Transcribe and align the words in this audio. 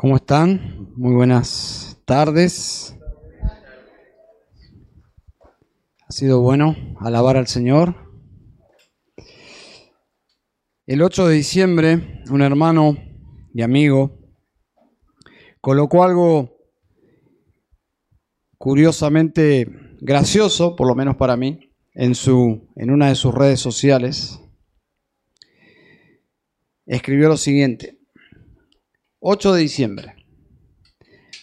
¿Cómo 0.00 0.14
están? 0.14 0.92
Muy 0.94 1.12
buenas 1.12 2.00
tardes. 2.04 2.96
Ha 6.06 6.12
sido 6.12 6.40
bueno 6.40 6.76
alabar 7.00 7.36
al 7.36 7.48
Señor. 7.48 7.96
El 10.86 11.02
8 11.02 11.26
de 11.26 11.34
diciembre, 11.34 12.22
un 12.30 12.42
hermano 12.42 12.96
y 13.52 13.62
amigo 13.62 14.16
colocó 15.60 16.04
algo 16.04 16.56
curiosamente 18.56 19.66
gracioso, 20.00 20.76
por 20.76 20.86
lo 20.86 20.94
menos 20.94 21.16
para 21.16 21.36
mí, 21.36 21.74
en, 21.94 22.14
su, 22.14 22.70
en 22.76 22.92
una 22.92 23.08
de 23.08 23.16
sus 23.16 23.34
redes 23.34 23.58
sociales. 23.58 24.38
Escribió 26.86 27.26
lo 27.28 27.36
siguiente. 27.36 27.97
8 29.20 29.52
de 29.54 29.60
diciembre. 29.60 30.14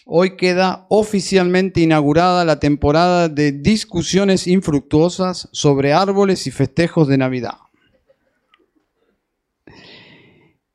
Hoy 0.06 0.36
queda 0.36 0.86
oficialmente 0.88 1.80
inaugurada 1.80 2.44
la 2.44 2.58
temporada 2.58 3.28
de 3.28 3.52
discusiones 3.52 4.46
infructuosas 4.46 5.48
sobre 5.52 5.92
árboles 5.92 6.46
y 6.46 6.50
festejos 6.50 7.08
de 7.08 7.18
Navidad. 7.18 7.58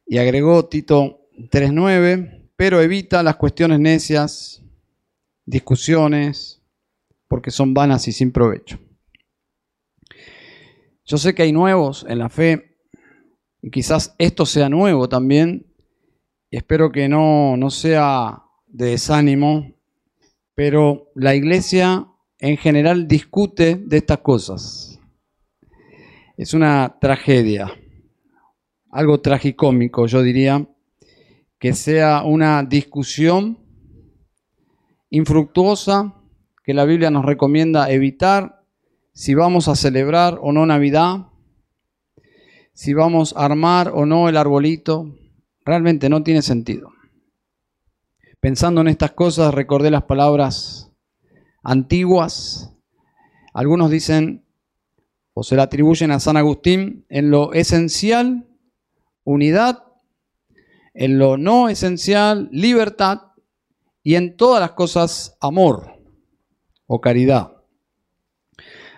Y 0.06 0.18
agregó 0.18 0.66
Tito 0.66 1.22
3.9, 1.38 2.50
pero 2.56 2.82
evita 2.82 3.24
las 3.24 3.38
cuestiones 3.38 3.80
necias, 3.80 4.62
discusiones, 5.46 6.62
porque 7.28 7.50
son 7.50 7.74
vanas 7.74 8.08
y 8.10 8.12
sin 8.12 8.32
provecho. 8.32 8.78
Yo 11.06 11.18
sé 11.18 11.34
que 11.34 11.44
hay 11.44 11.54
nuevos 11.54 12.06
en 12.08 12.20
la 12.20 12.30
fe, 12.30 12.78
y 13.62 13.72
quizás 13.72 14.14
esto 14.18 14.46
sea 14.46 14.70
nuevo 14.70 15.08
también, 15.08 15.71
espero 16.58 16.92
que 16.92 17.08
no, 17.08 17.56
no 17.56 17.70
sea 17.70 18.44
de 18.68 18.88
desánimo, 18.88 19.74
pero 20.54 21.12
la 21.16 21.34
iglesia 21.34 22.08
en 22.40 22.58
general 22.58 23.08
discute 23.08 23.76
de 23.76 23.98
estas 23.98 24.20
cosas. 24.20 25.00
Es 26.36 26.54
una 26.54 26.98
tragedia, 27.00 27.72
algo 28.90 29.22
tragicómico, 29.22 30.08
yo 30.08 30.22
diría, 30.22 30.68
que 31.58 31.74
sea 31.74 32.24
una 32.24 32.64
discusión 32.64 33.60
infructuosa 35.10 36.16
que 36.64 36.74
la 36.74 36.86
Biblia 36.86 37.12
nos 37.12 37.26
recomienda 37.26 37.92
evitar 37.92 38.64
si 39.14 39.36
vamos 39.36 39.68
a 39.68 39.76
celebrar 39.76 40.40
o 40.42 40.52
no 40.52 40.66
Navidad, 40.66 41.28
si 42.74 42.94
vamos 42.94 43.34
a 43.38 43.46
armar 43.46 43.92
o 43.94 44.06
no 44.06 44.30
el 44.30 44.38
arbolito, 44.38 45.14
Realmente 45.66 46.10
no 46.10 46.24
tiene 46.24 46.42
sentido. 46.42 46.92
Pensando 48.40 48.82
en 48.82 48.88
estas 48.88 49.12
cosas, 49.12 49.54
recordé 49.54 49.92
las 49.92 50.04
palabras 50.04 50.92
antiguas. 51.64 52.74
Algunos 53.54 53.92
dicen, 53.92 54.44
o 55.34 55.44
se 55.44 55.56
la 55.56 55.64
atribuyen 55.64 56.12
a 56.12 56.20
San 56.20 56.38
Agustín, 56.38 57.06
en 57.10 57.30
lo 57.30 57.54
esencial, 57.54 58.48
unidad, 59.24 59.84
en 60.94 61.20
lo 61.20 61.38
no 61.38 61.70
esencial, 61.70 62.50
libertad, 62.52 63.32
y 64.04 64.16
en 64.16 64.36
todas 64.36 64.60
las 64.60 64.72
cosas, 64.72 65.38
amor 65.40 66.00
o 66.88 67.02
caridad. 67.02 67.52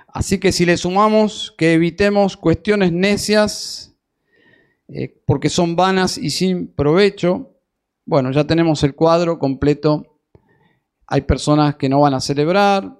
Así 0.07 0.39
que 0.39 0.51
si 0.51 0.65
le 0.65 0.77
sumamos 0.77 1.53
que 1.57 1.73
evitemos 1.73 2.37
cuestiones 2.37 2.91
necias, 2.91 3.92
eh, 4.87 5.21
porque 5.25 5.49
son 5.49 5.75
vanas 5.75 6.17
y 6.17 6.29
sin 6.29 6.67
provecho, 6.67 7.53
bueno, 8.05 8.31
ya 8.31 8.45
tenemos 8.45 8.83
el 8.83 8.95
cuadro 8.95 9.39
completo. 9.39 10.19
Hay 11.07 11.21
personas 11.21 11.75
que 11.75 11.89
no 11.89 12.01
van 12.01 12.13
a 12.13 12.19
celebrar. 12.19 12.97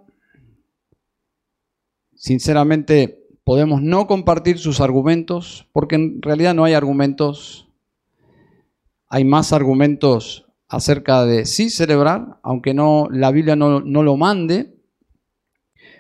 Sinceramente, 2.16 3.28
podemos 3.44 3.82
no 3.82 4.08
compartir 4.08 4.60
sus 4.60 4.80
argumentos, 4.80 5.68
porque 5.74 5.96
en 5.96 6.22
realidad 6.22 6.54
no 6.54 6.64
hay 6.64 6.74
argumentos. 6.74 7.68
Hay 9.10 9.26
más 9.26 9.52
argumentos 9.52 10.48
acerca 10.70 11.26
de 11.26 11.46
sí 11.46 11.70
celebrar, 11.70 12.40
aunque 12.42 12.74
no, 12.74 13.08
la 13.12 13.32
Biblia 13.32 13.56
no, 13.56 13.82
no 13.82 14.04
lo 14.04 14.16
mande. 14.16 14.74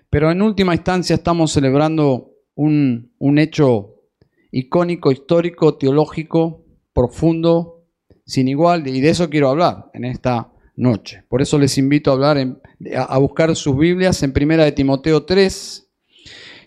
Pero 0.09 0.31
en 0.31 0.41
última 0.41 0.75
instancia 0.75 1.15
estamos 1.15 1.51
celebrando 1.51 2.31
un, 2.55 3.13
un 3.19 3.37
hecho 3.37 3.92
icónico, 4.53 5.11
histórico, 5.11 5.77
teológico, 5.77 6.63
profundo, 6.93 7.87
sin 8.23 8.47
igual, 8.47 8.87
y 8.87 9.01
de 9.01 9.09
eso 9.09 9.29
quiero 9.29 9.49
hablar 9.49 9.89
en 9.93 10.05
esta 10.05 10.53
noche. 10.75 11.23
Por 11.27 11.41
eso 11.41 11.57
les 11.57 11.77
invito 11.79 12.11
a 12.11 12.13
hablar, 12.13 12.61
a 12.95 13.17
buscar 13.17 13.55
sus 13.55 13.75
Biblias 13.75 14.21
en 14.21 14.31
Primera 14.31 14.63
de 14.63 14.71
Timoteo 14.71 15.25
3. 15.25 15.89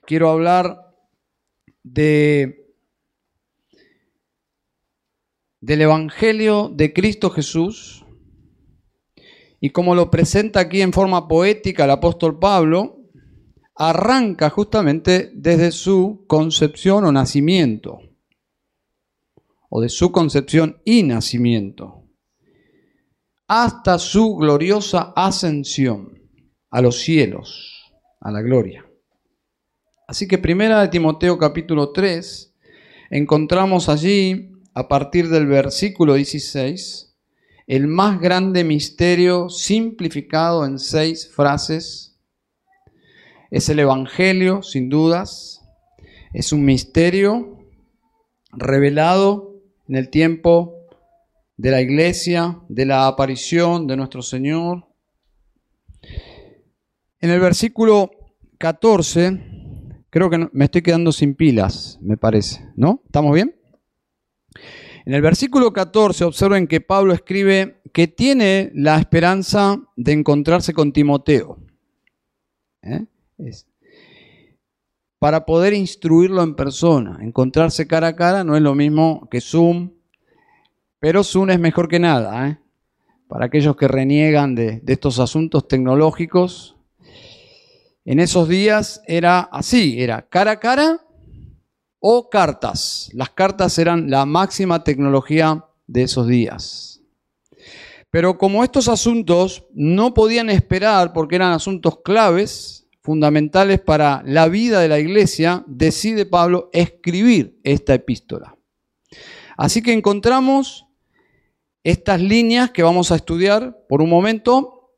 Quiero 0.04 0.30
hablar 0.30 0.94
de, 1.84 2.74
del 5.60 5.80
Evangelio 5.80 6.72
de 6.74 6.92
Cristo 6.92 7.30
Jesús 7.30 8.04
y 9.60 9.70
como 9.70 9.94
lo 9.94 10.10
presenta 10.10 10.58
aquí 10.58 10.82
en 10.82 10.92
forma 10.92 11.28
poética 11.28 11.84
el 11.84 11.90
apóstol 11.90 12.40
Pablo, 12.40 12.95
arranca 13.76 14.48
justamente 14.48 15.30
desde 15.34 15.70
su 15.70 16.24
concepción 16.26 17.04
o 17.04 17.12
nacimiento, 17.12 18.00
o 19.68 19.82
de 19.82 19.90
su 19.90 20.10
concepción 20.10 20.80
y 20.84 21.02
nacimiento, 21.02 22.04
hasta 23.46 23.98
su 23.98 24.36
gloriosa 24.36 25.12
ascensión 25.14 26.18
a 26.70 26.80
los 26.80 27.00
cielos, 27.00 27.92
a 28.20 28.30
la 28.30 28.40
gloria. 28.40 28.86
Así 30.08 30.26
que 30.26 30.38
primera 30.38 30.80
de 30.80 30.88
Timoteo 30.88 31.36
capítulo 31.36 31.92
3, 31.92 32.54
encontramos 33.10 33.88
allí, 33.88 34.52
a 34.72 34.88
partir 34.88 35.28
del 35.28 35.46
versículo 35.46 36.14
16, 36.14 37.14
el 37.66 37.88
más 37.88 38.20
grande 38.20 38.62
misterio 38.62 39.48
simplificado 39.48 40.64
en 40.64 40.78
seis 40.78 41.30
frases 41.32 42.15
es 43.50 43.68
el 43.68 43.78
Evangelio, 43.78 44.62
sin 44.62 44.88
dudas. 44.88 45.62
Es 46.32 46.52
un 46.52 46.64
misterio 46.64 47.58
revelado 48.52 49.54
en 49.88 49.96
el 49.96 50.10
tiempo 50.10 50.74
de 51.56 51.70
la 51.70 51.80
iglesia, 51.80 52.60
de 52.68 52.86
la 52.86 53.06
aparición 53.06 53.86
de 53.86 53.96
nuestro 53.96 54.22
Señor. 54.22 54.86
En 57.20 57.30
el 57.30 57.40
versículo 57.40 58.10
14, 58.58 59.40
creo 60.10 60.30
que 60.30 60.48
me 60.52 60.64
estoy 60.66 60.82
quedando 60.82 61.12
sin 61.12 61.34
pilas, 61.34 61.98
me 62.02 62.16
parece, 62.16 62.68
¿no? 62.76 63.02
¿Estamos 63.06 63.34
bien? 63.34 63.56
En 65.06 65.14
el 65.14 65.22
versículo 65.22 65.72
14 65.72 66.24
observen 66.24 66.66
que 66.66 66.80
Pablo 66.80 67.14
escribe 67.14 67.80
que 67.92 68.08
tiene 68.08 68.72
la 68.74 68.98
esperanza 68.98 69.80
de 69.96 70.12
encontrarse 70.12 70.74
con 70.74 70.92
Timoteo. 70.92 71.58
¿Eh? 72.82 73.06
Para 75.18 75.44
poder 75.44 75.74
instruirlo 75.74 76.42
en 76.42 76.54
persona. 76.54 77.18
Encontrarse 77.22 77.86
cara 77.86 78.08
a 78.08 78.16
cara 78.16 78.44
no 78.44 78.56
es 78.56 78.62
lo 78.62 78.74
mismo 78.74 79.28
que 79.30 79.40
Zoom, 79.40 79.90
pero 81.00 81.24
Zoom 81.24 81.50
es 81.50 81.58
mejor 81.58 81.88
que 81.88 81.98
nada. 81.98 82.48
¿eh? 82.48 82.58
Para 83.28 83.46
aquellos 83.46 83.76
que 83.76 83.88
reniegan 83.88 84.54
de 84.54 84.82
estos 84.86 85.18
asuntos 85.18 85.66
tecnológicos, 85.68 86.76
en 88.04 88.20
esos 88.20 88.48
días 88.48 89.02
era 89.08 89.40
así, 89.40 90.00
era 90.00 90.28
cara 90.28 90.52
a 90.52 90.60
cara 90.60 91.00
o 91.98 92.30
cartas. 92.30 93.10
Las 93.12 93.30
cartas 93.30 93.80
eran 93.80 94.10
la 94.10 94.24
máxima 94.26 94.84
tecnología 94.84 95.64
de 95.88 96.02
esos 96.04 96.28
días. 96.28 97.02
Pero 98.10 98.38
como 98.38 98.62
estos 98.62 98.88
asuntos 98.88 99.66
no 99.74 100.14
podían 100.14 100.50
esperar 100.50 101.12
porque 101.12 101.34
eran 101.34 101.52
asuntos 101.52 101.98
claves, 102.04 102.85
fundamentales 103.06 103.78
para 103.78 104.24
la 104.26 104.48
vida 104.48 104.80
de 104.80 104.88
la 104.88 104.98
iglesia, 104.98 105.62
decide 105.68 106.26
Pablo 106.26 106.70
escribir 106.72 107.60
esta 107.62 107.94
epístola. 107.94 108.58
Así 109.56 109.80
que 109.80 109.92
encontramos 109.92 110.86
estas 111.84 112.20
líneas 112.20 112.72
que 112.72 112.82
vamos 112.82 113.12
a 113.12 113.16
estudiar 113.16 113.78
por 113.88 114.02
un 114.02 114.10
momento 114.10 114.90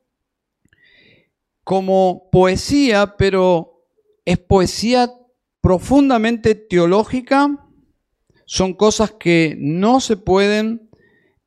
como 1.62 2.30
poesía, 2.32 3.14
pero 3.18 3.84
es 4.24 4.38
poesía 4.38 5.12
profundamente 5.60 6.54
teológica, 6.54 7.62
son 8.46 8.72
cosas 8.72 9.10
que 9.12 9.54
no 9.58 10.00
se 10.00 10.16
pueden 10.16 10.88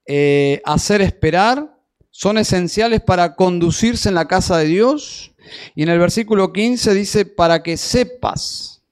eh, 0.05 0.61
hacer 0.63 1.01
esperar, 1.01 1.75
son 2.11 2.37
esenciales 2.37 3.01
para 3.01 3.35
conducirse 3.35 4.09
en 4.09 4.15
la 4.15 4.27
casa 4.27 4.59
de 4.59 4.65
Dios 4.65 5.30
y 5.75 5.83
en 5.83 5.89
el 5.89 5.99
versículo 5.99 6.51
15 6.53 6.93
dice, 6.93 7.25
para 7.25 7.63
que 7.63 7.77
sepas. 7.77 8.83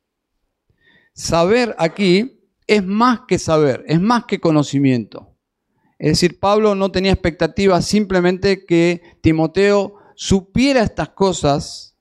Saber 1.13 1.75
aquí 1.77 2.39
es 2.67 2.83
más 2.83 3.21
que 3.27 3.39
saber, 3.39 3.83
es 3.88 4.00
más 4.00 4.25
que 4.25 4.39
conocimiento. 4.39 5.35
Es 5.97 6.11
decir, 6.11 6.39
Pablo 6.39 6.75
no 6.75 6.91
tenía 6.91 7.11
expectativa 7.11 7.81
simplemente 7.81 8.65
que 8.65 9.01
Timoteo 9.21 9.95
supiera 10.15 10.81
estas 10.81 11.09
cosas, 11.09 11.97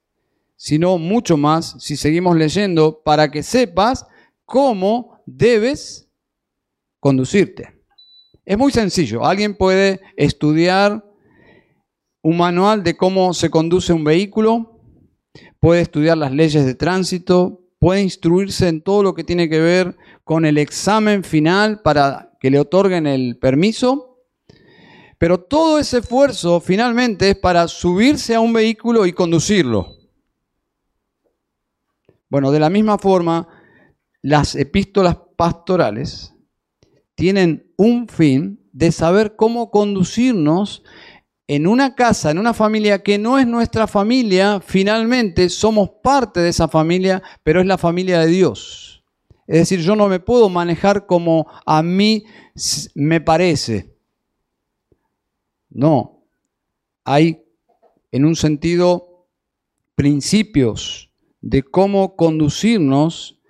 sino 0.55 0.99
mucho 0.99 1.37
más, 1.37 1.76
si 1.81 1.96
seguimos 1.96 2.37
leyendo, 2.37 3.02
para 3.02 3.31
que 3.31 3.43
sepas 3.43 4.06
cómo 4.44 5.20
debes 5.26 6.08
conducirte. 7.00 7.75
Es 8.44 8.56
muy 8.56 8.72
sencillo. 8.72 9.25
Alguien 9.25 9.56
puede 9.56 10.00
estudiar 10.16 11.05
un 12.23 12.37
manual 12.37 12.82
de 12.82 12.97
cómo 12.97 13.32
se 13.35 13.50
conduce 13.50 13.93
un 13.93 14.05
vehículo, 14.05 14.81
puede 15.61 15.81
estudiar 15.81 16.19
las 16.19 16.32
leyes 16.32 16.65
de 16.65 16.75
tránsito, 16.75 17.65
puede 17.79 18.03
instruirse 18.03 18.69
en 18.69 18.82
todo 18.82 19.03
lo 19.03 19.15
que 19.15 19.25
tiene 19.25 19.49
que 19.49 19.61
ver 19.61 19.97
con 20.25 20.44
el 20.44 20.59
examen 20.59 21.25
final 21.25 21.81
para 21.82 22.37
que 22.41 22.50
le 22.50 22.59
otorguen 22.59 23.06
el 23.06 23.38
permiso, 23.38 24.25
pero 25.19 25.41
todo 25.41 25.79
ese 25.79 25.99
esfuerzo 25.99 26.61
finalmente 26.61 27.31
es 27.31 27.37
para 27.37 27.67
subirse 27.67 28.35
a 28.35 28.41
un 28.41 28.53
vehículo 28.53 29.06
y 29.06 29.12
conducirlo. 29.12 29.97
Bueno, 32.29 32.50
de 32.50 32.61
la 32.61 32.70
misma 32.70 32.99
forma, 32.99 33.49
las 34.23 34.55
epístolas 34.55 35.17
pastorales 35.37 36.35
tienen 37.15 37.73
un 37.76 38.06
fin 38.09 38.69
de 38.73 38.93
saber 38.93 39.35
cómo 39.35 39.70
conducirnos 39.70 40.85
en 41.48 41.66
una 41.66 41.94
casa, 41.94 42.30
en 42.30 42.38
una 42.38 42.52
familia 42.52 43.02
que 43.02 43.18
no 43.18 43.38
es 43.38 43.46
nuestra 43.46 43.86
familia, 43.86 44.60
finalmente 44.60 45.48
somos 45.48 45.88
parte 46.02 46.40
de 46.40 46.50
esa 46.50 46.68
familia, 46.68 47.22
pero 47.42 47.60
es 47.60 47.66
la 47.66 47.78
familia 47.78 48.20
de 48.20 48.26
Dios. 48.26 49.02
Es 49.46 49.60
decir, 49.60 49.80
yo 49.80 49.96
no 49.96 50.08
me 50.08 50.20
puedo 50.20 50.50
manejar 50.50 51.06
como 51.06 51.46
a 51.64 51.82
mí 51.82 52.26
me 52.94 53.22
parece. 53.22 53.96
No, 55.70 56.22
hay 57.02 57.42
en 58.12 58.26
un 58.26 58.36
sentido 58.36 59.26
principios 59.94 61.10
de 61.40 61.62
cómo 61.62 62.14
conducirnos 62.14 63.40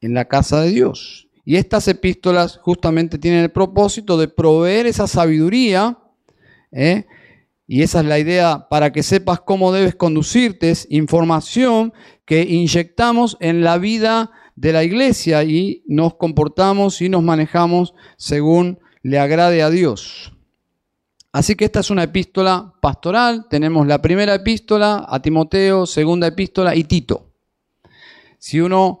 en 0.00 0.14
la 0.14 0.26
casa 0.26 0.60
de 0.60 0.70
Dios. 0.70 1.28
Y 1.44 1.56
estas 1.56 1.88
epístolas 1.88 2.58
justamente 2.58 3.18
tienen 3.18 3.40
el 3.40 3.50
propósito 3.50 4.16
de 4.16 4.28
proveer 4.28 4.86
esa 4.86 5.08
sabiduría 5.08 5.98
¿eh? 6.70 7.06
Y 7.70 7.82
esa 7.82 8.00
es 8.00 8.06
la 8.06 8.18
idea 8.18 8.66
para 8.70 8.92
que 8.92 9.02
sepas 9.02 9.40
cómo 9.40 9.72
debes 9.72 9.94
conducirte, 9.94 10.70
es 10.70 10.86
información 10.90 11.92
que 12.24 12.42
inyectamos 12.42 13.36
en 13.40 13.62
la 13.62 13.76
vida 13.76 14.30
de 14.56 14.72
la 14.72 14.84
iglesia 14.84 15.44
y 15.44 15.84
nos 15.86 16.14
comportamos 16.14 17.02
y 17.02 17.10
nos 17.10 17.22
manejamos 17.22 17.94
según 18.16 18.78
le 19.02 19.18
agrade 19.18 19.62
a 19.62 19.68
Dios. 19.68 20.32
Así 21.30 21.56
que 21.56 21.66
esta 21.66 21.80
es 21.80 21.90
una 21.90 22.04
epístola 22.04 22.72
pastoral. 22.80 23.46
Tenemos 23.50 23.86
la 23.86 24.00
primera 24.00 24.34
epístola 24.34 25.04
a 25.06 25.20
Timoteo, 25.20 25.84
segunda 25.84 26.26
epístola 26.26 26.74
y 26.74 26.84
Tito. 26.84 27.34
Si 28.38 28.60
uno 28.60 29.00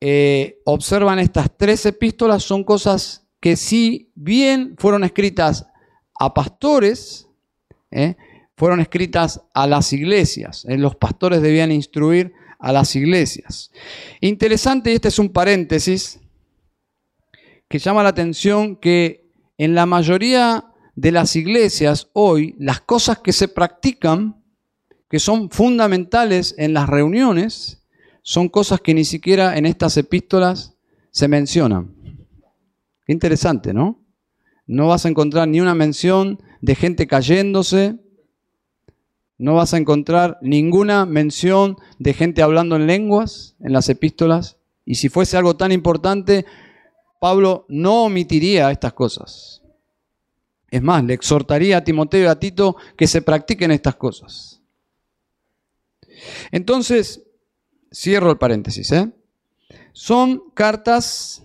eh, 0.00 0.60
observa 0.64 1.18
estas 1.22 1.56
tres 1.56 1.86
epístolas, 1.86 2.42
son 2.42 2.64
cosas 2.64 3.28
que 3.38 3.54
si 3.54 4.10
bien 4.16 4.74
fueron 4.78 5.04
escritas 5.04 5.68
a 6.18 6.34
pastores, 6.34 7.29
¿eh? 7.90 8.16
fueron 8.56 8.80
escritas 8.80 9.42
a 9.54 9.66
las 9.66 9.92
iglesias. 9.92 10.66
¿eh? 10.68 10.76
Los 10.76 10.96
pastores 10.96 11.42
debían 11.42 11.72
instruir 11.72 12.32
a 12.58 12.72
las 12.72 12.94
iglesias. 12.94 13.70
Interesante, 14.20 14.92
y 14.92 14.94
este 14.94 15.08
es 15.08 15.18
un 15.18 15.30
paréntesis, 15.30 16.20
que 17.68 17.78
llama 17.78 18.02
la 18.02 18.10
atención 18.10 18.76
que 18.76 19.30
en 19.56 19.74
la 19.74 19.86
mayoría 19.86 20.66
de 20.94 21.12
las 21.12 21.36
iglesias 21.36 22.08
hoy, 22.12 22.54
las 22.58 22.80
cosas 22.80 23.20
que 23.20 23.32
se 23.32 23.48
practican, 23.48 24.42
que 25.08 25.18
son 25.18 25.50
fundamentales 25.50 26.54
en 26.58 26.74
las 26.74 26.88
reuniones, 26.88 27.82
son 28.22 28.48
cosas 28.48 28.80
que 28.80 28.94
ni 28.94 29.04
siquiera 29.04 29.56
en 29.56 29.66
estas 29.66 29.96
epístolas 29.96 30.74
se 31.10 31.28
mencionan. 31.28 31.94
Interesante, 33.06 33.72
¿no? 33.72 34.04
No 34.66 34.86
vas 34.88 35.04
a 35.04 35.08
encontrar 35.08 35.48
ni 35.48 35.60
una 35.60 35.74
mención 35.74 36.40
de 36.60 36.74
gente 36.74 37.06
cayéndose. 37.06 37.96
No 39.38 39.54
vas 39.54 39.72
a 39.72 39.78
encontrar 39.78 40.38
ninguna 40.42 41.06
mención 41.06 41.78
de 41.98 42.12
gente 42.12 42.42
hablando 42.42 42.76
en 42.76 42.86
lenguas 42.86 43.56
en 43.60 43.72
las 43.72 43.88
epístolas. 43.88 44.58
Y 44.84 44.96
si 44.96 45.08
fuese 45.08 45.36
algo 45.36 45.56
tan 45.56 45.72
importante, 45.72 46.44
Pablo 47.20 47.66
no 47.68 48.04
omitiría 48.04 48.70
estas 48.70 48.92
cosas. 48.92 49.62
Es 50.70 50.82
más, 50.82 51.02
le 51.04 51.14
exhortaría 51.14 51.78
a 51.78 51.84
Timoteo 51.84 52.24
y 52.24 52.26
a 52.26 52.38
Tito 52.38 52.76
que 52.96 53.06
se 53.06 53.22
practiquen 53.22 53.70
estas 53.70 53.96
cosas. 53.96 54.62
Entonces, 56.50 57.22
cierro 57.92 58.30
el 58.30 58.38
paréntesis. 58.38 58.92
¿eh? 58.92 59.10
Son 59.92 60.50
cartas, 60.54 61.42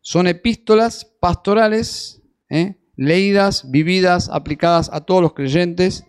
son 0.00 0.26
epístolas 0.26 1.04
pastorales 1.20 2.22
¿eh? 2.50 2.76
Leídas, 2.96 3.70
vividas, 3.70 4.28
aplicadas 4.32 4.90
a 4.92 5.00
todos 5.00 5.22
los 5.22 5.34
creyentes. 5.34 6.04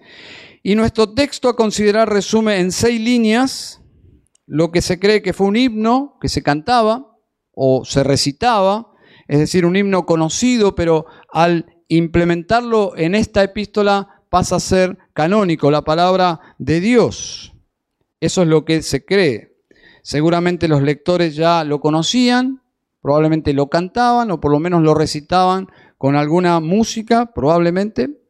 Y 0.63 0.75
nuestro 0.75 1.13
texto 1.13 1.49
a 1.49 1.55
considerar 1.55 2.09
resume 2.09 2.59
en 2.59 2.71
seis 2.71 2.99
líneas 2.99 3.81
lo 4.47 4.71
que 4.71 4.81
se 4.81 4.99
cree 4.99 5.21
que 5.21 5.33
fue 5.33 5.47
un 5.47 5.55
himno 5.55 6.17
que 6.21 6.29
se 6.29 6.43
cantaba 6.43 7.17
o 7.51 7.85
se 7.85 8.03
recitaba, 8.03 8.91
es 9.27 9.39
decir, 9.39 9.65
un 9.65 9.75
himno 9.75 10.05
conocido, 10.05 10.75
pero 10.75 11.05
al 11.31 11.65
implementarlo 11.87 12.95
en 12.97 13.15
esta 13.15 13.43
epístola 13.43 14.23
pasa 14.29 14.57
a 14.57 14.59
ser 14.59 14.97
canónico, 15.13 15.71
la 15.71 15.83
palabra 15.83 16.55
de 16.57 16.79
Dios. 16.79 17.53
Eso 18.19 18.41
es 18.41 18.47
lo 18.47 18.65
que 18.65 18.81
se 18.81 19.05
cree. 19.05 19.55
Seguramente 20.03 20.67
los 20.67 20.81
lectores 20.81 21.35
ya 21.35 21.63
lo 21.63 21.79
conocían, 21.79 22.61
probablemente 23.01 23.53
lo 23.53 23.69
cantaban 23.69 24.31
o 24.31 24.39
por 24.39 24.51
lo 24.51 24.59
menos 24.59 24.81
lo 24.81 24.93
recitaban 24.93 25.67
con 25.97 26.15
alguna 26.15 26.59
música, 26.59 27.33
probablemente. 27.33 28.21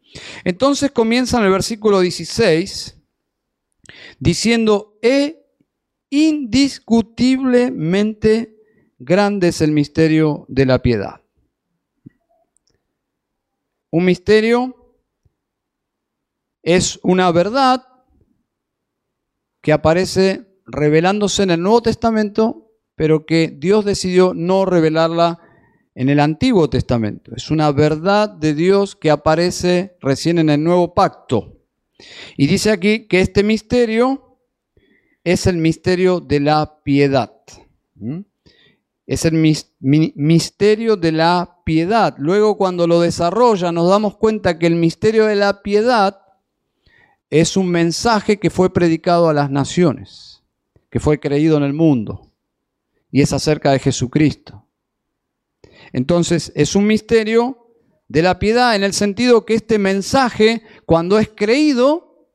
Entonces 0.44 0.91
comienza 0.91 1.39
en 1.39 1.45
el 1.45 1.51
versículo 1.51 2.00
16 2.00 3.01
diciendo, 4.19 4.97
e 5.01 5.45
indiscutiblemente 6.09 8.56
grande 8.97 9.50
es 9.50 9.62
el 9.62 9.71
misterio 9.71 10.45
de 10.47 10.65
la 10.65 10.81
piedad. 10.81 11.21
Un 13.91 14.06
misterio 14.06 14.95
es 16.63 16.99
una 17.04 17.31
verdad 17.31 17.87
que 19.61 19.71
aparece 19.71 20.47
revelándose 20.66 21.44
en 21.44 21.51
el 21.51 21.61
Nuevo 21.61 21.83
Testamento, 21.83 22.71
pero 22.95 23.25
que 23.25 23.54
Dios 23.56 23.85
decidió 23.85 24.33
no 24.33 24.66
revelarla 24.66 25.40
en 25.95 26.09
el 26.09 26.19
Antiguo 26.19 26.69
Testamento. 26.69 27.31
Es 27.35 27.49
una 27.49 27.71
verdad 27.71 28.30
de 28.30 28.54
Dios 28.54 28.95
que 28.95 29.09
aparece 29.09 29.95
recién 30.02 30.37
en 30.37 30.49
el 30.49 30.61
Nuevo 30.61 30.94
Pacto. 30.94 31.54
Y 32.35 32.47
dice 32.47 32.69
aquí 32.71 33.07
que 33.07 33.21
este 33.21 33.44
misterio 33.44 34.37
es 35.23 35.47
el 35.47 35.57
misterio 35.57 36.19
de 36.19 36.42
la 36.42 36.83
piedad. 36.83 37.33
¿Mm? 37.95 38.19
Es 39.07 39.23
el 39.23 39.33
misterio 39.80 40.97
de 40.97 41.11
la 41.11 41.59
piedad. 41.64 42.16
Luego 42.18 42.57
cuando 42.57 42.87
lo 42.87 42.99
desarrolla 42.99 43.71
nos 43.71 43.90
damos 43.90 44.18
cuenta 44.18 44.59
que 44.59 44.68
el 44.68 44.75
misterio 44.75 45.25
de 45.25 45.35
la 45.35 45.61
piedad 45.61 46.19
es 47.30 47.56
un 47.56 47.69
mensaje 47.69 48.37
que 48.37 48.49
fue 48.49 48.73
predicado 48.73 49.30
a 49.30 49.33
las 49.33 49.49
naciones, 49.49 50.44
que 50.90 50.99
fue 50.99 51.19
creído 51.19 51.57
en 51.57 51.64
el 51.64 51.73
mundo. 51.73 52.31
Y 53.11 53.21
es 53.21 53.31
acerca 53.31 53.71
de 53.71 53.80
Jesucristo. 53.80 54.65
Entonces 55.95 56.52
es 56.56 56.75
un 56.75 56.87
misterio 56.87 57.69
de 58.09 58.21
la 58.21 58.37
piedad 58.37 58.75
en 58.75 58.83
el 58.83 58.92
sentido 58.92 59.45
que 59.45 59.54
este 59.54 59.80
mensaje, 59.80 60.61
cuando 60.85 61.18
es 61.19 61.30
creído, 61.33 62.28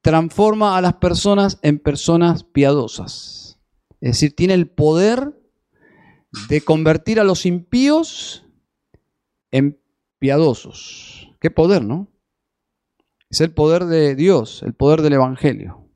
transforma 0.00 0.78
a 0.78 0.80
las 0.80 0.94
personas 0.94 1.58
en 1.60 1.78
personas 1.78 2.42
piadosas. 2.42 3.58
Es 4.00 4.12
decir, 4.12 4.34
tiene 4.34 4.54
el 4.54 4.66
poder 4.66 5.38
de 6.48 6.62
convertir 6.62 7.20
a 7.20 7.24
los 7.24 7.44
impíos 7.44 8.46
en 9.50 9.78
piadosos. 10.18 11.34
Qué 11.42 11.50
poder, 11.50 11.84
¿no? 11.84 12.08
Es 13.28 13.42
el 13.42 13.52
poder 13.52 13.84
de 13.84 14.14
Dios, 14.14 14.62
el 14.62 14.72
poder 14.72 15.02
del 15.02 15.12
Evangelio. 15.12 15.86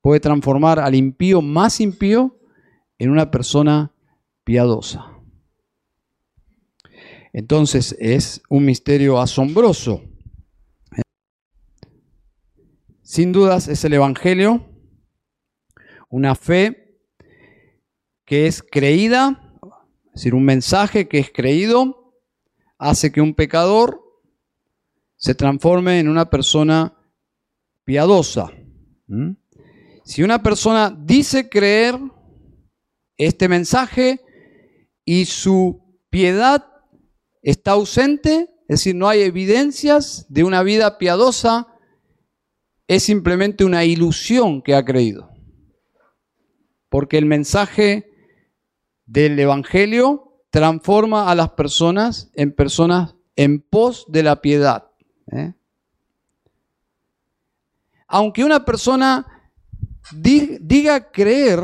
Puede 0.00 0.20
transformar 0.20 0.78
al 0.78 0.94
impío 0.94 1.42
más 1.42 1.82
impío 1.82 2.40
en 2.98 3.10
una 3.10 3.30
persona 3.30 3.92
piadosa. 4.42 5.15
Entonces 7.36 7.94
es 7.98 8.40
un 8.48 8.64
misterio 8.64 9.20
asombroso. 9.20 10.02
Sin 13.02 13.30
dudas 13.30 13.68
es 13.68 13.84
el 13.84 13.92
Evangelio, 13.92 14.64
una 16.08 16.34
fe 16.34 16.98
que 18.24 18.46
es 18.46 18.62
creída, 18.62 19.52
es 20.06 20.12
decir, 20.14 20.34
un 20.34 20.46
mensaje 20.46 21.08
que 21.08 21.18
es 21.18 21.30
creído 21.30 22.14
hace 22.78 23.12
que 23.12 23.20
un 23.20 23.34
pecador 23.34 24.00
se 25.16 25.34
transforme 25.34 26.00
en 26.00 26.08
una 26.08 26.30
persona 26.30 26.96
piadosa. 27.84 28.50
¿Mm? 29.08 29.32
Si 30.04 30.22
una 30.22 30.42
persona 30.42 30.90
dice 30.90 31.50
creer 31.50 32.00
este 33.18 33.46
mensaje 33.46 34.22
y 35.04 35.26
su 35.26 36.00
piedad 36.08 36.75
está 37.46 37.72
ausente, 37.72 38.50
es 38.62 38.80
decir, 38.80 38.96
no 38.96 39.08
hay 39.08 39.22
evidencias 39.22 40.26
de 40.28 40.42
una 40.42 40.64
vida 40.64 40.98
piadosa, 40.98 41.68
es 42.88 43.04
simplemente 43.04 43.64
una 43.64 43.84
ilusión 43.84 44.62
que 44.62 44.74
ha 44.74 44.84
creído. 44.84 45.30
Porque 46.88 47.18
el 47.18 47.24
mensaje 47.24 48.10
del 49.06 49.38
Evangelio 49.38 50.42
transforma 50.50 51.30
a 51.30 51.36
las 51.36 51.50
personas 51.50 52.32
en 52.34 52.52
personas 52.52 53.14
en 53.36 53.60
pos 53.60 54.06
de 54.08 54.24
la 54.24 54.40
piedad. 54.40 54.90
¿eh? 55.30 55.54
Aunque 58.08 58.42
una 58.42 58.64
persona 58.64 59.24
diga 60.10 61.12
creer 61.12 61.60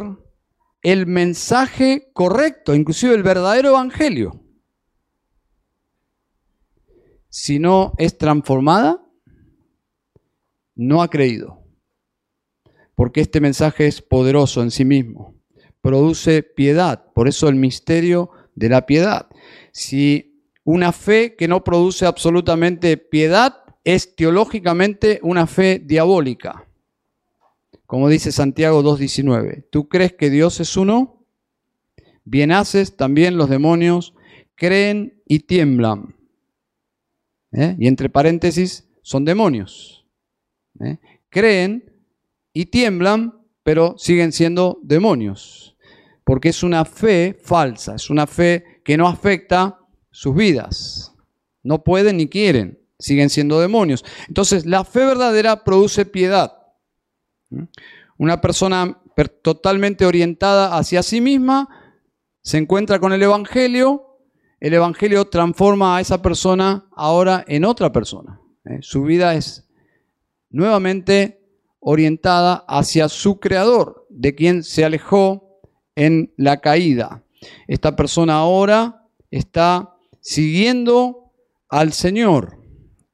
el 0.82 1.06
mensaje 1.08 2.10
correcto, 2.12 2.72
inclusive 2.72 3.14
el 3.14 3.24
verdadero 3.24 3.70
Evangelio, 3.70 4.41
si 7.32 7.58
no 7.58 7.94
es 7.96 8.18
transformada, 8.18 9.02
no 10.74 11.00
ha 11.00 11.08
creído. 11.08 11.62
Porque 12.94 13.22
este 13.22 13.40
mensaje 13.40 13.86
es 13.86 14.02
poderoso 14.02 14.62
en 14.62 14.70
sí 14.70 14.84
mismo. 14.84 15.34
Produce 15.80 16.42
piedad. 16.42 17.10
Por 17.14 17.28
eso 17.28 17.48
el 17.48 17.54
misterio 17.54 18.30
de 18.54 18.68
la 18.68 18.84
piedad. 18.84 19.30
Si 19.72 20.44
una 20.64 20.92
fe 20.92 21.34
que 21.34 21.48
no 21.48 21.64
produce 21.64 22.04
absolutamente 22.04 22.98
piedad 22.98 23.64
es 23.82 24.14
teológicamente 24.14 25.18
una 25.22 25.46
fe 25.46 25.78
diabólica. 25.82 26.68
Como 27.86 28.10
dice 28.10 28.30
Santiago 28.30 28.82
2.19. 28.82 29.68
¿Tú 29.70 29.88
crees 29.88 30.12
que 30.12 30.28
Dios 30.28 30.60
es 30.60 30.76
uno? 30.76 31.24
Bien 32.24 32.52
haces, 32.52 32.94
también 32.94 33.38
los 33.38 33.48
demonios 33.48 34.12
creen 34.54 35.22
y 35.26 35.40
tiemblan. 35.40 36.14
¿Eh? 37.52 37.76
Y 37.78 37.86
entre 37.86 38.08
paréntesis, 38.08 38.88
son 39.02 39.24
demonios. 39.24 40.02
¿eh? 40.80 40.98
creen 41.32 41.92
y 42.52 42.66
tiemblan, 42.66 43.34
pero 43.62 43.94
siguen 43.96 44.32
siendo 44.32 44.78
demonios, 44.82 45.76
porque 46.24 46.50
es 46.50 46.62
una 46.62 46.84
fe 46.84 47.38
falsa, 47.42 47.94
es 47.94 48.10
una 48.10 48.26
fe 48.26 48.80
que 48.84 48.96
no 48.96 49.08
afecta 49.08 49.80
sus 50.10 50.34
vidas. 50.36 51.14
No 51.62 51.82
pueden 51.82 52.18
ni 52.18 52.28
quieren, 52.28 52.80
siguen 52.98 53.30
siendo 53.30 53.60
demonios. 53.60 54.04
Entonces, 54.28 54.66
la 54.66 54.84
fe 54.84 55.06
verdadera 55.06 55.64
produce 55.64 56.04
piedad. 56.04 56.58
Una 58.18 58.40
persona 58.40 59.00
totalmente 59.42 60.04
orientada 60.04 60.76
hacia 60.76 61.02
sí 61.02 61.20
misma 61.20 61.68
se 62.42 62.58
encuentra 62.58 62.98
con 62.98 63.12
el 63.12 63.22
Evangelio, 63.22 64.11
el 64.62 64.74
Evangelio 64.74 65.24
transforma 65.24 65.96
a 65.96 66.00
esa 66.00 66.22
persona 66.22 66.86
ahora 66.92 67.44
en 67.48 67.64
otra 67.64 67.90
persona. 67.90 68.40
¿eh? 68.64 68.78
Su 68.80 69.02
vida 69.02 69.34
es 69.34 69.68
nuevamente 70.50 71.40
orientada 71.80 72.64
hacia 72.68 73.08
su 73.08 73.40
creador, 73.40 74.06
de 74.08 74.36
quien 74.36 74.62
se 74.62 74.84
alejó 74.84 75.58
en 75.96 76.32
la 76.36 76.60
caída. 76.60 77.24
Esta 77.66 77.96
persona 77.96 78.36
ahora 78.36 79.08
está 79.32 79.96
siguiendo 80.20 81.32
al 81.68 81.92
Señor. 81.92 82.56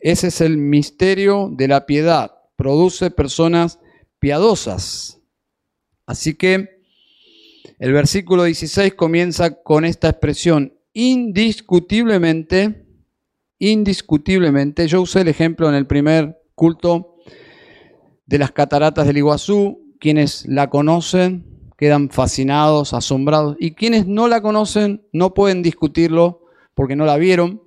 Ese 0.01 0.27
es 0.27 0.43
el 0.43 0.59
misterio 0.59 1.49
de 1.51 1.67
la 1.67 1.87
piedad. 1.87 2.43
Produce 2.57 3.11
personas 3.11 3.79
piadosas. 4.19 5.19
Así 6.05 6.35
que 6.35 6.83
el 7.79 7.95
versículo 7.95 8.45
16 8.45 8.93
comienza 8.93 9.63
con 9.63 9.87
esta 9.87 10.11
expresión, 10.11 10.75
indiscutiblemente, 10.99 12.85
indiscutiblemente, 13.61 14.89
yo 14.89 15.01
usé 15.01 15.21
el 15.21 15.29
ejemplo 15.29 15.69
en 15.69 15.77
el 15.77 15.87
primer 15.87 16.43
culto 16.57 17.15
de 18.27 18.39
las 18.39 18.51
cataratas 18.51 19.07
del 19.07 19.19
Iguazú. 19.19 19.95
Quienes 20.01 20.45
la 20.49 20.69
conocen 20.69 21.71
quedan 21.77 22.11
fascinados, 22.11 22.95
asombrados. 22.95 23.57
Y 23.61 23.77
quienes 23.77 24.09
no 24.09 24.27
la 24.27 24.41
conocen 24.41 25.07
no 25.13 25.35
pueden 25.35 25.63
discutirlo 25.63 26.43
porque 26.75 26.97
no 26.97 27.07
la 27.07 27.17
vieron. 27.17 27.63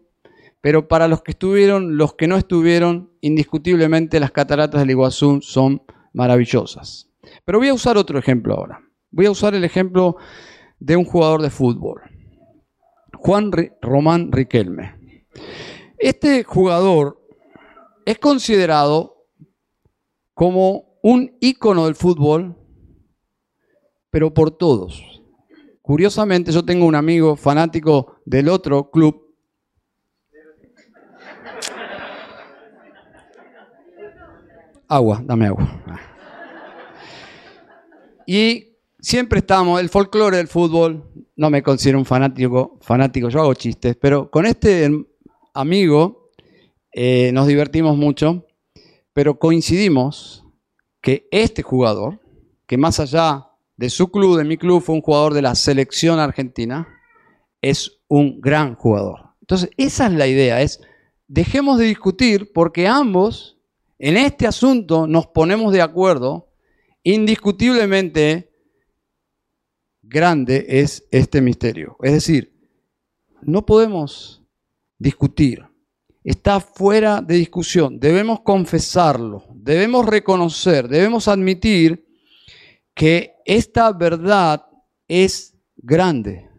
Pero 0.59 0.89
para 0.89 1.07
los 1.07 1.21
que 1.21 1.31
estuvieron, 1.31 1.95
los 1.95 2.15
que 2.15 2.27
no 2.27 2.35
estuvieron, 2.35 3.11
indiscutiblemente 3.21 4.19
las 4.19 4.31
cataratas 4.31 4.81
del 4.81 4.91
Iguazú 4.91 5.39
son 5.41 5.83
maravillosas. 6.11 7.09
Pero 7.45 7.59
voy 7.59 7.69
a 7.69 7.73
usar 7.73 7.97
otro 7.97 8.19
ejemplo 8.19 8.55
ahora. 8.55 8.81
Voy 9.09 9.25
a 9.25 9.31
usar 9.31 9.55
el 9.55 9.63
ejemplo 9.63 10.17
de 10.79 10.97
un 10.97 11.05
jugador 11.05 11.41
de 11.41 11.49
fútbol, 11.49 12.01
Juan 13.23 13.51
Román 13.83 14.31
Riquelme. 14.31 15.27
Este 15.99 16.43
jugador 16.43 17.21
es 18.03 18.17
considerado 18.17 19.27
como 20.33 20.97
un 21.03 21.37
ícono 21.39 21.85
del 21.85 21.93
fútbol, 21.93 22.57
pero 24.09 24.33
por 24.33 24.49
todos. 24.49 25.21
Curiosamente, 25.83 26.51
yo 26.51 26.65
tengo 26.65 26.87
un 26.87 26.95
amigo 26.95 27.35
fanático 27.35 28.15
del 28.25 28.49
otro 28.49 28.89
club. 28.89 29.35
Agua, 34.87 35.21
dame 35.23 35.45
agua. 35.45 35.79
Y 38.25 38.70
siempre 39.01 39.39
estamos, 39.39 39.81
el 39.81 39.89
folclore 39.89 40.37
del 40.37 40.47
fútbol, 40.47 41.11
no 41.35 41.49
me 41.49 41.61
considero 41.61 41.97
un 41.97 42.05
fanático, 42.05 42.77
fanático, 42.81 43.29
yo 43.29 43.41
hago 43.41 43.53
chistes, 43.53 43.97
pero 43.99 44.31
con 44.31 44.45
este 44.45 44.89
amigo 45.53 46.31
eh, 46.93 47.31
nos 47.33 47.47
divertimos 47.47 47.97
mucho 47.97 48.45
pero 49.13 49.39
coincidimos 49.39 50.45
que 51.01 51.27
este 51.31 51.63
jugador, 51.63 52.19
que 52.67 52.77
más 52.77 52.99
allá 52.99 53.47
de 53.75 53.89
su 53.89 54.09
club, 54.09 54.37
de 54.37 54.43
mi 54.43 54.57
club, 54.57 54.81
fue 54.81 54.95
un 54.95 55.01
jugador 55.01 55.33
de 55.33 55.41
la 55.41 55.55
selección 55.55 56.19
argentina, 56.19 56.87
es 57.61 57.99
un 58.07 58.39
gran 58.39 58.75
jugador. 58.75 59.31
Entonces, 59.41 59.69
esa 59.77 60.07
es 60.07 60.13
la 60.13 60.27
idea, 60.27 60.61
es 60.61 60.81
dejemos 61.27 61.77
de 61.77 61.85
discutir 61.85 62.51
porque 62.53 62.87
ambos 62.87 63.57
en 63.99 64.17
este 64.17 64.47
asunto 64.47 65.07
nos 65.07 65.27
ponemos 65.27 65.73
de 65.73 65.81
acuerdo, 65.81 66.49
indiscutiblemente 67.03 68.50
grande 70.11 70.65
es 70.67 71.07
este 71.11 71.41
misterio. 71.41 71.97
Es 72.03 72.11
decir, 72.13 72.53
no 73.41 73.65
podemos 73.65 74.43
discutir 74.97 75.65
está 76.23 76.59
fuera 76.59 77.21
de 77.21 77.35
discusión. 77.35 77.99
Debemos 77.99 78.41
confesarlo, 78.41 79.45
debemos 79.53 80.05
reconocer, 80.05 80.87
debemos 80.87 81.27
admitir 81.27 82.05
que 82.93 83.35
esta 83.45 83.91
verdad 83.91 84.65
es 85.07 85.55
grande. 85.75 86.49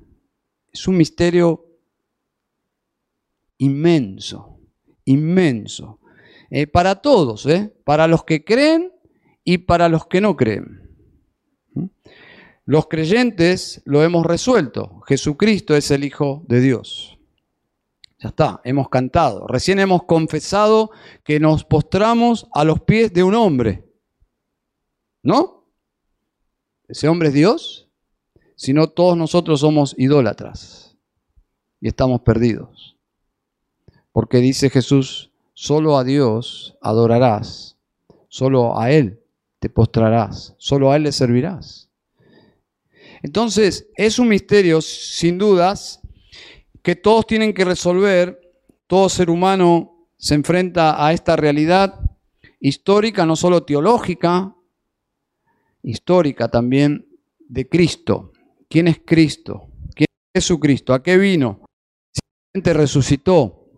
Es 0.72 0.88
un 0.88 0.96
misterio 0.96 1.64
inmenso, 3.58 4.58
inmenso. 5.04 6.00
Eh, 6.50 6.66
para 6.66 6.96
todos, 6.96 7.46
¿eh? 7.46 7.72
para 7.84 8.06
los 8.06 8.24
que 8.24 8.44
creen 8.44 8.92
y 9.44 9.58
para 9.58 9.88
los 9.88 10.06
que 10.06 10.20
no 10.20 10.36
creen. 10.36 10.80
Los 12.64 12.86
creyentes 12.86 13.82
lo 13.84 14.02
hemos 14.04 14.24
resuelto. 14.24 15.00
Jesucristo 15.06 15.74
es 15.74 15.90
el 15.90 16.04
Hijo 16.04 16.44
de 16.46 16.60
Dios. 16.60 17.18
Ya 18.18 18.28
está, 18.28 18.60
hemos 18.62 18.88
cantado. 18.88 19.46
Recién 19.48 19.80
hemos 19.80 20.04
confesado 20.04 20.90
que 21.24 21.40
nos 21.40 21.64
postramos 21.64 22.46
a 22.54 22.62
los 22.62 22.80
pies 22.80 23.12
de 23.12 23.24
un 23.24 23.34
hombre. 23.34 23.84
¿No? 25.24 25.64
¿Ese 26.86 27.08
hombre 27.08 27.28
es 27.28 27.34
Dios? 27.34 27.88
Si 28.54 28.72
no, 28.72 28.86
todos 28.88 29.16
nosotros 29.16 29.60
somos 29.60 29.94
idólatras 29.98 30.96
y 31.80 31.88
estamos 31.88 32.20
perdidos. 32.20 32.96
Porque 34.12 34.38
dice 34.38 34.70
Jesús, 34.70 35.32
solo 35.52 35.98
a 35.98 36.04
Dios 36.04 36.76
adorarás, 36.80 37.76
solo 38.28 38.78
a 38.78 38.92
Él 38.92 39.20
te 39.58 39.68
postrarás, 39.68 40.54
solo 40.58 40.92
a 40.92 40.96
Él 40.96 41.04
le 41.04 41.12
servirás. 41.12 41.88
Entonces, 43.22 43.88
es 43.96 44.18
un 44.18 44.28
misterio, 44.28 44.80
sin 44.80 45.38
dudas, 45.38 46.00
que 46.82 46.96
todos 46.96 47.26
tienen 47.26 47.54
que 47.54 47.64
resolver, 47.64 48.40
todo 48.86 49.08
ser 49.08 49.30
humano 49.30 50.08
se 50.16 50.34
enfrenta 50.34 51.04
a 51.04 51.12
esta 51.12 51.36
realidad 51.36 52.00
histórica, 52.60 53.24
no 53.24 53.36
solo 53.36 53.64
teológica, 53.64 54.54
histórica 55.82 56.48
también 56.48 57.06
de 57.38 57.68
Cristo. 57.68 58.32
¿Quién 58.68 58.88
es 58.88 59.00
Cristo? 59.04 59.68
¿Quién 59.94 60.06
es 60.34 60.42
Jesucristo? 60.42 60.94
¿A 60.94 61.02
qué 61.02 61.16
vino? 61.16 61.64
Simplemente 62.12 62.72
resucitó. 62.72 63.68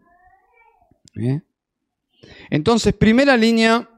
Entonces, 2.51 2.95
primera 2.95 3.37
línea 3.37 3.89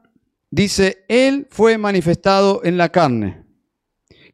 dice, 0.49 1.05
Él 1.07 1.47
fue 1.49 1.77
manifestado 1.77 2.61
en 2.63 2.77
la 2.77 2.89
carne. 2.89 3.46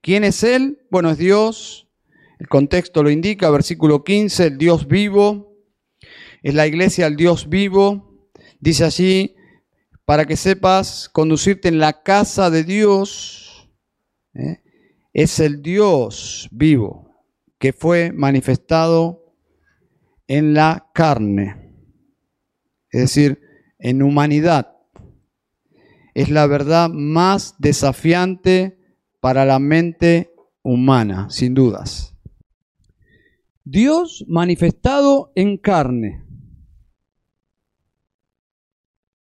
¿Quién 0.04 0.26
es 0.26 0.44
Él? 0.44 0.86
Bueno, 0.92 1.12
es 1.12 1.18
Dios. 1.18 1.88
El 2.38 2.50
contexto 2.50 3.04
lo 3.04 3.10
indica, 3.10 3.50
versículo 3.50 4.04
15, 4.04 4.48
el 4.48 4.58
Dios 4.58 4.86
vivo. 4.86 5.56
Es 6.42 6.54
la 6.54 6.68
iglesia 6.68 7.08
el 7.08 7.16
Dios 7.16 7.48
vivo. 7.48 8.28
Dice 8.60 8.84
allí, 8.84 9.38
para 10.04 10.26
que 10.26 10.36
sepas 10.36 11.08
conducirte 11.08 11.70
en 11.70 11.80
la 11.80 12.04
casa 12.04 12.50
de 12.50 12.66
Dios. 12.66 13.72
¿eh? 14.34 14.62
Es 15.14 15.40
el 15.40 15.62
Dios 15.62 16.50
vivo 16.52 17.10
que 17.58 17.72
fue 17.72 18.12
manifestado 18.12 19.38
en 20.28 20.54
la 20.54 20.92
carne. 20.94 21.72
Es 22.90 23.00
decir, 23.00 23.40
en 23.80 24.04
humanidad. 24.04 24.76
Es 26.14 26.30
la 26.30 26.46
verdad 26.46 26.90
más 26.90 27.56
desafiante 27.58 28.83
para 29.24 29.46
la 29.46 29.58
mente 29.58 30.36
humana, 30.64 31.30
sin 31.30 31.54
dudas. 31.54 32.14
Dios 33.64 34.26
manifestado 34.28 35.32
en 35.34 35.56
carne. 35.56 36.26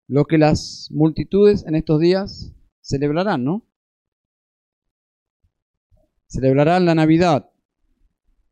Lo 0.07 0.27
que 0.27 0.37
las 0.37 0.91
multitudes 0.93 1.65
en 1.67 1.77
estos 1.77 1.99
días 1.99 2.53
celebrarán, 2.83 3.43
¿no? 3.43 3.65
Celebrarán 6.27 6.85
la 6.85 6.95
Navidad. 6.95 7.49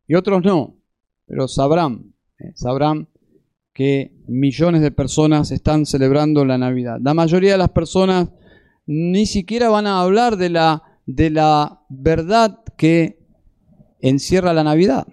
Y 0.07 0.15
otros 0.15 0.43
no, 0.45 0.79
pero 1.27 1.47
sabrán, 1.47 2.15
¿eh? 2.39 2.53
sabrán 2.55 3.11
que 3.75 4.17
millones 4.27 4.81
de 4.81 4.93
personas 4.93 5.51
están 5.51 5.85
celebrando 5.85 6.47
la 6.47 6.57
Navidad. 6.57 7.01
La 7.03 7.13
mayoría 7.13 7.53
de 7.53 7.59
las 7.59 7.71
personas 7.71 8.31
ni 8.87 9.27
siquiera 9.27 9.69
van 9.69 9.87
a 9.87 10.01
hablar 10.01 10.39
de 10.39 10.49
la, 10.49 10.94
de 11.07 11.31
la 11.31 11.83
verdad 11.89 12.63
que 12.77 13.19
encierra 14.01 14.53
la 14.53 14.65
Navidad. 14.65 15.07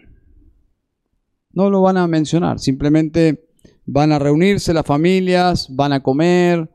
No 1.54 1.70
lo 1.70 1.82
van 1.82 1.98
a 1.98 2.08
mencionar, 2.08 2.60
simplemente 2.60 3.48
van 3.86 4.12
a 4.12 4.20
reunirse 4.20 4.74
las 4.74 4.86
familias, 4.86 5.68
van 5.70 5.94
a 5.94 6.02
comer, 6.02 6.70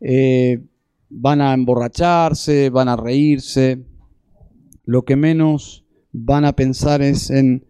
eh, 0.00 0.64
van 1.08 1.40
a 1.40 1.52
emborracharse, 1.52 2.70
van 2.70 2.88
a 2.88 2.96
reírse. 2.96 3.84
Lo 4.84 5.04
que 5.04 5.16
menos 5.16 5.84
van 6.12 6.44
a 6.44 6.54
pensar 6.54 7.02
es 7.02 7.30
en 7.30 7.66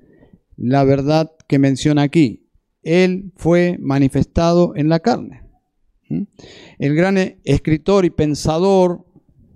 la 0.57 0.85
verdad 0.85 1.33
que 1.49 1.59
menciona 1.59 2.03
aquí, 2.03 2.49
él 2.83 3.33
fue 3.37 3.77
manifestado 3.81 4.75
en 4.77 4.89
la 4.89 5.01
carne. 5.01 5.43
¿Mm? 6.09 6.23
El 6.79 6.95
gran 6.95 7.19
escritor 7.45 8.05
y 8.05 8.11
pensador 8.11 9.05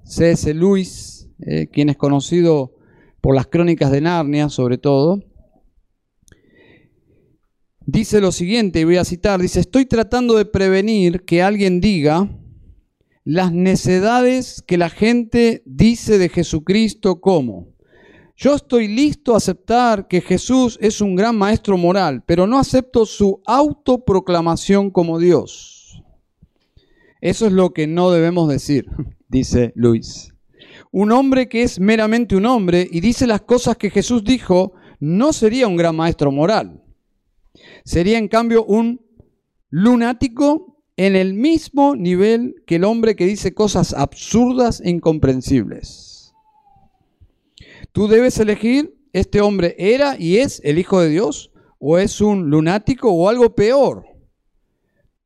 C.S. 0.05 0.53
Lewis, 0.55 1.20
eh, 1.47 1.69
quien 1.73 1.89
es 1.89 1.97
conocido 1.97 2.75
por 3.21 3.35
las 3.35 3.47
crónicas 3.47 3.91
de 3.91 4.01
Narnia 4.01 4.49
sobre 4.49 4.79
todo, 4.79 5.23
dice 7.87 8.21
lo 8.21 8.33
siguiente, 8.33 8.81
y 8.81 8.85
voy 8.85 8.97
a 8.97 9.05
citar, 9.05 9.41
dice, 9.41 9.61
estoy 9.61 9.87
tratando 9.87 10.37
de 10.37 10.45
prevenir 10.45 11.25
que 11.25 11.43
alguien 11.43 11.81
diga 11.81 12.29
las 13.25 13.53
necedades 13.53 14.63
que 14.67 14.79
la 14.79 14.89
gente 14.89 15.63
dice 15.67 16.19
de 16.19 16.29
Jesucristo 16.29 17.21
como 17.21 17.71
yo 18.43 18.55
estoy 18.55 18.89
listo 18.89 19.35
a 19.35 19.37
aceptar 19.37 20.09
que 20.09 20.23
Jesús 20.23 20.79
es 20.81 21.03
un 21.03 21.15
gran 21.15 21.37
maestro 21.37 21.77
moral, 21.77 22.25
pero 22.25 22.47
no 22.47 22.59
acepto 22.59 23.05
su 23.05 23.43
autoproclamación 23.45 24.91
como 24.91 25.19
Dios. 25.19 26.03
Eso 27.21 27.47
es 27.47 27.53
lo 27.53 27.75
que 27.75 27.87
no 27.87 28.11
debemos 28.11 28.49
decir, 28.49 28.87
dice 29.29 29.75
Luis. 29.77 30.30
Un 30.93 31.13
hombre 31.13 31.49
que 31.49 31.63
es 31.63 31.79
meramente 31.79 32.35
un 32.35 32.47
hombre 32.47 32.89
y 32.91 33.01
dice 33.01 33.27
las 33.27 33.43
cosas 33.43 33.77
que 33.77 33.91
Jesús 33.91 34.25
dijo, 34.25 34.73
no 34.99 35.33
sería 35.33 35.69
un 35.69 35.77
gran 35.77 35.97
maestro 35.97 36.33
moral. 36.33 36.83
Sería 37.85 38.19
en 38.19 38.29
cambio 38.29 38.65
un 38.65 39.01
lunático 39.71 40.83
en 40.97 41.17
el 41.17 41.33
mismo 41.35 41.97
nivel 41.97 42.57
que 42.67 42.77
el 42.77 42.85
hombre 42.85 43.17
que 43.17 43.25
dice 43.25 43.55
cosas 43.55 43.95
absurdas 43.95 44.81
e 44.81 44.91
incomprensibles. 44.91 46.35
Tú 47.93 48.07
debes 48.07 48.39
elegir, 48.39 48.95
este 49.13 49.41
hombre 49.41 49.75
era 49.79 50.17
y 50.19 50.37
es 50.37 50.61
el 50.65 50.79
Hijo 50.79 51.01
de 51.01 51.09
Dios, 51.09 51.51
o 51.79 51.99
es 51.99 52.21
un 52.21 52.51
lunático 52.51 53.11
o 53.11 53.29
algo 53.29 53.55
peor. 53.55 54.05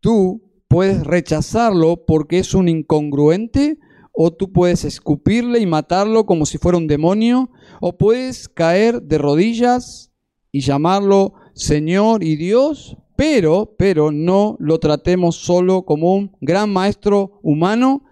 Tú 0.01 0.43
puedes 0.69 1.05
rechazarlo 1.05 2.05
porque 2.07 2.39
es 2.39 2.55
un 2.55 2.69
incongruente, 2.69 3.79
o 4.15 4.33
tú 4.33 4.53
puedes 4.53 4.85
escupirle 4.85 5.59
y 5.59 5.67
matarlo 5.67 6.25
como 6.25 6.47
si 6.47 6.57
fuera 6.57 6.79
un 6.79 6.87
demonio, 6.87 7.51
o 7.81 7.99
puedes 7.99 8.49
caer 8.49 9.03
de 9.03 9.19
rodillas 9.19 10.13
y 10.53 10.61
llamarlo 10.61 11.35
Señor 11.53 12.23
y 12.23 12.37
Dios, 12.37 12.97
pero, 13.17 13.75
pero 13.77 14.13
no 14.13 14.57
lo 14.61 14.79
tratemos 14.79 15.37
solo 15.37 15.85
como 15.85 16.15
un 16.15 16.37
gran 16.41 16.73
maestro 16.73 17.41
humano, 17.43 18.05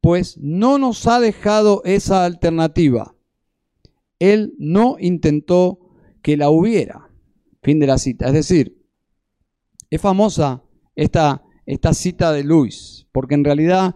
pues 0.00 0.38
no 0.38 0.78
nos 0.78 1.06
ha 1.06 1.20
dejado 1.20 1.82
esa 1.84 2.24
alternativa. 2.24 3.14
Él 4.18 4.54
no 4.58 4.96
intentó 4.98 5.78
que 6.22 6.38
la 6.38 6.50
hubiera. 6.50 7.10
Fin 7.62 7.78
de 7.78 7.86
la 7.86 7.98
cita. 7.98 8.26
Es 8.26 8.32
decir, 8.32 8.82
es 9.90 10.00
famosa 10.00 10.62
esta, 10.94 11.42
esta 11.66 11.92
cita 11.92 12.32
de 12.32 12.44
Luis, 12.44 13.06
porque 13.12 13.34
en 13.34 13.44
realidad 13.44 13.94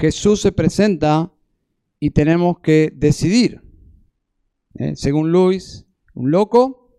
Jesús 0.00 0.40
se 0.40 0.50
presenta 0.50 1.30
y 2.00 2.10
tenemos 2.10 2.60
que 2.60 2.90
decidir. 2.96 3.60
¿eh? 4.76 4.96
Según 4.96 5.30
Luis, 5.30 5.84
un 6.14 6.30
loco, 6.30 6.98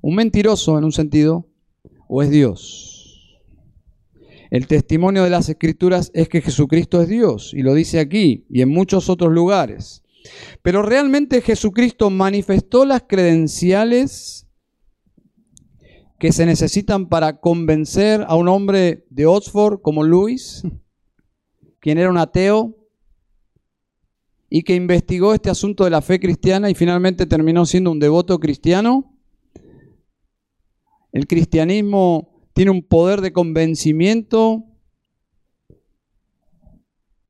un 0.00 0.16
mentiroso 0.16 0.76
en 0.76 0.84
un 0.84 0.90
sentido, 0.90 1.48
o 2.08 2.22
es 2.24 2.30
Dios. 2.30 3.40
El 4.50 4.66
testimonio 4.66 5.22
de 5.22 5.30
las 5.30 5.48
escrituras 5.48 6.10
es 6.12 6.28
que 6.28 6.42
Jesucristo 6.42 7.00
es 7.00 7.08
Dios, 7.08 7.54
y 7.54 7.62
lo 7.62 7.74
dice 7.74 8.00
aquí 8.00 8.44
y 8.50 8.60
en 8.60 8.70
muchos 8.70 9.08
otros 9.08 9.32
lugares. 9.32 10.02
Pero 10.62 10.82
realmente 10.82 11.40
Jesucristo 11.40 12.10
manifestó 12.10 12.84
las 12.84 13.04
credenciales 13.06 14.48
que 16.18 16.32
se 16.32 16.46
necesitan 16.46 17.08
para 17.08 17.38
convencer 17.38 18.24
a 18.26 18.34
un 18.34 18.48
hombre 18.48 19.06
de 19.10 19.26
Oxford 19.26 19.80
como 19.82 20.02
Luis, 20.02 20.64
quien 21.84 21.98
era 21.98 22.08
un 22.08 22.16
ateo 22.16 22.74
y 24.48 24.62
que 24.62 24.74
investigó 24.74 25.34
este 25.34 25.50
asunto 25.50 25.84
de 25.84 25.90
la 25.90 26.00
fe 26.00 26.18
cristiana 26.18 26.70
y 26.70 26.74
finalmente 26.74 27.26
terminó 27.26 27.66
siendo 27.66 27.90
un 27.90 27.98
devoto 27.98 28.40
cristiano. 28.40 29.14
El 31.12 31.26
cristianismo 31.26 32.48
tiene 32.54 32.70
un 32.70 32.82
poder 32.84 33.20
de 33.20 33.34
convencimiento 33.34 34.64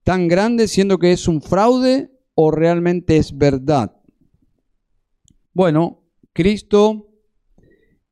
tan 0.05 0.29
grande 0.29 0.69
siendo 0.69 0.99
que 0.99 1.11
es 1.11 1.27
un 1.27 1.43
fraude 1.43 2.13
o 2.37 2.53
realmente 2.53 3.17
es 3.17 3.37
verdad? 3.37 4.01
Bueno, 5.53 6.05
Cristo 6.33 7.09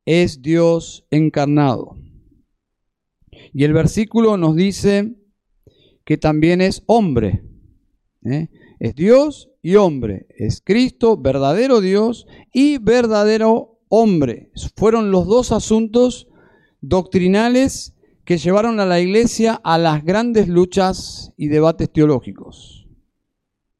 es 0.04 0.42
Dios 0.42 1.06
encarnado. 1.12 1.94
Y 3.52 3.62
el 3.62 3.72
versículo 3.72 4.36
nos 4.36 4.56
dice 4.56 5.21
que 6.04 6.18
también 6.18 6.60
es 6.60 6.82
hombre. 6.86 7.42
¿eh? 8.24 8.48
Es 8.78 8.94
Dios 8.94 9.50
y 9.62 9.76
hombre. 9.76 10.26
Es 10.36 10.60
Cristo, 10.64 11.16
verdadero 11.16 11.80
Dios 11.80 12.26
y 12.52 12.78
verdadero 12.78 13.80
hombre. 13.88 14.50
Fueron 14.76 15.10
los 15.10 15.26
dos 15.26 15.52
asuntos 15.52 16.28
doctrinales 16.80 17.94
que 18.24 18.38
llevaron 18.38 18.80
a 18.80 18.86
la 18.86 19.00
iglesia 19.00 19.60
a 19.64 19.78
las 19.78 20.04
grandes 20.04 20.48
luchas 20.48 21.32
y 21.36 21.48
debates 21.48 21.92
teológicos 21.92 22.82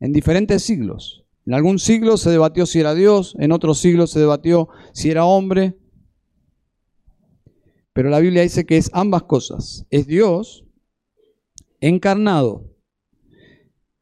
en 0.02 0.12
diferentes 0.12 0.64
siglos. 0.64 1.24
En 1.46 1.54
algún 1.54 1.78
siglo 1.78 2.16
se 2.16 2.30
debatió 2.30 2.66
si 2.66 2.80
era 2.80 2.94
Dios, 2.94 3.36
en 3.38 3.52
otro 3.52 3.72
siglo 3.72 4.08
se 4.08 4.18
debatió 4.18 4.68
si 4.92 5.10
era 5.10 5.24
hombre. 5.24 5.76
Pero 7.92 8.10
la 8.10 8.18
Biblia 8.18 8.42
dice 8.42 8.66
que 8.66 8.76
es 8.76 8.90
ambas 8.92 9.22
cosas. 9.24 9.86
Es 9.90 10.06
Dios 10.08 10.64
encarnado. 11.82 12.70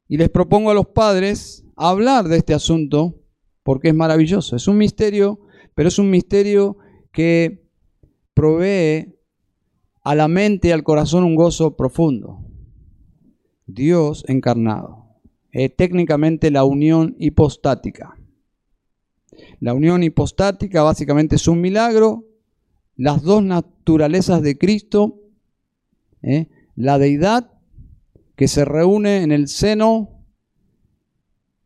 Y 0.06 0.16
les 0.16 0.28
propongo 0.28 0.70
a 0.70 0.74
los 0.74 0.86
padres 0.86 1.64
hablar 1.74 2.28
de 2.28 2.36
este 2.36 2.54
asunto 2.54 3.16
porque 3.62 3.88
es 3.88 3.94
maravilloso. 3.94 4.54
Es 4.54 4.68
un 4.68 4.78
misterio, 4.78 5.40
pero 5.74 5.88
es 5.88 5.98
un 5.98 6.10
misterio 6.10 6.76
que 7.12 7.66
provee 8.34 9.16
a 10.02 10.14
la 10.14 10.28
mente 10.28 10.68
y 10.68 10.70
al 10.70 10.84
corazón 10.84 11.24
un 11.24 11.34
gozo 11.34 11.76
profundo. 11.76 12.44
Dios 13.66 14.24
encarnado. 14.28 15.06
Eh, 15.52 15.68
técnicamente 15.68 16.50
la 16.50 16.64
unión 16.64 17.16
hipostática. 17.18 18.16
La 19.58 19.74
unión 19.74 20.02
hipostática 20.02 20.82
básicamente 20.82 21.36
es 21.36 21.48
un 21.48 21.60
milagro. 21.60 22.24
Las 22.96 23.22
dos 23.22 23.42
naturalezas 23.42 24.42
de 24.42 24.58
Cristo 24.58 25.20
¿eh? 26.22 26.48
la 26.76 26.98
deidad 26.98 27.52
que 28.40 28.48
se 28.48 28.64
reúne 28.64 29.22
en 29.22 29.32
el 29.32 29.48
seno 29.48 30.24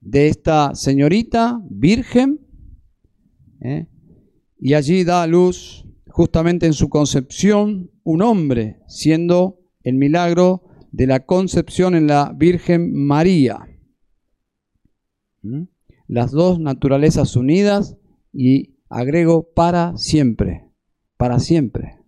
de 0.01 0.27
esta 0.27 0.75
señorita 0.75 1.61
virgen 1.71 2.41
¿eh? 3.61 3.87
y 4.59 4.75
allí 4.75 5.05
da 5.05 5.23
a 5.23 5.29
luz 5.29 5.87
justamente 6.09 6.67
en 6.67 6.73
su 6.73 6.89
concepción 6.89 7.93
un 8.03 8.23
hombre, 8.23 8.81
siendo 8.89 9.61
el 9.85 9.95
milagro 9.95 10.65
de 10.91 11.07
la 11.07 11.25
concepción 11.25 11.95
en 11.95 12.09
la 12.09 12.35
Virgen 12.37 12.93
María. 12.93 13.61
¿Mm? 15.43 15.67
Las 16.09 16.33
dos 16.33 16.59
naturalezas 16.59 17.37
unidas 17.37 17.97
y 18.33 18.75
agrego 18.89 19.49
para 19.55 19.97
siempre, 19.97 20.73
para 21.17 21.39
siempre. 21.39 22.01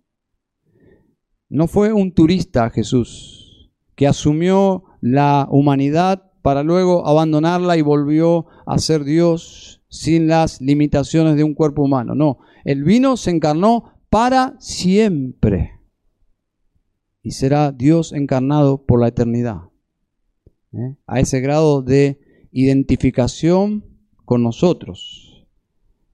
No 1.47 1.67
fue 1.67 1.93
un 1.93 2.11
turista 2.11 2.69
Jesús 2.69 3.36
que 3.97 4.07
asumió 4.07 4.83
la 5.01 5.47
humanidad 5.49 6.31
para 6.43 6.61
luego 6.63 7.05
abandonarla 7.07 7.77
y 7.77 7.81
volvió 7.81 8.45
a 8.67 8.77
ser 8.77 9.03
Dios 9.03 9.81
sin 9.89 10.27
las 10.27 10.61
limitaciones 10.61 11.35
de 11.35 11.43
un 11.43 11.55
cuerpo 11.55 11.81
humano. 11.81 12.13
No, 12.13 12.37
el 12.63 12.83
vino 12.83 13.17
se 13.17 13.31
encarnó 13.31 13.91
para 14.09 14.55
siempre 14.59 15.71
y 17.23 17.31
será 17.31 17.71
Dios 17.71 18.13
encarnado 18.13 18.85
por 18.85 19.01
la 19.01 19.07
eternidad. 19.07 19.63
¿eh? 20.73 20.95
A 21.07 21.19
ese 21.19 21.41
grado 21.41 21.81
de 21.81 22.19
identificación 22.51 23.83
con 24.25 24.43
nosotros. 24.43 25.47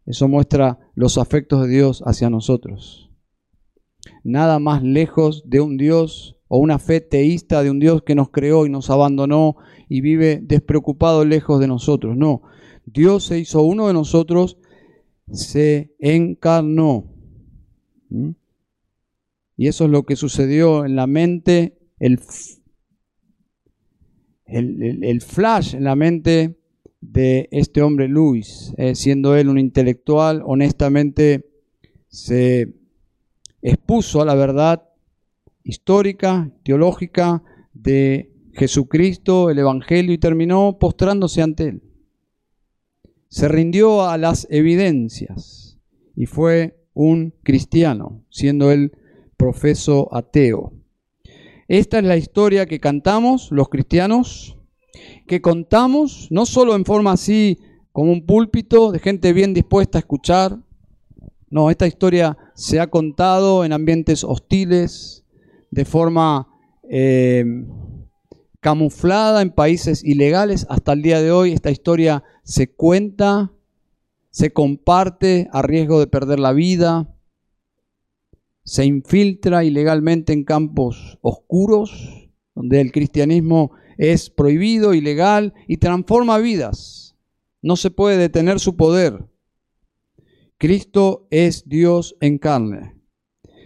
Eso 0.05 0.29
muestra 0.29 0.79
los 0.95 1.17
afectos 1.17 1.63
de 1.63 1.67
Dios 1.67 2.01
hacia 2.05 2.29
nosotros. 2.29 3.11
Nada 4.23 4.59
más 4.59 4.83
lejos 4.83 5.43
de 5.45 5.59
un 5.59 5.75
Dios 5.75 6.37
o 6.55 6.57
una 6.59 6.77
fe 6.77 7.01
teísta 7.01 7.63
de 7.63 7.71
un 7.71 7.79
Dios 7.79 8.03
que 8.03 8.13
nos 8.13 8.29
creó 8.29 8.67
y 8.67 8.69
nos 8.69 8.91
abandonó 8.91 9.55
y 9.89 10.01
vive 10.01 10.39
despreocupado 10.39 11.25
lejos 11.25 11.59
de 11.59 11.67
nosotros. 11.67 12.15
No, 12.15 12.43
Dios 12.85 13.23
se 13.23 13.39
hizo 13.39 13.63
uno 13.63 13.87
de 13.87 13.93
nosotros, 13.93 14.59
se 15.31 15.95
encarnó. 15.97 17.11
¿Mm? 18.09 18.33
Y 19.57 19.67
eso 19.67 19.85
es 19.85 19.89
lo 19.89 20.03
que 20.03 20.15
sucedió 20.15 20.85
en 20.85 20.95
la 20.95 21.07
mente, 21.07 21.79
el, 21.97 22.19
el, 24.45 25.21
flash 25.21 25.73
en 25.73 25.85
la 25.85 25.95
mente 25.95 26.59
de 27.01 27.49
este 27.49 27.81
hombre 27.81 28.07
Luis, 28.07 28.75
eh, 28.77 28.93
siendo 28.93 29.35
él 29.35 29.49
un 29.49 29.57
intelectual, 29.57 30.43
honestamente 30.45 31.49
se 32.09 32.75
expuso 33.63 34.21
a 34.21 34.25
la 34.25 34.35
verdad 34.35 34.92
histórica, 35.63 36.51
teológica 36.63 37.43
de 37.73 38.31
Jesucristo, 38.53 39.49
el 39.49 39.59
Evangelio, 39.59 40.13
y 40.13 40.17
terminó 40.17 40.77
postrándose 40.79 41.41
ante 41.41 41.69
él. 41.69 41.83
Se 43.29 43.47
rindió 43.47 44.03
a 44.03 44.17
las 44.17 44.47
evidencias 44.49 45.79
y 46.15 46.27
fue 46.27 46.77
un 46.93 47.33
cristiano, 47.43 48.23
siendo 48.29 48.71
él 48.71 48.91
profeso 49.37 50.13
ateo. 50.15 50.73
Esta 51.67 51.97
es 51.97 52.03
la 52.05 52.17
historia 52.17 52.65
que 52.65 52.79
cantamos 52.79 53.49
los 53.51 53.69
cristianos, 53.69 54.57
que 55.25 55.41
contamos 55.41 56.27
no 56.29 56.45
solo 56.45 56.75
en 56.75 56.85
forma 56.85 57.13
así 57.13 57.57
como 57.91 58.11
un 58.11 58.25
púlpito 58.25 58.91
de 58.91 58.99
gente 58.99 59.33
bien 59.33 59.53
dispuesta 59.53 59.97
a 59.97 60.01
escuchar, 60.01 60.59
no, 61.49 61.69
esta 61.69 61.85
historia 61.85 62.35
se 62.55 62.79
ha 62.79 62.87
contado 62.87 63.63
en 63.63 63.73
ambientes 63.73 64.23
hostiles, 64.23 65.22
de 65.73 65.85
forma 65.85 66.47
eh, 66.87 67.43
camuflada 68.59 69.41
en 69.41 69.49
países 69.49 70.03
ilegales. 70.03 70.67
Hasta 70.69 70.93
el 70.93 71.01
día 71.01 71.21
de 71.21 71.31
hoy 71.31 71.51
esta 71.51 71.71
historia 71.71 72.23
se 72.43 72.71
cuenta, 72.71 73.51
se 74.29 74.53
comparte 74.53 75.49
a 75.51 75.63
riesgo 75.63 75.99
de 75.99 76.07
perder 76.07 76.39
la 76.39 76.53
vida, 76.53 77.15
se 78.63 78.85
infiltra 78.85 79.63
ilegalmente 79.63 80.31
en 80.31 80.43
campos 80.43 81.17
oscuros, 81.21 82.29
donde 82.53 82.79
el 82.79 82.91
cristianismo 82.91 83.71
es 83.97 84.29
prohibido, 84.29 84.93
ilegal 84.93 85.53
y 85.67 85.77
transforma 85.77 86.37
vidas. 86.37 87.15
No 87.61 87.75
se 87.75 87.89
puede 87.89 88.17
detener 88.17 88.59
su 88.59 88.75
poder. 88.75 89.25
Cristo 90.57 91.27
es 91.31 91.67
Dios 91.67 92.15
en 92.21 92.37
carne. 92.37 93.02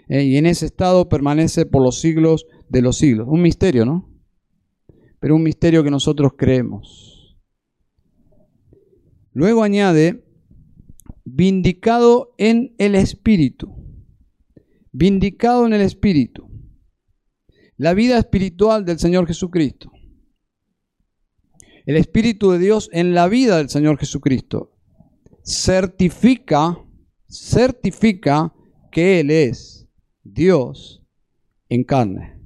Eh, 0.09 0.23
y 0.23 0.37
en 0.37 0.45
ese 0.45 0.65
estado 0.65 1.09
permanece 1.09 1.65
por 1.65 1.83
los 1.83 1.99
siglos 1.99 2.45
de 2.69 2.81
los 2.81 2.97
siglos. 2.97 3.27
Un 3.29 3.41
misterio, 3.41 3.85
¿no? 3.85 4.09
Pero 5.19 5.35
un 5.35 5.43
misterio 5.43 5.83
que 5.83 5.91
nosotros 5.91 6.33
creemos. 6.37 7.37
Luego 9.33 9.63
añade, 9.63 10.25
vindicado 11.25 12.33
en 12.37 12.75
el 12.77 12.95
Espíritu 12.95 13.77
vindicado 14.97 15.67
en 15.67 15.73
el 15.73 15.81
Espíritu. 15.81 16.49
La 17.77 17.93
vida 17.93 18.17
espiritual 18.17 18.83
del 18.83 18.97
Señor 18.97 19.27
Jesucristo. 19.27 19.91
El 21.85 21.97
Espíritu 21.97 22.51
de 22.51 22.57
Dios 22.57 22.89
en 22.91 23.13
la 23.13 23.27
vida 23.27 23.57
del 23.57 23.69
Señor 23.69 23.99
Jesucristo 23.99 24.73
certifica, 25.43 26.83
certifica 27.29 28.53
que 28.91 29.19
Él 29.19 29.29
es 29.29 29.76
Dios 30.33 31.03
en 31.69 31.83
carne. 31.83 32.39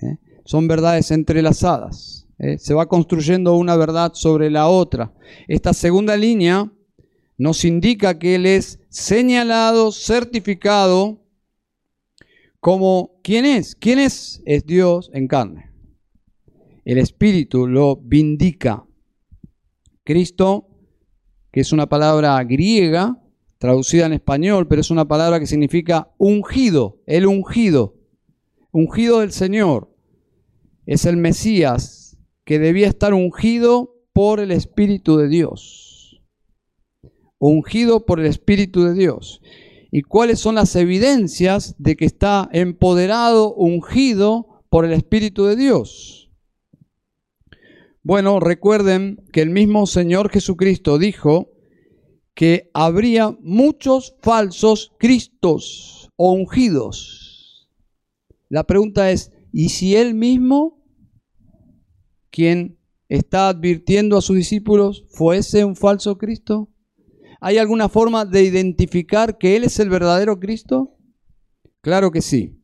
¿eh? 0.00 0.18
Son 0.44 0.68
verdades 0.68 1.10
entrelazadas. 1.10 2.26
¿eh? 2.38 2.58
Se 2.58 2.74
va 2.74 2.88
construyendo 2.88 3.54
una 3.56 3.76
verdad 3.76 4.12
sobre 4.14 4.50
la 4.50 4.68
otra. 4.68 5.14
Esta 5.48 5.72
segunda 5.72 6.16
línea 6.16 6.72
nos 7.38 7.64
indica 7.64 8.18
que 8.18 8.36
Él 8.36 8.46
es 8.46 8.80
señalado, 8.88 9.92
certificado 9.92 11.22
como 12.60 13.20
quién 13.22 13.44
es. 13.44 13.74
¿Quién 13.74 13.98
es? 13.98 14.42
Es 14.44 14.64
Dios 14.64 15.10
en 15.12 15.26
carne. 15.26 15.72
El 16.84 16.98
Espíritu 16.98 17.66
lo 17.66 17.96
vindica. 17.96 18.84
Cristo, 20.04 20.68
que 21.52 21.60
es 21.60 21.72
una 21.72 21.88
palabra 21.88 22.42
griega, 22.44 23.21
traducida 23.62 24.06
en 24.06 24.12
español, 24.12 24.66
pero 24.66 24.80
es 24.80 24.90
una 24.90 25.06
palabra 25.06 25.38
que 25.38 25.46
significa 25.46 26.10
ungido, 26.18 27.00
el 27.06 27.26
ungido, 27.26 27.94
ungido 28.72 29.20
del 29.20 29.30
Señor. 29.30 29.88
Es 30.84 31.06
el 31.06 31.16
Mesías 31.16 32.18
que 32.44 32.58
debía 32.58 32.88
estar 32.88 33.14
ungido 33.14 33.94
por 34.12 34.40
el 34.40 34.50
Espíritu 34.50 35.16
de 35.16 35.28
Dios. 35.28 36.20
Ungido 37.38 38.04
por 38.04 38.18
el 38.18 38.26
Espíritu 38.26 38.82
de 38.82 38.94
Dios 38.94 39.40
y 39.92 40.02
cuáles 40.02 40.40
son 40.40 40.56
las 40.56 40.74
evidencias 40.74 41.76
de 41.78 41.94
que 41.94 42.04
está 42.04 42.48
empoderado, 42.50 43.54
ungido 43.54 44.64
por 44.70 44.84
el 44.86 44.92
Espíritu 44.92 45.44
de 45.44 45.54
Dios. 45.54 46.32
Bueno, 48.02 48.40
recuerden 48.40 49.24
que 49.32 49.40
el 49.40 49.50
mismo 49.50 49.86
Señor 49.86 50.30
Jesucristo 50.30 50.98
dijo 50.98 51.51
que 52.34 52.70
habría 52.72 53.36
muchos 53.40 54.16
falsos 54.20 54.92
Cristos 54.98 56.10
ungidos. 56.16 57.68
La 58.48 58.64
pregunta 58.64 59.10
es, 59.10 59.32
¿y 59.52 59.70
si 59.70 59.96
Él 59.96 60.14
mismo, 60.14 60.84
quien 62.30 62.78
está 63.08 63.48
advirtiendo 63.48 64.16
a 64.16 64.22
sus 64.22 64.36
discípulos, 64.36 65.04
fuese 65.10 65.64
un 65.64 65.76
falso 65.76 66.16
Cristo? 66.16 66.70
¿Hay 67.40 67.58
alguna 67.58 67.88
forma 67.88 68.24
de 68.24 68.44
identificar 68.44 69.36
que 69.36 69.56
Él 69.56 69.64
es 69.64 69.78
el 69.80 69.90
verdadero 69.90 70.38
Cristo? 70.38 70.96
Claro 71.80 72.10
que 72.10 72.22
sí. 72.22 72.62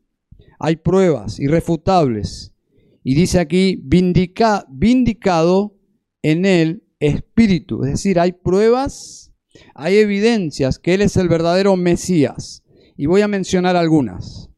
Hay 0.58 0.76
pruebas 0.76 1.40
irrefutables. 1.40 2.54
Y 3.02 3.14
dice 3.14 3.40
aquí, 3.40 3.80
vindicado 3.82 5.76
en 6.22 6.44
el 6.44 6.84
Espíritu. 7.00 7.84
Es 7.84 7.92
decir, 7.92 8.20
hay 8.20 8.32
pruebas, 8.32 9.27
hay 9.74 9.96
evidencias 9.96 10.78
que 10.78 10.94
Él 10.94 11.02
es 11.02 11.16
el 11.16 11.28
verdadero 11.28 11.76
Mesías. 11.76 12.62
Y 12.96 13.06
voy 13.06 13.22
a 13.22 13.28
mencionar 13.28 13.76
algunas. 13.76 14.50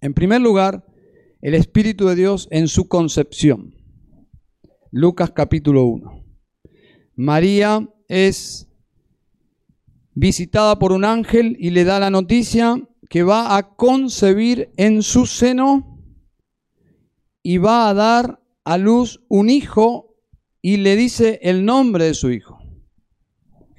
En 0.00 0.14
primer 0.14 0.40
lugar, 0.40 0.84
el 1.40 1.54
Espíritu 1.54 2.06
de 2.06 2.16
Dios 2.16 2.48
en 2.50 2.68
su 2.68 2.88
concepción. 2.88 3.74
Lucas 4.90 5.30
capítulo 5.30 5.84
1. 5.84 6.24
María 7.16 7.88
es 8.08 8.68
visitada 10.14 10.78
por 10.78 10.92
un 10.92 11.04
ángel 11.04 11.56
y 11.58 11.70
le 11.70 11.84
da 11.84 12.00
la 12.00 12.10
noticia 12.10 12.76
que 13.08 13.22
va 13.22 13.56
a 13.56 13.74
concebir 13.76 14.70
en 14.76 15.02
su 15.02 15.26
seno 15.26 16.00
y 17.42 17.58
va 17.58 17.88
a 17.88 17.94
dar 17.94 18.40
a 18.64 18.78
luz 18.78 19.22
un 19.28 19.50
hijo 19.50 20.16
y 20.62 20.78
le 20.78 20.96
dice 20.96 21.40
el 21.42 21.64
nombre 21.64 22.06
de 22.06 22.14
su 22.14 22.30
hijo, 22.30 22.58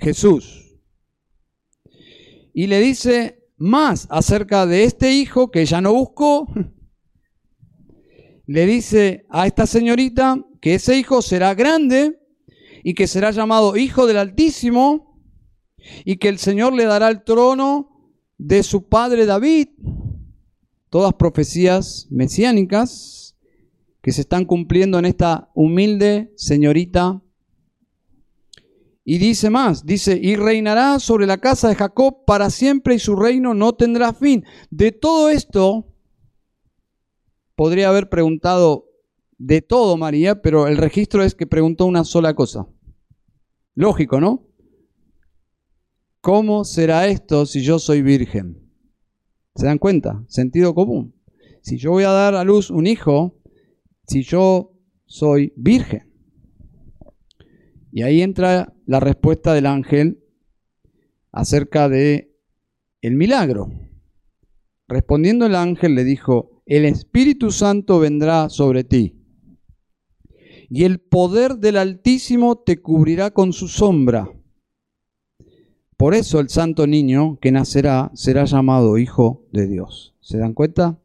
Jesús. 0.05 0.77
Y 2.53 2.67
le 2.67 2.79
dice 2.79 3.43
más 3.57 4.05
acerca 4.11 4.67
de 4.67 4.83
este 4.83 5.11
hijo 5.11 5.49
que 5.49 5.61
ella 5.61 5.81
no 5.81 5.93
buscó, 5.93 6.45
le 8.45 8.67
dice 8.67 9.25
a 9.31 9.47
esta 9.47 9.65
señorita 9.65 10.45
que 10.61 10.75
ese 10.75 10.95
hijo 10.95 11.23
será 11.23 11.55
grande 11.55 12.19
y 12.83 12.93
que 12.93 13.07
será 13.07 13.31
llamado 13.31 13.77
Hijo 13.77 14.05
del 14.05 14.17
Altísimo 14.17 15.19
y 16.05 16.17
que 16.17 16.29
el 16.29 16.37
Señor 16.37 16.73
le 16.73 16.85
dará 16.85 17.09
el 17.09 17.23
trono 17.23 18.13
de 18.37 18.61
su 18.61 18.87
padre 18.87 19.25
David. 19.25 19.69
Todas 20.91 21.15
profecías 21.15 22.05
mesiánicas 22.11 23.35
que 24.03 24.11
se 24.11 24.21
están 24.21 24.45
cumpliendo 24.45 24.99
en 24.99 25.05
esta 25.05 25.49
humilde 25.55 26.31
señorita. 26.35 27.24
Y 29.07 29.19
dice 29.19 29.51
más, 29.51 29.85
dice, 29.85 30.19
y 30.19 30.35
reinará 30.35 30.97
sobre 30.97 31.27
la 31.27 31.37
casa 31.37 31.69
de 31.69 31.75
Jacob 31.75 32.25
para 32.25 32.49
siempre 32.49 32.95
y 32.95 32.99
su 32.99 33.15
reino 33.15 33.53
no 33.53 33.73
tendrá 33.73 34.13
fin. 34.13 34.43
De 34.71 34.91
todo 34.91 35.29
esto, 35.29 35.93
podría 37.55 37.89
haber 37.89 38.09
preguntado 38.09 38.89
de 39.37 39.61
todo 39.61 39.95
María, 39.95 40.41
pero 40.41 40.67
el 40.67 40.77
registro 40.77 41.23
es 41.23 41.35
que 41.35 41.45
preguntó 41.45 41.85
una 41.85 42.03
sola 42.03 42.33
cosa. 42.33 42.67
Lógico, 43.75 44.19
¿no? 44.19 44.47
¿Cómo 46.19 46.63
será 46.63 47.07
esto 47.07 47.45
si 47.45 47.61
yo 47.61 47.77
soy 47.77 48.01
virgen? 48.01 48.71
¿Se 49.55 49.67
dan 49.67 49.77
cuenta? 49.77 50.25
Sentido 50.27 50.73
común. 50.73 51.13
Si 51.61 51.77
yo 51.77 51.91
voy 51.91 52.05
a 52.05 52.09
dar 52.09 52.33
a 52.33 52.43
luz 52.43 52.71
un 52.71 52.87
hijo, 52.87 53.39
si 54.07 54.23
yo 54.23 54.73
soy 55.05 55.53
virgen. 55.55 56.14
Y 57.95 58.01
ahí 58.01 58.21
entra 58.21 58.73
la 58.86 58.99
respuesta 58.99 59.53
del 59.53 59.65
ángel 59.65 60.21
acerca 61.31 61.88
de 61.88 62.36
el 63.01 63.15
milagro. 63.15 63.71
Respondiendo 64.89 65.45
el 65.45 65.55
ángel 65.55 65.95
le 65.95 66.03
dijo, 66.03 66.62
el 66.65 66.84
Espíritu 66.84 67.51
Santo 67.51 67.99
vendrá 67.99 68.49
sobre 68.49 68.84
ti, 68.84 69.15
y 70.69 70.84
el 70.84 70.99
poder 70.99 71.55
del 71.60 71.77
Altísimo 71.77 72.58
te 72.58 72.81
cubrirá 72.81 73.31
con 73.31 73.53
su 73.53 73.69
sombra. 73.69 74.29
Por 75.95 76.15
eso 76.15 76.41
el 76.41 76.49
santo 76.49 76.88
niño 76.88 77.39
que 77.39 77.53
nacerá 77.53 78.12
será 78.13 78.43
llamado 78.43 78.97
Hijo 78.97 79.45
de 79.53 79.67
Dios. 79.67 80.15
¿Se 80.19 80.38
dan 80.38 80.53
cuenta? 80.53 80.99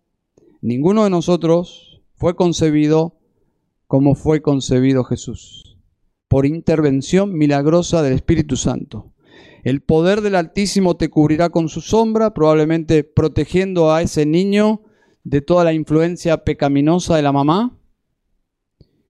Ninguno 0.60 1.04
de 1.04 1.10
nosotros 1.10 2.02
fue 2.16 2.34
concebido 2.34 3.16
como 3.86 4.16
fue 4.16 4.42
concebido 4.42 5.04
Jesús, 5.04 5.69
por 6.30 6.46
intervención 6.46 7.36
milagrosa 7.36 8.02
del 8.02 8.12
Espíritu 8.12 8.56
Santo. 8.56 9.12
El 9.64 9.82
poder 9.82 10.20
del 10.20 10.36
Altísimo 10.36 10.96
te 10.96 11.10
cubrirá 11.10 11.48
con 11.48 11.68
su 11.68 11.80
sombra, 11.80 12.32
probablemente 12.32 13.02
protegiendo 13.02 13.92
a 13.92 14.00
ese 14.00 14.26
niño 14.26 14.82
de 15.24 15.40
toda 15.40 15.64
la 15.64 15.72
influencia 15.72 16.44
pecaminosa 16.44 17.16
de 17.16 17.22
la 17.22 17.32
mamá, 17.32 17.76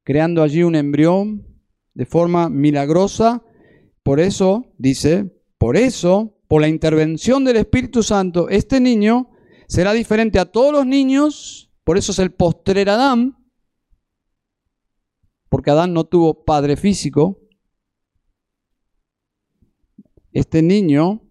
creando 0.03 0.43
allí 0.43 0.63
un 0.63 0.75
embrión 0.75 1.47
de 1.93 2.07
forma 2.07 2.49
milagrosa. 2.49 3.43
Por 4.03 4.19
eso, 4.19 4.73
dice, 4.79 5.31
por 5.59 5.77
eso, 5.77 6.39
por 6.49 6.63
la 6.63 6.69
intervención 6.69 7.45
del 7.45 7.57
Espíritu 7.57 8.03
Santo, 8.03 8.49
este 8.49 8.81
niño 8.81 9.29
será 9.69 9.93
diferente 9.93 10.39
a 10.39 10.47
todos 10.47 10.73
los 10.73 10.87
niños, 10.87 11.71
por 11.85 11.99
eso 11.99 12.13
es 12.13 12.19
el 12.19 12.33
postrer 12.33 12.89
Adán, 12.89 13.37
porque 15.51 15.71
Adán 15.71 15.93
no 15.93 16.05
tuvo 16.05 16.45
padre 16.45 16.77
físico. 16.77 17.39
Este 20.33 20.63
niño 20.63 21.23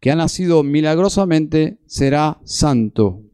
que 0.00 0.10
ha 0.12 0.16
nacido 0.16 0.62
milagrosamente 0.62 1.80
será 1.86 2.40
santo 2.44 3.24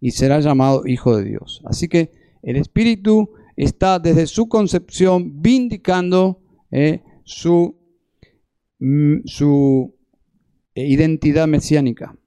y 0.00 0.10
será 0.12 0.38
llamado 0.40 0.86
Hijo 0.86 1.16
de 1.16 1.24
Dios. 1.24 1.62
Así 1.64 1.88
que 1.88 2.12
el 2.42 2.56
Espíritu 2.56 3.30
está 3.56 3.98
desde 3.98 4.26
su 4.26 4.48
concepción 4.48 5.40
vindicando 5.40 6.42
eh, 6.70 7.02
su, 7.24 7.76
mm, 8.80 9.20
su 9.24 9.96
identidad 10.74 11.48
mesiánica. 11.48 12.18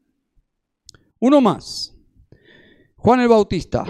Uno 1.20 1.40
más, 1.40 1.96
Juan 2.96 3.20
el 3.20 3.28
Bautista. 3.28 3.86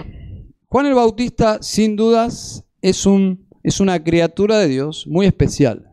Juan 0.67 0.85
el 0.87 0.93
Bautista, 0.93 1.61
sin 1.61 1.95
dudas, 1.95 2.64
es, 2.85 3.07
un, 3.07 3.47
es 3.63 3.79
una 3.79 4.03
criatura 4.03 4.59
de 4.59 4.67
Dios 4.67 5.07
muy 5.07 5.25
especial. 5.25 5.91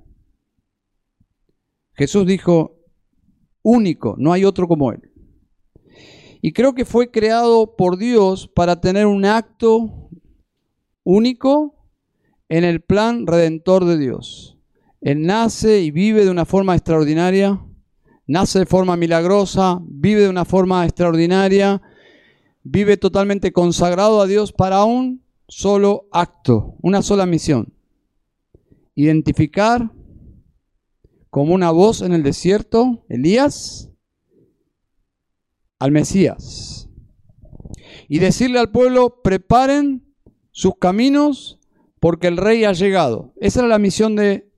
Jesús 1.94 2.26
dijo, 2.26 2.76
único, 3.62 4.14
no 4.18 4.30
hay 4.30 4.44
otro 4.44 4.68
como 4.68 4.92
él. 4.92 5.10
Y 6.42 6.52
creo 6.52 6.74
que 6.74 6.84
fue 6.84 7.10
creado 7.10 7.76
por 7.76 7.96
Dios 7.96 8.46
para 8.46 8.82
tener 8.82 9.06
un 9.06 9.24
acto 9.24 10.10
único 11.02 11.88
en 12.50 12.64
el 12.64 12.82
plan 12.82 13.26
redentor 13.26 13.86
de 13.86 13.96
Dios. 13.96 14.58
Él 15.00 15.22
nace 15.22 15.80
y 15.80 15.90
vive 15.90 16.26
de 16.26 16.30
una 16.30 16.44
forma 16.44 16.74
extraordinaria, 16.74 17.58
nace 18.26 18.58
de 18.58 18.66
forma 18.66 18.98
milagrosa, 18.98 19.80
vive 19.82 20.20
de 20.20 20.28
una 20.28 20.44
forma 20.44 20.84
extraordinaria, 20.84 21.80
vive 22.62 22.98
totalmente 22.98 23.50
consagrado 23.50 24.20
a 24.20 24.26
Dios 24.26 24.52
para 24.52 24.84
un 24.84 25.22
solo 25.52 26.08
acto, 26.12 26.76
una 26.80 27.02
sola 27.02 27.26
misión. 27.26 27.74
Identificar 28.94 29.92
como 31.28 31.52
una 31.52 31.70
voz 31.70 32.00
en 32.00 32.14
el 32.14 32.22
desierto, 32.22 33.04
Elías, 33.10 33.90
al 35.78 35.92
Mesías. 35.92 36.88
Y 38.08 38.18
decirle 38.18 38.60
al 38.60 38.70
pueblo, 38.70 39.20
preparen 39.22 40.14
sus 40.52 40.72
caminos 40.80 41.60
porque 42.00 42.28
el 42.28 42.38
rey 42.38 42.64
ha 42.64 42.72
llegado. 42.72 43.34
Esa 43.36 43.60
era 43.60 43.68
la 43.68 43.78
misión 43.78 44.16
de, 44.16 44.50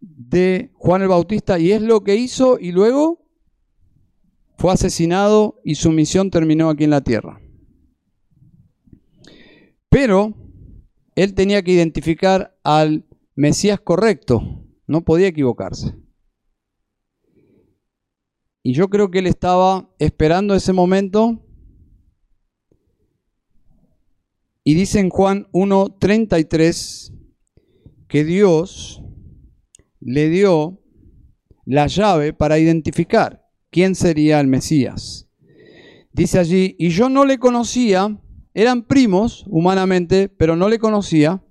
de 0.00 0.70
Juan 0.74 1.02
el 1.02 1.08
Bautista 1.08 1.58
y 1.58 1.72
es 1.72 1.82
lo 1.82 2.04
que 2.04 2.14
hizo 2.14 2.58
y 2.60 2.70
luego 2.70 3.26
fue 4.56 4.72
asesinado 4.72 5.60
y 5.64 5.74
su 5.74 5.90
misión 5.90 6.30
terminó 6.30 6.70
aquí 6.70 6.84
en 6.84 6.90
la 6.90 7.00
tierra. 7.00 7.40
Pero 9.98 10.34
él 11.14 11.32
tenía 11.32 11.62
que 11.62 11.72
identificar 11.72 12.54
al 12.62 13.06
Mesías 13.34 13.80
correcto, 13.80 14.62
no 14.86 15.06
podía 15.06 15.28
equivocarse. 15.28 15.94
Y 18.62 18.74
yo 18.74 18.90
creo 18.90 19.10
que 19.10 19.20
él 19.20 19.26
estaba 19.26 19.90
esperando 19.98 20.54
ese 20.54 20.74
momento. 20.74 21.42
Y 24.64 24.74
dice 24.74 25.00
en 25.00 25.08
Juan 25.08 25.48
1.33 25.54 27.14
que 28.06 28.24
Dios 28.24 29.02
le 30.00 30.28
dio 30.28 30.78
la 31.64 31.86
llave 31.86 32.34
para 32.34 32.58
identificar 32.58 33.48
quién 33.70 33.94
sería 33.94 34.40
el 34.40 34.46
Mesías. 34.46 35.30
Dice 36.12 36.38
allí, 36.38 36.76
y 36.78 36.90
yo 36.90 37.08
no 37.08 37.24
le 37.24 37.38
conocía, 37.38 38.20
eran 38.56 38.84
primos 38.84 39.44
humanamente, 39.48 40.30
pero 40.30 40.56
no 40.56 40.70
le 40.70 40.78
conocía. 40.78 41.44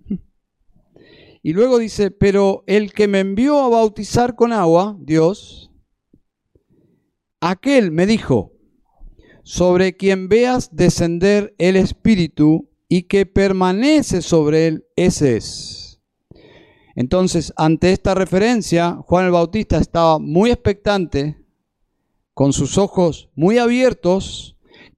Y 1.44 1.54
luego 1.54 1.78
dice, 1.78 2.10
pero 2.10 2.64
el 2.66 2.92
que 2.94 3.08
me 3.08 3.20
envió 3.20 3.60
a 3.60 3.70
bautizar 3.70 4.36
con 4.36 4.52
agua, 4.52 4.98
Dios, 5.00 5.72
Aquel 7.40 7.92
me 7.92 8.08
dijo, 8.08 8.54
sobre 9.44 9.96
quien 9.96 10.30
veas 10.30 10.76
descender 10.76 11.54
el 11.60 11.76
Espíritu 11.76 12.72
y 12.90 13.04
que 13.04 13.28
permanece 13.28 14.24
sobre 14.24 14.66
él, 14.66 14.88
ese 14.96 15.38
es. 15.38 16.02
Entonces, 16.96 17.54
ante 17.56 17.92
esta 17.92 18.16
referencia, 18.16 18.98
Juan 19.06 19.26
el 19.26 19.32
Bautista 19.32 19.78
estaba 19.78 20.18
muy 20.18 20.50
expectante, 20.50 21.38
con 22.34 22.52
sus 22.52 22.80
ojos 22.80 23.30
muy 23.36 23.60
abiertos. 23.60 24.55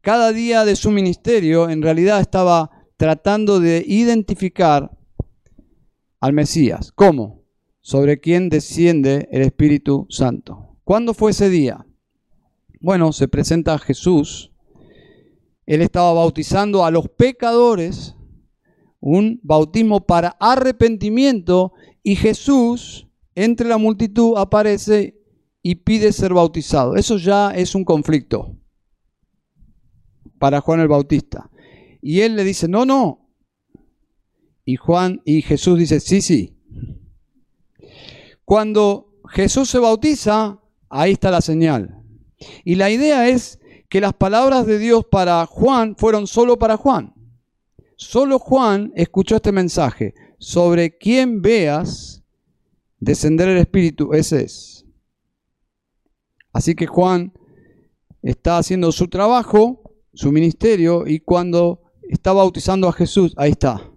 Cada 0.08 0.32
día 0.32 0.64
de 0.64 0.78
su 0.78 0.90
ministerio, 0.90 1.70
en 1.70 1.82
realidad 1.82 2.22
estaba 2.22 2.72
tratando 2.96 3.60
de 3.60 3.84
identificar 3.86 4.90
al 6.22 6.32
Mesías. 6.32 6.94
¿Cómo? 6.96 7.44
Sobre 7.82 8.22
quien 8.22 8.48
desciende 8.48 9.28
el 9.34 9.42
Espíritu 9.42 10.08
Santo. 10.10 10.78
¿Cuándo 10.86 11.14
fue 11.14 11.32
ese 11.32 11.50
día? 11.50 11.86
Bueno, 12.80 13.12
se 13.12 13.28
presenta 13.28 13.74
a 13.74 13.80
Jesús. 13.80 14.54
Él 15.66 15.82
estaba 15.82 16.14
bautizando 16.14 16.86
a 16.86 16.92
los 16.92 17.10
pecadores, 17.10 18.16
un 19.02 19.42
bautismo 19.44 20.06
para 20.06 20.38
arrepentimiento, 20.40 21.74
y 22.02 22.16
Jesús 22.16 23.10
entre 23.36 23.68
la 23.68 23.78
multitud 23.78 24.38
aparece 24.38 25.20
y 25.62 25.76
pide 25.76 26.14
ser 26.14 26.34
bautizado. 26.34 26.96
Eso 26.96 27.18
ya 27.18 27.52
es 27.52 27.76
un 27.76 27.84
conflicto 27.84 28.57
para 30.40 30.62
Juan 30.62 30.80
el 30.80 30.88
Bautista. 30.88 31.50
Y 32.02 32.22
él 32.22 32.36
le 32.36 32.44
dice, 32.44 32.68
no, 32.68 32.86
no. 32.86 33.30
Y 34.66 34.76
Juan 34.76 35.22
y 35.26 35.42
Jesús 35.42 35.80
dice, 35.80 36.00
sí, 36.00 36.22
sí. 36.22 36.58
Cuando 38.44 39.14
Jesús 39.30 39.70
se 39.70 39.80
bautiza, 39.80 40.60
ahí 40.90 41.14
está 41.14 41.32
la 41.32 41.42
señal. 41.42 42.04
Y 42.64 42.76
la 42.76 42.90
idea 42.90 43.28
es 43.30 43.60
que 43.90 44.02
las 44.02 44.14
palabras 44.14 44.66
de 44.66 44.80
Dios 44.80 45.06
para 45.10 45.46
Juan 45.46 45.96
fueron 45.96 46.28
solo 46.28 46.60
para 46.60 46.78
Juan. 46.78 47.14
solo 47.96 48.40
Juan 48.40 48.92
escuchó 48.96 49.38
este 49.38 49.52
mensaje. 49.52 50.14
Sobre 50.40 50.98
quien 50.98 51.42
veas 51.42 52.24
descender 53.00 53.50
el 53.50 53.58
Espíritu, 53.58 54.14
ese 54.14 54.44
es. 54.44 54.86
Así 56.54 56.76
que 56.76 56.86
Juan 56.88 57.34
está 58.22 58.58
haciendo 58.58 58.92
su 58.92 59.08
trabajo, 59.08 59.87
su 60.18 60.32
ministerio, 60.32 61.06
y 61.06 61.20
cuando 61.20 61.84
está 62.10 62.34
bautizando 62.34 62.88
a 62.88 62.92
Jesús, 62.92 63.36
ahí 63.38 63.52
está. 63.52 63.92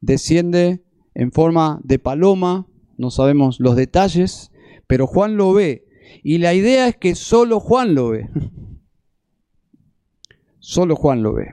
Desciende 0.00 0.82
en 1.12 1.30
forma 1.30 1.78
de 1.84 1.98
paloma, 1.98 2.66
no 2.96 3.10
sabemos 3.10 3.60
los 3.60 3.76
detalles, 3.76 4.50
pero 4.86 5.06
Juan 5.06 5.36
lo 5.36 5.52
ve. 5.52 5.86
Y 6.22 6.38
la 6.38 6.54
idea 6.54 6.88
es 6.88 6.96
que 6.96 7.14
solo 7.14 7.60
Juan 7.60 7.94
lo 7.94 8.08
ve. 8.08 8.30
Solo 10.60 10.96
Juan 10.96 11.22
lo 11.22 11.34
ve. 11.34 11.46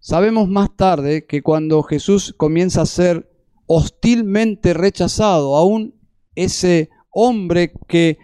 Sabemos 0.00 0.48
más 0.48 0.76
tarde 0.76 1.26
que 1.26 1.42
cuando 1.42 1.82
Jesús 1.82 2.34
comienza 2.36 2.82
a 2.82 2.86
ser 2.86 3.30
hostilmente 3.66 4.74
rechazado, 4.74 5.56
aún 5.56 5.94
ese 6.34 6.90
hombre 7.10 7.72
que 7.88 8.18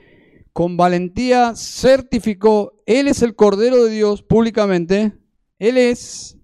con 0.56 0.78
valentía 0.78 1.54
certificó, 1.54 2.82
Él 2.86 3.08
es 3.08 3.20
el 3.20 3.34
Cordero 3.34 3.84
de 3.84 3.90
Dios 3.90 4.22
públicamente, 4.22 5.12
Él 5.58 5.76
es, 5.76 6.38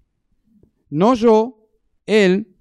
no 0.91 1.15
yo, 1.15 1.67
Él, 2.05 2.55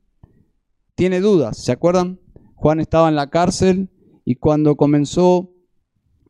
tiene 0.94 1.20
dudas. 1.20 1.58
¿Se 1.58 1.70
acuerdan? 1.70 2.18
Juan 2.54 2.80
estaba 2.80 3.10
en 3.10 3.16
la 3.16 3.28
cárcel 3.28 3.90
y 4.24 4.36
cuando 4.36 4.76
comenzó 4.76 5.50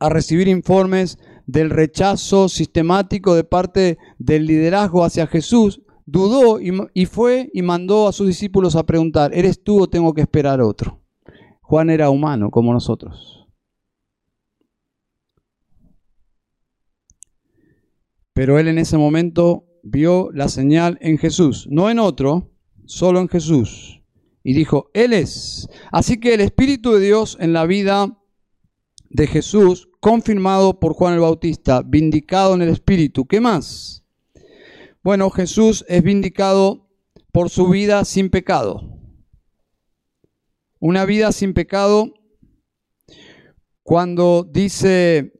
a 0.01 0.09
recibir 0.09 0.49
informes 0.49 1.21
del 1.47 1.71
rechazo 1.71 2.49
sistemático 2.49 3.37
de 3.37 3.45
parte 3.45 3.99
del 4.19 4.47
liderazgo 4.47 5.05
hacia 5.05 5.29
Jesús, 5.29 5.83
dudó 6.05 6.59
y, 6.61 7.07
fue 7.07 7.49
y 7.55 7.63
mandó 7.63 8.09
a 8.09 8.13
sus 8.13 8.27
discípulos 8.27 8.75
a 8.75 8.83
preguntar, 8.83 9.31
¿eres 9.33 9.63
tú 9.63 9.83
o 9.83 9.89
tengo 9.89 10.15
que 10.15 10.23
esperar 10.23 10.61
otro? 10.61 11.01
Juan 11.61 11.91
era 11.91 12.11
humano 12.11 12.51
como 12.51 12.73
nosotros. 12.73 13.42
Pero 18.35 18.59
él 18.59 18.69
en 18.69 18.79
ese 18.79 18.97
momento 18.97 19.67
vio 19.83 20.31
la 20.33 20.49
señal 20.49 20.99
en 21.01 21.19
Jesús, 21.19 21.67
no 21.71 21.91
en 21.91 21.99
otro, 21.99 22.51
solo 22.87 23.21
en 23.21 23.29
Jesús. 23.29 24.03
Y 24.45 24.55
dijo, 24.55 24.91
Él 24.95 25.13
es. 25.13 25.69
Así 25.91 26.19
que 26.19 26.35
el 26.35 26.41
Espíritu 26.41 26.93
de 26.93 27.01
Dios 27.01 27.37
en 27.41 27.53
la 27.53 27.67
vida 27.67 28.19
de 29.11 29.27
Jesús, 29.27 29.89
confirmado 30.01 30.81
por 30.81 30.95
Juan 30.95 31.15
el 31.15 31.21
Bautista, 31.21 31.83
vindicado 31.83 32.55
en 32.55 32.63
el 32.63 32.71
Espíritu. 32.71 33.27
¿Qué 33.27 33.41
más? 33.41 34.05
Bueno, 35.03 35.31
Jesús 35.31 35.85
es 35.89 36.03
vindicado 36.03 36.89
por 37.33 37.51
su 37.51 37.69
vida 37.69 38.05
sin 38.05 38.31
pecado. 38.31 38.99
Una 40.81 41.05
vida 41.05 41.33
sin 41.33 41.55
pecado 41.55 42.15
cuando 43.83 44.49
dice 44.51 45.33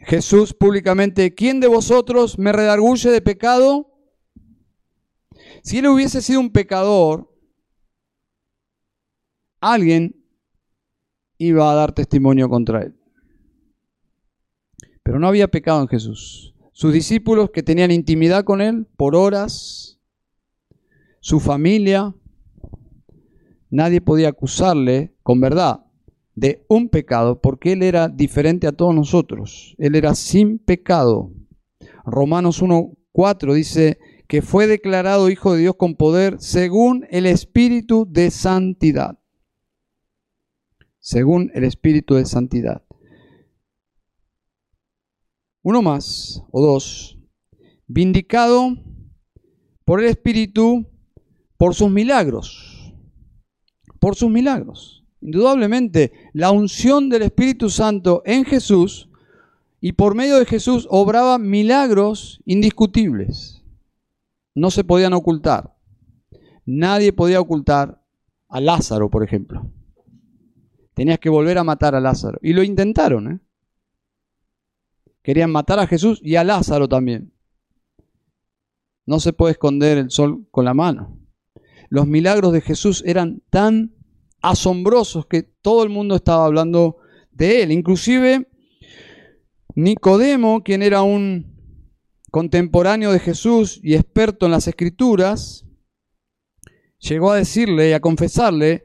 Jesús 0.00 0.54
públicamente, 0.54 1.34
¿quién 1.34 1.60
de 1.60 1.68
vosotros 1.68 2.38
me 2.38 2.52
redarguye 2.52 3.10
de 3.10 3.20
pecado? 3.20 3.86
Si 5.62 5.78
él 5.78 5.88
hubiese 5.88 6.22
sido 6.22 6.40
un 6.40 6.50
pecador, 6.50 7.30
alguien 9.60 10.24
iba 11.36 11.70
a 11.70 11.74
dar 11.74 11.92
testimonio 11.92 12.48
contra 12.48 12.82
él. 12.82 12.96
Pero 15.02 15.18
no 15.18 15.28
había 15.28 15.48
pecado 15.48 15.82
en 15.82 15.88
Jesús. 15.88 16.54
Sus 16.72 16.92
discípulos 16.94 17.50
que 17.50 17.62
tenían 17.62 17.90
intimidad 17.90 18.44
con 18.44 18.62
él 18.62 18.86
por 18.96 19.14
horas, 19.14 19.98
su 21.20 21.40
familia, 21.40 22.14
nadie 23.68 24.00
podía 24.00 24.30
acusarle 24.30 25.14
con 25.22 25.40
verdad 25.40 25.89
de 26.34 26.64
un 26.68 26.88
pecado, 26.88 27.40
porque 27.40 27.72
Él 27.72 27.82
era 27.82 28.08
diferente 28.08 28.66
a 28.66 28.72
todos 28.72 28.94
nosotros. 28.94 29.74
Él 29.78 29.94
era 29.94 30.14
sin 30.14 30.58
pecado. 30.58 31.32
Romanos 32.04 32.62
1.4 32.62 33.54
dice 33.54 33.98
que 34.26 34.42
fue 34.42 34.66
declarado 34.66 35.28
Hijo 35.28 35.54
de 35.54 35.60
Dios 35.60 35.74
con 35.76 35.96
poder 35.96 36.36
según 36.40 37.06
el 37.10 37.26
Espíritu 37.26 38.06
de 38.08 38.30
Santidad. 38.30 39.18
Según 41.00 41.50
el 41.54 41.64
Espíritu 41.64 42.14
de 42.14 42.26
Santidad. 42.26 42.84
Uno 45.62 45.82
más, 45.82 46.42
o 46.52 46.62
dos. 46.64 47.18
Vindicado 47.86 48.76
por 49.84 50.00
el 50.00 50.06
Espíritu 50.06 50.86
por 51.56 51.74
sus 51.74 51.90
milagros. 51.90 52.94
Por 53.98 54.14
sus 54.14 54.30
milagros. 54.30 54.99
Indudablemente, 55.20 56.12
la 56.32 56.50
unción 56.50 57.08
del 57.08 57.22
Espíritu 57.22 57.68
Santo 57.68 58.22
en 58.24 58.44
Jesús 58.44 59.08
y 59.80 59.92
por 59.92 60.14
medio 60.14 60.38
de 60.38 60.46
Jesús 60.46 60.86
obraba 60.90 61.38
milagros 61.38 62.42
indiscutibles. 62.44 63.62
No 64.54 64.70
se 64.70 64.84
podían 64.84 65.12
ocultar. 65.12 65.74
Nadie 66.66 67.12
podía 67.12 67.40
ocultar 67.40 68.02
a 68.48 68.60
Lázaro, 68.60 69.10
por 69.10 69.24
ejemplo. 69.24 69.70
Tenías 70.94 71.18
que 71.18 71.30
volver 71.30 71.58
a 71.58 71.64
matar 71.64 71.94
a 71.94 72.00
Lázaro. 72.00 72.38
Y 72.42 72.52
lo 72.52 72.62
intentaron. 72.62 73.32
¿eh? 73.32 73.40
Querían 75.22 75.50
matar 75.50 75.78
a 75.78 75.86
Jesús 75.86 76.20
y 76.22 76.36
a 76.36 76.44
Lázaro 76.44 76.88
también. 76.88 77.32
No 79.06 79.18
se 79.20 79.32
puede 79.32 79.52
esconder 79.52 79.98
el 79.98 80.10
sol 80.10 80.46
con 80.50 80.64
la 80.64 80.74
mano. 80.74 81.18
Los 81.88 82.06
milagros 82.06 82.52
de 82.52 82.60
Jesús 82.60 83.02
eran 83.06 83.42
tan 83.50 83.94
asombrosos 84.42 85.26
que 85.26 85.42
todo 85.42 85.82
el 85.82 85.88
mundo 85.88 86.16
estaba 86.16 86.46
hablando 86.46 86.98
de 87.30 87.62
él. 87.62 87.72
Inclusive 87.72 88.48
Nicodemo, 89.74 90.62
quien 90.62 90.82
era 90.82 91.02
un 91.02 91.50
contemporáneo 92.30 93.12
de 93.12 93.18
Jesús 93.18 93.80
y 93.82 93.94
experto 93.94 94.46
en 94.46 94.52
las 94.52 94.68
escrituras, 94.68 95.66
llegó 96.98 97.32
a 97.32 97.36
decirle 97.36 97.90
y 97.90 97.92
a 97.92 98.00
confesarle 98.00 98.84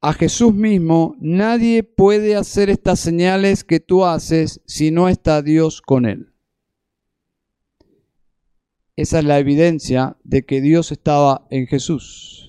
a 0.00 0.12
Jesús 0.12 0.52
mismo, 0.52 1.16
nadie 1.18 1.82
puede 1.82 2.36
hacer 2.36 2.68
estas 2.68 3.00
señales 3.00 3.64
que 3.64 3.80
tú 3.80 4.04
haces 4.04 4.60
si 4.66 4.90
no 4.90 5.08
está 5.08 5.40
Dios 5.40 5.80
con 5.80 6.04
él. 6.04 6.34
Esa 8.96 9.20
es 9.20 9.24
la 9.24 9.38
evidencia 9.38 10.18
de 10.22 10.44
que 10.44 10.60
Dios 10.60 10.92
estaba 10.92 11.46
en 11.50 11.66
Jesús 11.66 12.43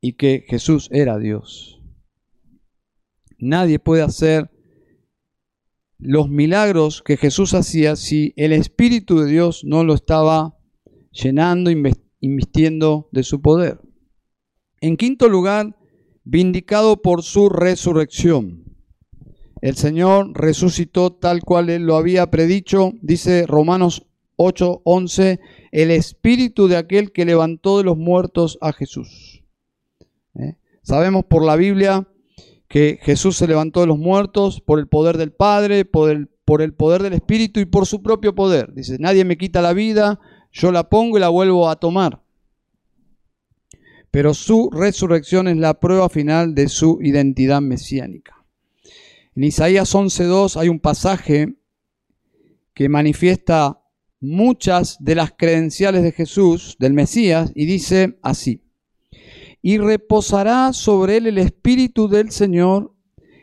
y 0.00 0.14
que 0.14 0.44
Jesús 0.48 0.88
era 0.92 1.18
Dios. 1.18 1.80
Nadie 3.38 3.78
puede 3.78 4.02
hacer 4.02 4.50
los 5.98 6.28
milagros 6.28 7.02
que 7.02 7.16
Jesús 7.16 7.54
hacía 7.54 7.96
si 7.96 8.32
el 8.36 8.52
Espíritu 8.52 9.20
de 9.20 9.30
Dios 9.30 9.62
no 9.64 9.84
lo 9.84 9.94
estaba 9.94 10.56
llenando, 11.10 11.70
invistiendo 12.20 13.08
de 13.12 13.22
su 13.22 13.42
poder. 13.42 13.80
En 14.80 14.96
quinto 14.96 15.28
lugar, 15.28 15.76
vindicado 16.24 17.02
por 17.02 17.22
su 17.22 17.48
resurrección. 17.48 18.64
El 19.60 19.76
Señor 19.76 20.32
resucitó 20.34 21.12
tal 21.12 21.42
cual 21.42 21.68
Él 21.68 21.82
lo 21.82 21.96
había 21.96 22.30
predicho, 22.30 22.92
dice 23.02 23.44
Romanos 23.46 24.06
8:11, 24.36 25.38
el 25.70 25.90
Espíritu 25.90 26.66
de 26.66 26.78
aquel 26.78 27.12
que 27.12 27.26
levantó 27.26 27.76
de 27.76 27.84
los 27.84 27.98
muertos 27.98 28.56
a 28.62 28.72
Jesús. 28.72 29.29
¿Eh? 30.34 30.56
Sabemos 30.82 31.24
por 31.24 31.44
la 31.44 31.56
Biblia 31.56 32.06
que 32.68 32.98
Jesús 33.02 33.36
se 33.36 33.48
levantó 33.48 33.80
de 33.80 33.88
los 33.88 33.98
muertos 33.98 34.60
por 34.60 34.78
el 34.78 34.86
poder 34.86 35.18
del 35.18 35.32
Padre, 35.32 35.84
por 35.84 36.10
el, 36.10 36.28
por 36.44 36.62
el 36.62 36.72
poder 36.72 37.02
del 37.02 37.14
Espíritu 37.14 37.60
y 37.60 37.64
por 37.64 37.86
su 37.86 38.02
propio 38.02 38.34
poder. 38.34 38.72
Dice, 38.72 38.96
nadie 38.98 39.24
me 39.24 39.36
quita 39.36 39.60
la 39.60 39.72
vida, 39.72 40.20
yo 40.52 40.70
la 40.72 40.88
pongo 40.88 41.18
y 41.18 41.20
la 41.20 41.28
vuelvo 41.28 41.68
a 41.68 41.76
tomar. 41.76 42.22
Pero 44.10 44.34
su 44.34 44.70
resurrección 44.72 45.48
es 45.48 45.56
la 45.56 45.80
prueba 45.80 46.08
final 46.08 46.54
de 46.54 46.68
su 46.68 46.98
identidad 47.02 47.60
mesiánica. 47.60 48.44
En 49.34 49.44
Isaías 49.44 49.94
11.2 49.94 50.56
hay 50.56 50.68
un 50.68 50.80
pasaje 50.80 51.54
que 52.74 52.88
manifiesta 52.88 53.82
muchas 54.20 54.96
de 55.00 55.14
las 55.14 55.32
credenciales 55.32 56.02
de 56.02 56.12
Jesús, 56.12 56.76
del 56.78 56.92
Mesías, 56.92 57.52
y 57.54 57.66
dice 57.66 58.18
así 58.22 58.62
y 59.62 59.78
reposará 59.78 60.72
sobre 60.72 61.18
él 61.18 61.26
el 61.26 61.38
espíritu 61.38 62.08
del 62.08 62.30
Señor, 62.30 62.94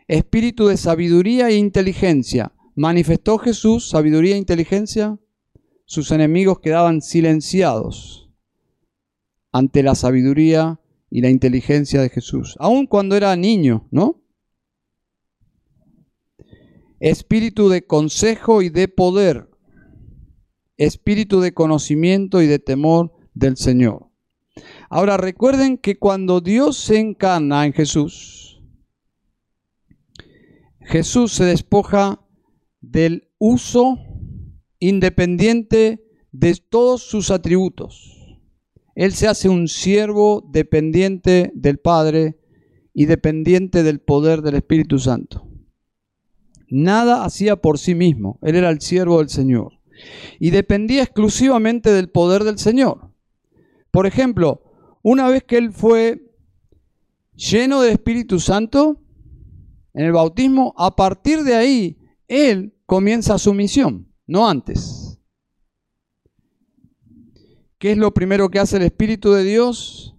espíritu 0.08 0.68
de 0.68 0.78
sabiduría 0.78 1.50
e 1.50 1.56
inteligencia. 1.56 2.54
¿Manifestó 2.76 3.38
Jesús 3.38 3.90
sabiduría 3.90 4.36
e 4.36 4.40
inteligencia? 4.40 5.20
Sus 5.86 6.12
enemigos 6.12 6.60
quedaban 6.60 7.02
silenciados 7.02 8.30
ante 9.52 9.84
la 9.84 9.96
sabiduría 9.96 10.80
y 11.10 11.22
la 11.22 11.30
inteligencia 11.30 12.02
de 12.02 12.10
Jesús, 12.10 12.56
aun 12.60 12.86
cuando 12.86 13.16
era 13.16 13.36
niño, 13.36 13.88
¿no? 13.92 14.22
Espíritu 17.00 17.70
de 17.70 17.86
consejo 17.86 18.62
y 18.62 18.70
de 18.70 18.88
poder. 18.88 19.50
espíritu 20.78 21.42
de 21.42 21.54
conocimiento 21.54 22.42
y 22.42 22.48
de 22.48 22.60
temor 22.60 23.12
del 23.34 23.58
Señor. 23.58 24.07
Ahora 24.90 25.18
recuerden 25.18 25.78
que 25.78 25.98
cuando 25.98 26.42
Dios 26.42 26.78
se 26.78 27.00
encarna 27.00 27.66
en 27.66 27.74
Jesús, 27.74 28.62
Jesús 30.82 31.34
se 31.34 31.44
despoja 31.44 32.22
del 32.80 33.30
uso 33.38 33.98
independiente 34.80 36.06
de 36.32 36.56
todos 36.56 37.04
sus 37.04 37.32
atributos. 37.32 38.40
Él 38.96 39.14
se 39.14 39.28
hace 39.28 39.50
un 39.50 39.68
siervo 39.68 40.48
dependiente 40.50 41.52
del 41.54 41.78
Padre 41.80 42.40
y 42.94 43.06
dependiente 43.06 43.84
del 43.84 44.00
poder 44.00 44.42
del 44.42 44.56
Espíritu 44.56 44.98
Santo. 44.98 45.48
Nada 46.70 47.26
hacía 47.26 47.58
por 47.58 47.78
sí 47.78 47.94
mismo, 47.94 48.40
él 48.42 48.56
era 48.56 48.70
el 48.70 48.82
siervo 48.82 49.20
del 49.20 49.30
Señor 49.30 49.74
y 50.40 50.52
dependía 50.52 51.04
exclusivamente 51.04 51.92
del 51.92 52.10
poder 52.10 52.44
del 52.44 52.58
Señor. 52.58 53.12
Por 53.92 54.06
ejemplo, 54.06 54.67
una 55.10 55.30
vez 55.30 55.46
que 55.46 55.58
él 55.58 55.72
fue 55.72 56.22
lleno 57.34 57.80
del 57.80 57.94
Espíritu 57.94 58.42
Santo 58.42 59.02
en 59.94 60.04
el 60.04 60.12
bautismo, 60.12 60.74
a 60.76 60.98
partir 60.98 61.44
de 61.44 61.56
ahí 61.56 61.98
él 62.28 62.76
comienza 62.86 63.38
su 63.38 63.54
misión, 63.54 64.14
no 64.26 64.50
antes. 64.50 65.18
¿Qué 67.78 67.94
es 67.94 67.98
lo 67.98 68.14
primero 68.14 68.50
que 68.50 68.60
hace 68.60 68.76
el 68.76 68.84
Espíritu 68.84 69.32
de 69.32 69.46
Dios 69.46 70.18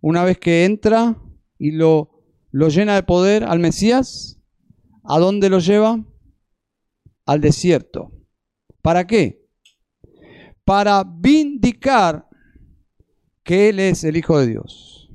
una 0.00 0.24
vez 0.24 0.38
que 0.38 0.64
entra 0.64 1.22
y 1.58 1.72
lo, 1.72 2.22
lo 2.50 2.70
llena 2.70 2.94
de 2.94 3.02
poder 3.02 3.44
al 3.44 3.58
Mesías? 3.58 4.40
¿A 5.04 5.18
dónde 5.18 5.50
lo 5.50 5.58
lleva? 5.58 6.02
Al 7.26 7.42
desierto. 7.42 8.10
¿Para 8.80 9.06
qué? 9.06 9.46
Para 10.64 11.04
vindicar 11.04 12.27
que 13.48 13.70
Él 13.70 13.80
es 13.80 14.04
el 14.04 14.18
Hijo 14.18 14.38
de 14.38 14.46
Dios. 14.46 15.10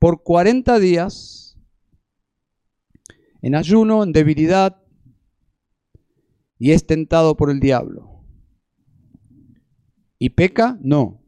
Por 0.00 0.24
40 0.24 0.80
días, 0.80 1.56
en 3.40 3.54
ayuno, 3.54 4.02
en 4.02 4.10
debilidad, 4.10 4.82
y 6.58 6.72
es 6.72 6.88
tentado 6.88 7.36
por 7.36 7.52
el 7.52 7.60
diablo. 7.60 8.24
¿Y 10.18 10.30
peca? 10.30 10.76
No. 10.82 11.24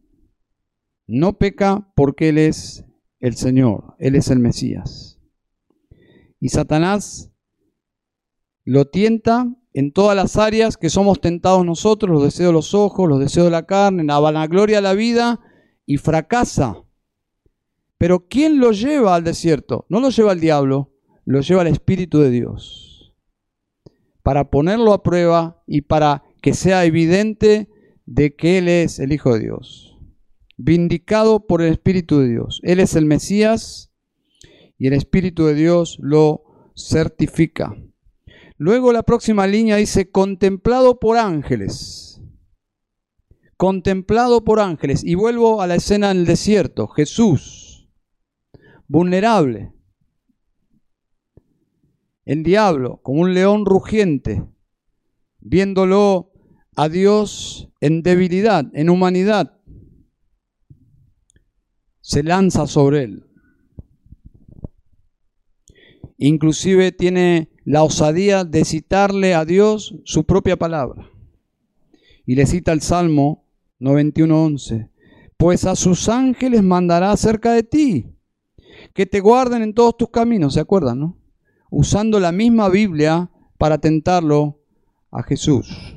No 1.07 1.39
peca 1.39 1.93
porque 1.95 2.31
Él 2.31 2.39
es 2.39 2.85
el 3.21 3.37
Señor, 3.37 3.95
Él 4.01 4.17
es 4.17 4.29
el 4.29 4.41
Mesías. 4.41 5.21
Y 6.41 6.49
Satanás 6.49 7.31
lo 8.65 8.87
tienta 8.87 9.55
en 9.73 9.93
todas 9.93 10.17
las 10.17 10.37
áreas 10.37 10.77
que 10.77 10.91
somos 10.91 11.21
tentados 11.21 11.65
nosotros, 11.65 12.11
los 12.11 12.25
deseos 12.25 12.49
de 12.49 12.55
los 12.55 12.75
ojos, 12.75 13.09
los 13.09 13.21
deseos 13.21 13.47
de 13.47 13.53
la 13.53 13.67
carne, 13.67 14.03
la 14.03 14.19
vanagloria 14.19 14.79
de 14.79 14.83
la 14.83 14.95
vida, 14.95 15.41
y 15.87 15.97
fracasa. 15.97 16.83
Pero 17.99 18.27
¿quién 18.29 18.59
lo 18.59 18.73
lleva 18.73 19.15
al 19.15 19.25
desierto? 19.25 19.87
No 19.89 20.01
lo 20.01 20.11
lleva 20.11 20.33
el 20.33 20.41
diablo, 20.41 20.93
lo 21.25 21.41
lleva 21.41 21.63
el 21.63 21.69
Espíritu 21.69 22.21
de 22.21 22.31
Dios. 22.31 23.15
Para 24.23 24.51
ponerlo 24.51 24.93
a 24.93 25.03
prueba 25.03 25.63
y 25.67 25.83
para 25.83 26.25
que 26.43 26.55
sea 26.55 26.85
evidente 26.85 27.69
de 28.07 28.35
que 28.35 28.59
Él 28.59 28.69
es 28.69 28.99
el 28.99 29.13
Hijo 29.13 29.35
de 29.35 29.41
Dios. 29.41 29.99
Vindicado 30.57 31.47
por 31.47 31.63
el 31.63 31.73
Espíritu 31.73 32.21
de 32.21 32.29
Dios. 32.29 32.61
Él 32.63 32.81
es 32.81 32.95
el 32.95 33.07
Mesías 33.07 33.91
y 34.79 34.87
el 34.87 34.93
Espíritu 34.93 35.47
de 35.47 35.55
Dios 35.55 35.99
lo 36.01 36.45
certifica. 36.77 37.77
Luego 38.57 38.93
la 38.93 39.03
próxima 39.03 39.47
línea 39.47 39.77
dice, 39.77 40.11
contemplado 40.11 41.01
por 41.01 41.19
ángeles. 41.19 42.14
Contemplado 43.65 44.45
por 44.45 44.61
ángeles. 44.61 45.03
Y 45.03 45.15
vuelvo 45.15 45.63
a 45.63 45.67
la 45.67 45.77
escena 45.77 46.11
en 46.11 46.19
el 46.19 46.27
desierto. 46.27 46.87
Jesús, 46.87 47.89
vulnerable. 48.89 49.73
El 52.27 52.43
diablo, 52.43 53.01
como 53.03 53.23
un 53.23 53.33
león 53.33 53.65
rugiente, 53.65 54.45
viéndolo 55.41 56.31
a 56.77 56.91
Dios 56.91 57.71
en 57.81 58.03
debilidad, 58.03 58.67
en 58.75 58.91
humanidad, 58.91 59.59
se 62.03 62.23
lanza 62.23 62.67
sobre 62.67 63.05
él. 63.05 63.25
Inclusive 66.19 66.93
tiene 66.93 67.49
la 67.65 67.83
osadía 67.83 68.45
de 68.45 68.67
citarle 68.67 69.35
a 69.35 69.47
Dios 69.47 69.95
su 70.05 70.25
propia 70.25 70.59
palabra. 70.59 71.09
Y 72.27 72.35
le 72.35 72.45
cita 72.45 72.71
el 72.71 72.83
Salmo 72.83 73.44
91.11. 73.85 74.91
Pues 75.37 75.65
a 75.67 75.77
sus 75.77 76.09
ángeles 76.09 76.63
mandará 76.63 77.17
cerca 77.17 77.53
de 77.53 77.63
ti, 77.63 78.17
que 78.95 79.07
te 79.07 79.21
guarden 79.21 79.63
en 79.63 79.75
todos 79.75 79.97
tus 79.97 80.11
caminos, 80.11 80.55
¿se 80.55 80.61
acuerdan? 80.61 81.17
Usando 81.71 82.19
la 82.19 82.33
misma 82.33 82.69
Biblia 82.69 83.31
para 83.59 83.79
tentarlo 83.79 84.63
a 85.11 85.23
Jesús. 85.23 85.97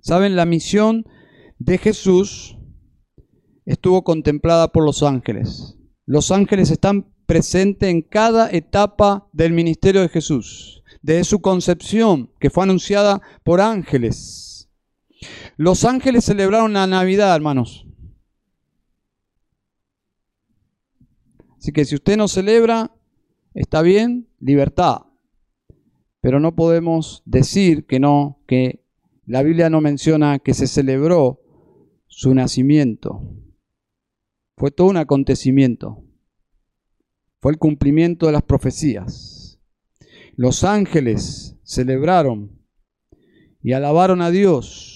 ¿Saben? 0.00 0.36
La 0.36 0.46
misión 0.46 1.04
de 1.58 1.78
Jesús 1.78 2.56
estuvo 3.64 4.04
contemplada 4.04 4.68
por 4.68 4.84
los 4.84 5.02
ángeles. 5.02 5.76
Los 6.04 6.30
ángeles 6.30 6.70
están 6.70 7.12
presente 7.26 7.90
en 7.90 8.02
cada 8.02 8.48
etapa 8.50 9.28
del 9.32 9.52
ministerio 9.52 10.02
de 10.02 10.08
Jesús, 10.08 10.84
de 11.02 11.24
su 11.24 11.40
concepción, 11.40 12.30
que 12.38 12.50
fue 12.50 12.62
anunciada 12.62 13.20
por 13.42 13.60
ángeles. 13.60 14.45
Los 15.56 15.84
ángeles 15.84 16.24
celebraron 16.24 16.72
la 16.72 16.86
Navidad, 16.86 17.34
hermanos. 17.34 17.86
Así 21.58 21.72
que 21.72 21.84
si 21.84 21.94
usted 21.94 22.16
no 22.16 22.28
celebra, 22.28 22.92
está 23.54 23.82
bien, 23.82 24.28
libertad. 24.40 25.02
Pero 26.20 26.40
no 26.40 26.54
podemos 26.54 27.22
decir 27.24 27.86
que 27.86 27.98
no, 27.98 28.40
que 28.46 28.84
la 29.26 29.42
Biblia 29.42 29.70
no 29.70 29.80
menciona 29.80 30.38
que 30.38 30.54
se 30.54 30.66
celebró 30.66 31.40
su 32.06 32.34
nacimiento. 32.34 33.22
Fue 34.56 34.70
todo 34.70 34.88
un 34.88 34.96
acontecimiento 34.96 36.06
fue 37.46 37.52
el 37.52 37.58
cumplimiento 37.58 38.26
de 38.26 38.32
las 38.32 38.42
profecías. 38.42 39.60
Los 40.34 40.64
ángeles 40.64 41.56
celebraron 41.62 42.58
y 43.62 43.72
alabaron 43.72 44.20
a 44.20 44.32
Dios 44.32 44.95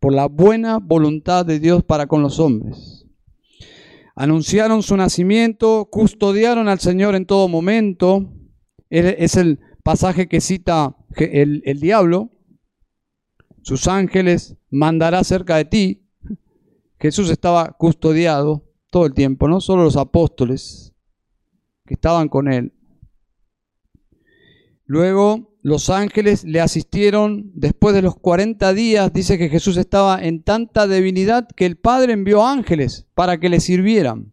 por 0.00 0.14
la 0.14 0.26
buena 0.26 0.78
voluntad 0.78 1.44
de 1.44 1.60
Dios 1.60 1.84
para 1.84 2.06
con 2.06 2.22
los 2.22 2.40
hombres. 2.40 3.06
Anunciaron 4.16 4.82
su 4.82 4.96
nacimiento, 4.96 5.88
custodiaron 5.90 6.68
al 6.68 6.80
Señor 6.80 7.14
en 7.14 7.26
todo 7.26 7.48
momento. 7.48 8.32
Es 8.88 9.36
el 9.36 9.60
pasaje 9.84 10.26
que 10.28 10.40
cita 10.40 10.96
el, 11.16 11.80
diablo. 11.80 12.30
Sus 13.62 13.86
ángeles 13.86 14.56
mandará 14.70 15.22
cerca 15.22 15.56
de 15.56 15.66
ti. 15.66 16.06
Jesús 16.98 17.30
estaba 17.30 17.72
custodiado 17.78 18.64
todo 18.90 19.06
el 19.06 19.14
tiempo, 19.14 19.48
no 19.48 19.60
solo 19.60 19.84
los 19.84 19.96
apóstoles, 19.96 20.92
que 21.86 21.94
estaban 21.94 22.28
con 22.28 22.52
él. 22.52 22.74
Luego 24.84 25.49
los 25.62 25.90
ángeles 25.90 26.44
le 26.44 26.60
asistieron 26.60 27.50
después 27.54 27.94
de 27.94 28.02
los 28.02 28.16
40 28.16 28.72
días. 28.72 29.12
Dice 29.12 29.38
que 29.38 29.48
Jesús 29.48 29.76
estaba 29.76 30.22
en 30.22 30.42
tanta 30.42 30.86
debilidad 30.86 31.48
que 31.48 31.66
el 31.66 31.76
Padre 31.76 32.12
envió 32.12 32.46
ángeles 32.46 33.06
para 33.14 33.38
que 33.38 33.48
le 33.48 33.60
sirvieran. 33.60 34.32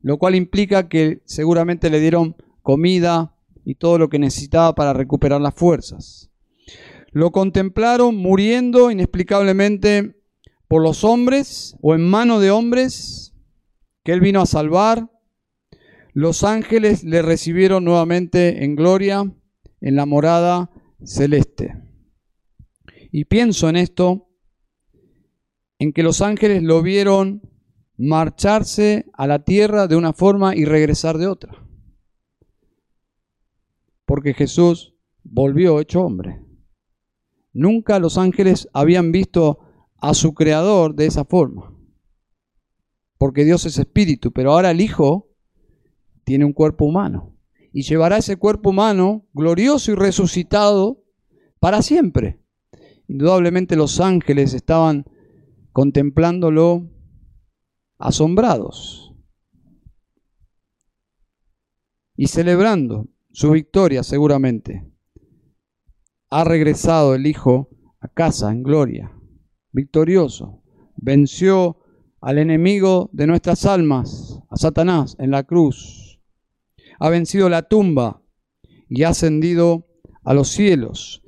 Lo 0.00 0.18
cual 0.18 0.34
implica 0.34 0.88
que 0.88 1.20
seguramente 1.24 1.90
le 1.90 2.00
dieron 2.00 2.36
comida 2.62 3.34
y 3.64 3.74
todo 3.74 3.98
lo 3.98 4.08
que 4.08 4.18
necesitaba 4.18 4.74
para 4.74 4.92
recuperar 4.92 5.40
las 5.40 5.54
fuerzas. 5.54 6.30
Lo 7.12 7.32
contemplaron 7.32 8.16
muriendo 8.16 8.90
inexplicablemente 8.90 10.16
por 10.68 10.82
los 10.82 11.04
hombres 11.04 11.76
o 11.80 11.94
en 11.94 12.08
mano 12.08 12.40
de 12.40 12.50
hombres 12.50 13.34
que 14.04 14.12
él 14.12 14.20
vino 14.20 14.40
a 14.40 14.46
salvar 14.46 15.10
los 16.16 16.44
ángeles 16.44 17.04
le 17.04 17.20
recibieron 17.20 17.84
nuevamente 17.84 18.64
en 18.64 18.74
gloria 18.74 19.30
en 19.80 19.96
la 19.96 20.06
morada 20.06 20.70
celeste. 21.04 21.74
Y 23.10 23.24
pienso 23.26 23.68
en 23.68 23.76
esto, 23.76 24.28
en 25.78 25.92
que 25.92 26.02
los 26.02 26.20
ángeles 26.20 26.62
lo 26.62 26.82
vieron 26.82 27.42
marcharse 27.96 29.06
a 29.14 29.26
la 29.26 29.44
tierra 29.44 29.86
de 29.86 29.96
una 29.96 30.12
forma 30.12 30.54
y 30.54 30.64
regresar 30.64 31.18
de 31.18 31.26
otra. 31.26 31.66
Porque 34.04 34.34
Jesús 34.34 34.94
volvió 35.22 35.80
hecho 35.80 36.02
hombre. 36.02 36.42
Nunca 37.52 37.98
los 37.98 38.18
ángeles 38.18 38.68
habían 38.72 39.12
visto 39.12 39.60
a 39.96 40.14
su 40.14 40.34
creador 40.34 40.94
de 40.94 41.06
esa 41.06 41.24
forma. 41.24 41.74
Porque 43.18 43.44
Dios 43.44 43.64
es 43.64 43.78
espíritu, 43.78 44.30
pero 44.30 44.52
ahora 44.52 44.70
el 44.70 44.80
Hijo 44.80 45.30
tiene 46.24 46.44
un 46.44 46.52
cuerpo 46.52 46.84
humano 46.84 47.35
y 47.76 47.82
llevará 47.82 48.16
ese 48.16 48.38
cuerpo 48.38 48.70
humano 48.70 49.26
glorioso 49.34 49.92
y 49.92 49.96
resucitado 49.96 51.04
para 51.60 51.82
siempre. 51.82 52.40
indudablemente 53.06 53.76
los 53.76 54.00
ángeles 54.00 54.54
estaban 54.54 55.04
contemplándolo 55.72 56.90
asombrados 57.98 59.14
y 62.16 62.28
celebrando 62.28 63.08
su 63.30 63.50
victoria 63.50 64.02
seguramente. 64.02 64.90
Ha 66.30 66.44
regresado 66.44 67.14
el 67.14 67.26
Hijo 67.26 67.68
a 68.00 68.08
casa 68.08 68.50
en 68.52 68.62
gloria, 68.62 69.12
victorioso. 69.72 70.62
Venció 70.96 71.76
al 72.22 72.38
enemigo 72.38 73.10
de 73.12 73.26
nuestras 73.26 73.66
almas, 73.66 74.40
a 74.48 74.56
Satanás, 74.56 75.14
en 75.18 75.30
la 75.30 75.44
cruz. 75.44 76.05
Ha 76.98 77.10
vencido 77.10 77.48
la 77.48 77.62
tumba 77.62 78.22
y 78.88 79.02
ha 79.02 79.10
ascendido 79.10 79.86
a 80.24 80.34
los 80.34 80.48
cielos. 80.48 81.22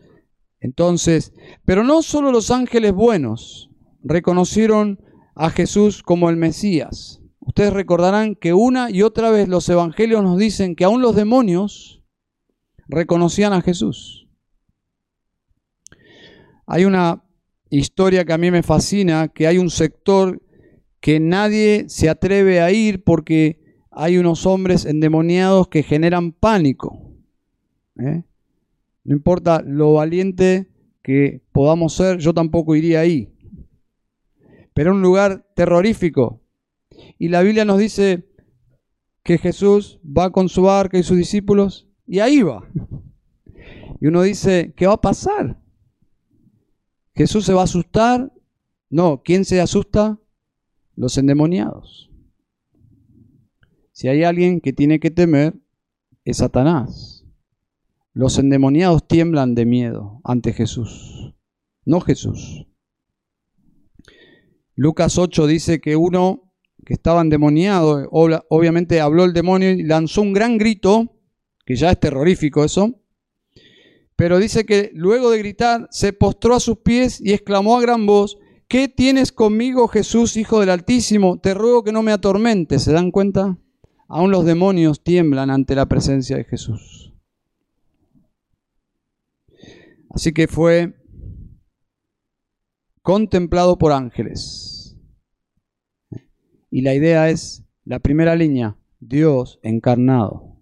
Entonces, 0.61 1.33
pero 1.65 1.85
no 1.85 2.03
solo 2.03 2.33
los 2.33 2.51
ángeles 2.51 2.93
buenos 2.93 3.71
reconocieron 4.03 5.01
a 5.35 5.51
Jesús 5.51 6.03
como 6.03 6.31
el 6.31 6.37
Mesías. 6.37 7.21
Ustedes 7.41 7.73
recordarán 7.73 8.35
que 8.35 8.53
una 8.53 8.91
y 8.91 9.03
otra 9.03 9.31
vez 9.31 9.49
los 9.49 9.69
evangelios 9.69 10.23
nos 10.23 10.39
dicen 10.39 10.75
que 10.75 10.85
aún 10.85 11.01
los 11.01 11.15
demonios 11.15 12.03
reconocían 12.89 13.53
a 13.53 13.63
Jesús. 13.63 14.29
Hay 16.67 16.85
una 16.85 17.25
historia 17.71 18.25
que 18.25 18.33
a 18.33 18.39
mí 18.39 18.51
me 18.51 18.63
fascina, 18.63 19.29
que 19.29 19.47
hay 19.47 19.59
un 19.59 19.71
sector 19.71 20.43
que 21.01 21.21
nadie 21.21 21.87
se 21.89 22.09
atreve 22.09 22.61
a 22.61 22.71
ir 22.71 23.05
porque 23.05 23.68
hay 24.01 24.17
unos 24.17 24.47
hombres 24.47 24.85
endemoniados 24.85 25.67
que 25.67 25.83
generan 25.83 26.31
pánico. 26.31 27.17
¿eh? 27.99 28.23
No 29.03 29.17
importa 29.17 29.61
lo 29.67 29.95
valiente 29.95 30.71
que 31.03 31.43
podamos 31.51 31.95
ser, 31.95 32.19
yo 32.19 32.33
tampoco 32.33 32.77
iría 32.77 33.01
ahí. 33.01 33.35
Pero 34.73 34.93
un 34.93 35.03
lugar 35.03 35.45
terrorífico. 35.57 36.41
Y 37.19 37.27
la 37.27 37.43
Biblia 37.43 37.65
nos 37.65 37.81
dice 37.81 38.29
que 39.25 39.37
Jesús 39.37 39.99
va 40.05 40.31
con 40.31 40.49
su 40.49 40.63
barca 40.63 40.97
y 40.97 41.03
sus 41.03 41.17
discípulos 41.17 41.89
y 42.07 42.21
ahí 42.21 42.41
va. 42.43 42.69
Y 44.01 44.07
uno 44.07 44.23
dice, 44.23 44.75
¿qué 44.77 44.87
va 44.87 44.93
a 44.93 45.01
pasar? 45.01 45.61
¿Jesús 47.17 47.45
se 47.45 47.53
va 47.53 47.63
a 47.63 47.65
asustar? 47.65 48.33
No, 48.91 49.23
¿quién 49.25 49.45
se 49.45 49.61
asusta? 49.61 50.21
Los 50.95 51.19
endemoniados. 51.19 52.08
Si 53.99 54.07
hay 54.07 54.23
alguien 54.23 54.61
que 54.61 54.73
tiene 54.73 55.01
que 55.01 55.11
temer, 55.11 55.55
es 56.25 56.37
Satanás. 56.37 57.25
Los 58.13 58.39
endemoniados 58.39 59.09
tiemblan 59.09 59.57
de 59.57 59.67
miedo 59.67 60.21
ante 60.23 60.53
Jesús, 60.53 61.35
no 61.85 62.01
Jesús. 62.01 62.69
Lucas 64.77 65.19
8 65.19 65.49
dice 65.49 65.81
que 65.81 65.97
uno 65.97 66.53
que 66.87 66.95
estaba 66.95 67.23
endemoniado, 67.23 68.09
obviamente 68.13 69.01
habló 69.01 69.25
el 69.25 69.33
demonio 69.33 69.73
y 69.73 69.83
lanzó 69.83 70.23
un 70.23 70.33
gran 70.33 70.59
grito, 70.59 71.17
que 71.67 71.75
ya 71.75 71.91
es 71.91 71.99
terrorífico 71.99 72.65
eso, 72.65 73.01
pero 74.15 74.39
dice 74.39 74.65
que 74.65 74.93
luego 74.95 75.29
de 75.29 75.39
gritar 75.39 75.89
se 75.91 76.13
postró 76.13 76.55
a 76.55 76.61
sus 76.61 76.79
pies 76.79 77.21
y 77.21 77.33
exclamó 77.33 77.77
a 77.77 77.83
gran 77.83 78.07
voz, 78.07 78.39
¿qué 78.69 78.87
tienes 78.87 79.33
conmigo 79.33 79.89
Jesús, 79.89 80.37
Hijo 80.37 80.61
del 80.61 80.71
Altísimo? 80.71 81.41
Te 81.41 81.53
ruego 81.53 81.83
que 81.83 81.91
no 81.91 82.05
me 82.05 82.13
atormentes. 82.13 82.85
¿Se 82.85 82.93
dan 82.93 83.11
cuenta? 83.11 83.59
Aún 84.09 84.31
los 84.31 84.47
demonios 84.47 85.03
tiemblan 85.03 85.51
ante 85.51 85.75
la 85.75 85.87
presencia 85.87 86.37
de 86.37 86.45
Jesús. 86.45 87.13
Así 90.11 90.33
que 90.33 90.49
fue 90.49 90.95
contemplado 93.03 93.77
por 93.79 93.93
ángeles. 93.93 94.99
Y 96.71 96.83
la 96.83 96.95
idea 96.95 97.29
es, 97.29 97.65
la 97.85 98.01
primera 98.01 98.35
línea, 98.35 98.77
Dios 99.01 99.61
encarnado. 99.63 100.57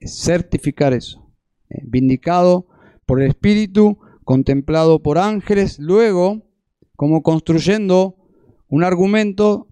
Certificar 0.00 0.94
eso. 0.94 1.30
Eh, 1.68 1.82
vindicado 1.84 2.66
por 3.06 3.20
el 3.20 3.28
Espíritu, 3.28 3.98
contemplado 4.24 5.02
por 5.02 5.18
ángeles. 5.18 5.78
Luego, 5.78 6.42
como 6.96 7.22
construyendo 7.22 8.16
un 8.68 8.84
argumento, 8.84 9.68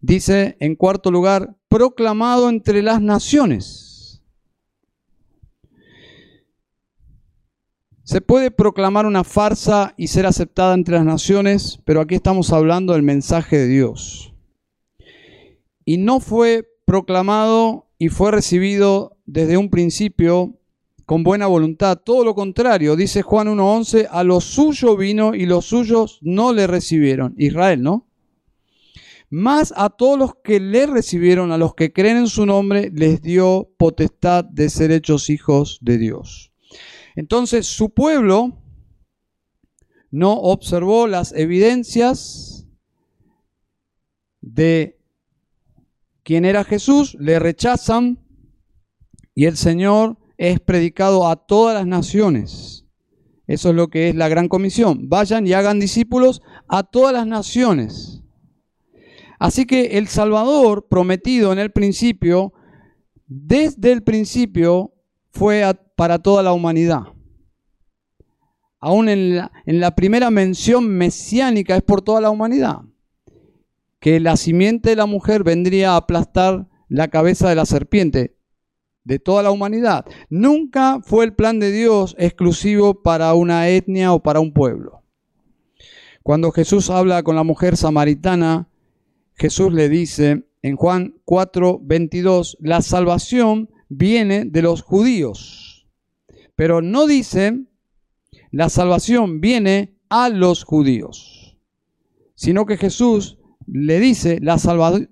dice 0.00 0.56
en 0.60 0.76
cuarto 0.76 1.10
lugar, 1.10 1.57
proclamado 1.68 2.48
entre 2.48 2.82
las 2.82 3.00
naciones. 3.00 4.22
Se 8.08 8.22
puede 8.22 8.50
proclamar 8.50 9.04
una 9.04 9.22
farsa 9.22 9.92
y 9.98 10.06
ser 10.06 10.24
aceptada 10.24 10.72
entre 10.72 10.94
las 10.94 11.04
naciones, 11.04 11.78
pero 11.84 12.00
aquí 12.00 12.14
estamos 12.14 12.54
hablando 12.54 12.94
del 12.94 13.02
mensaje 13.02 13.58
de 13.58 13.68
Dios. 13.68 14.32
Y 15.84 15.98
no 15.98 16.18
fue 16.20 16.66
proclamado 16.86 17.90
y 17.98 18.08
fue 18.08 18.30
recibido 18.30 19.18
desde 19.26 19.58
un 19.58 19.68
principio 19.68 20.54
con 21.04 21.22
buena 21.22 21.48
voluntad. 21.48 21.98
Todo 21.98 22.24
lo 22.24 22.34
contrario, 22.34 22.96
dice 22.96 23.20
Juan 23.20 23.48
1.11, 23.48 24.08
a 24.10 24.24
lo 24.24 24.40
suyo 24.40 24.96
vino 24.96 25.34
y 25.34 25.44
los 25.44 25.66
suyos 25.66 26.18
no 26.22 26.54
le 26.54 26.66
recibieron. 26.66 27.34
Israel, 27.36 27.82
¿no? 27.82 28.07
Más 29.30 29.74
a 29.76 29.90
todos 29.90 30.18
los 30.18 30.34
que 30.42 30.58
le 30.58 30.86
recibieron, 30.86 31.52
a 31.52 31.58
los 31.58 31.74
que 31.74 31.92
creen 31.92 32.16
en 32.16 32.26
su 32.28 32.46
nombre, 32.46 32.90
les 32.94 33.20
dio 33.20 33.70
potestad 33.76 34.44
de 34.44 34.70
ser 34.70 34.90
hechos 34.90 35.28
hijos 35.28 35.78
de 35.82 35.98
Dios. 35.98 36.52
Entonces 37.14 37.66
su 37.66 37.90
pueblo 37.90 38.62
no 40.10 40.32
observó 40.34 41.06
las 41.06 41.32
evidencias 41.32 42.66
de 44.40 44.98
quién 46.22 46.44
era 46.44 46.64
Jesús, 46.64 47.16
le 47.20 47.38
rechazan 47.38 48.20
y 49.34 49.44
el 49.44 49.56
Señor 49.56 50.18
es 50.38 50.60
predicado 50.60 51.28
a 51.28 51.36
todas 51.36 51.74
las 51.74 51.86
naciones. 51.86 52.86
Eso 53.46 53.70
es 53.70 53.74
lo 53.74 53.88
que 53.88 54.10
es 54.10 54.14
la 54.14 54.28
gran 54.28 54.48
comisión. 54.48 55.08
Vayan 55.08 55.46
y 55.46 55.52
hagan 55.52 55.80
discípulos 55.80 56.42
a 56.68 56.82
todas 56.82 57.12
las 57.12 57.26
naciones. 57.26 58.17
Así 59.38 59.66
que 59.66 59.98
el 59.98 60.08
Salvador 60.08 60.86
prometido 60.88 61.52
en 61.52 61.58
el 61.58 61.70
principio, 61.70 62.52
desde 63.26 63.92
el 63.92 64.02
principio, 64.02 64.94
fue 65.30 65.62
para 65.96 66.18
toda 66.18 66.42
la 66.42 66.52
humanidad. 66.52 67.02
Aún 68.80 69.08
en 69.08 69.36
la, 69.66 69.94
primera 69.96 70.30
mención 70.30 70.88
mesiánica 70.88 71.76
es 71.76 71.82
por 71.82 72.02
toda 72.02 72.20
la 72.20 72.30
humanidad. 72.30 72.82
Que 73.98 74.20
la 74.20 74.36
simiente 74.36 74.90
de 74.90 74.96
la 74.96 75.06
mujer 75.06 75.42
vendría 75.42 75.92
a 75.92 75.96
aplastar 75.96 76.68
la 76.88 77.08
cabeza 77.08 77.48
de 77.48 77.56
la 77.56 77.66
serpiente 77.66 78.36
de 79.02 79.18
toda 79.18 79.42
la 79.42 79.50
humanidad. 79.50 80.04
Nunca 80.28 81.00
fue 81.02 81.24
el 81.24 81.34
plan 81.34 81.58
de 81.58 81.72
Dios 81.72 82.14
exclusivo 82.18 83.02
para 83.02 83.34
una 83.34 83.68
etnia 83.68 84.12
o 84.12 84.22
para 84.22 84.38
un 84.38 84.52
pueblo. 84.52 85.02
Cuando 86.22 86.52
Jesús 86.52 86.90
habla 86.90 87.22
con 87.22 87.34
la 87.34 87.42
mujer 87.42 87.76
samaritana, 87.76 88.68
Jesús 89.38 89.72
le 89.72 89.88
dice 89.88 90.48
en 90.62 90.76
Juan 90.76 91.14
4, 91.24 91.80
22, 91.82 92.58
la 92.60 92.82
salvación 92.82 93.70
viene 93.88 94.44
de 94.44 94.62
los 94.62 94.82
judíos. 94.82 95.86
Pero 96.56 96.82
no 96.82 97.06
dice, 97.06 97.64
la 98.50 98.68
salvación 98.68 99.40
viene 99.40 99.96
a 100.08 100.28
los 100.28 100.64
judíos, 100.64 101.56
sino 102.34 102.66
que 102.66 102.76
Jesús 102.76 103.38
le 103.66 104.00
dice, 104.00 104.38
la, 104.40 104.56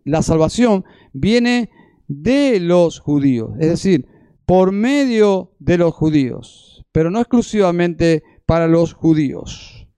la 0.04 0.22
salvación 0.22 0.84
viene 1.12 1.70
de 2.08 2.58
los 2.58 2.98
judíos, 2.98 3.50
es 3.60 3.68
decir, 3.68 4.08
por 4.44 4.72
medio 4.72 5.52
de 5.58 5.78
los 5.78 5.94
judíos, 5.94 6.84
pero 6.90 7.10
no 7.10 7.20
exclusivamente 7.20 8.24
para 8.44 8.66
los 8.66 8.92
judíos. 8.92 9.88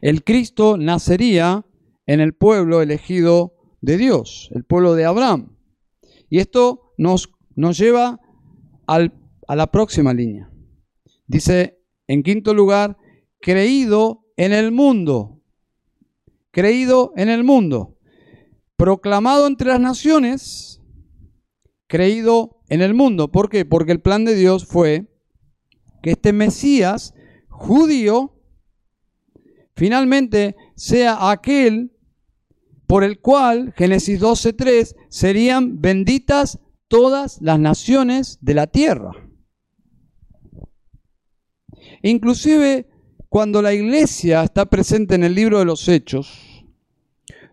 El 0.00 0.22
Cristo 0.22 0.76
nacería 0.76 1.64
en 2.08 2.18
el 2.18 2.34
pueblo 2.34 2.82
elegido 2.82 3.54
de 3.80 3.96
Dios, 3.98 4.50
el 4.52 4.64
pueblo 4.64 4.94
de 4.94 5.04
Abraham. 5.04 5.56
Y 6.28 6.38
esto 6.40 6.92
nos 6.98 7.30
nos 7.58 7.76
lleva 7.76 8.20
a 8.86 9.56
la 9.56 9.66
próxima 9.72 10.14
línea. 10.14 10.48
Dice, 11.26 11.80
en 12.06 12.22
quinto 12.22 12.54
lugar, 12.54 12.96
creído 13.40 14.24
en 14.36 14.52
el 14.52 14.70
mundo. 14.70 15.42
Creído 16.52 17.12
en 17.16 17.30
el 17.30 17.42
mundo. 17.42 17.98
Proclamado 18.76 19.48
entre 19.48 19.70
las 19.70 19.80
naciones, 19.80 20.80
creído 21.88 22.62
en 22.68 22.80
el 22.80 22.94
mundo. 22.94 23.32
¿Por 23.32 23.48
qué? 23.48 23.64
Porque 23.64 23.90
el 23.90 24.00
plan 24.00 24.24
de 24.24 24.36
Dios 24.36 24.64
fue 24.64 25.08
que 26.00 26.12
este 26.12 26.32
Mesías 26.32 27.12
judío 27.48 28.40
finalmente 29.74 30.54
sea 30.76 31.32
aquel 31.32 31.90
por 32.88 33.04
el 33.04 33.20
cual, 33.20 33.74
Génesis 33.76 34.18
12.3, 34.18 34.96
serían 35.10 35.80
benditas 35.80 36.58
todas 36.88 37.38
las 37.42 37.60
naciones 37.60 38.38
de 38.40 38.54
la 38.54 38.66
tierra. 38.66 39.12
Inclusive 42.02 42.88
cuando 43.28 43.60
la 43.60 43.74
iglesia 43.74 44.42
está 44.42 44.64
presente 44.64 45.14
en 45.14 45.22
el 45.22 45.34
libro 45.34 45.58
de 45.58 45.66
los 45.66 45.86
Hechos, 45.86 46.64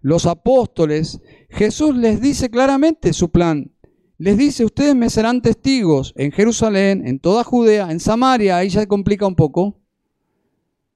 los 0.02 0.26
apóstoles, 0.26 1.20
Jesús 1.50 1.94
les 1.98 2.22
dice 2.22 2.50
claramente 2.50 3.12
su 3.12 3.30
plan. 3.30 3.74
Les 4.18 4.38
dice, 4.38 4.64
ustedes 4.64 4.96
me 4.96 5.10
serán 5.10 5.42
testigos 5.42 6.14
en 6.16 6.32
Jerusalén, 6.32 7.06
en 7.06 7.20
toda 7.20 7.44
Judea, 7.44 7.92
en 7.92 8.00
Samaria, 8.00 8.56
ahí 8.56 8.70
ya 8.70 8.88
complica 8.88 9.28
un 9.28 9.36
poco, 9.36 9.82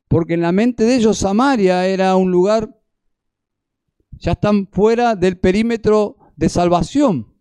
porque 0.08 0.36
en 0.36 0.42
la 0.42 0.54
mente 0.54 0.86
de 0.86 0.96
ellos 0.96 1.18
Samaria 1.18 1.86
era 1.88 2.16
un 2.16 2.32
lugar, 2.32 2.79
ya 4.20 4.34
están 4.34 4.68
fuera 4.68 5.16
del 5.16 5.40
perímetro 5.40 6.18
de 6.36 6.50
salvación, 6.50 7.34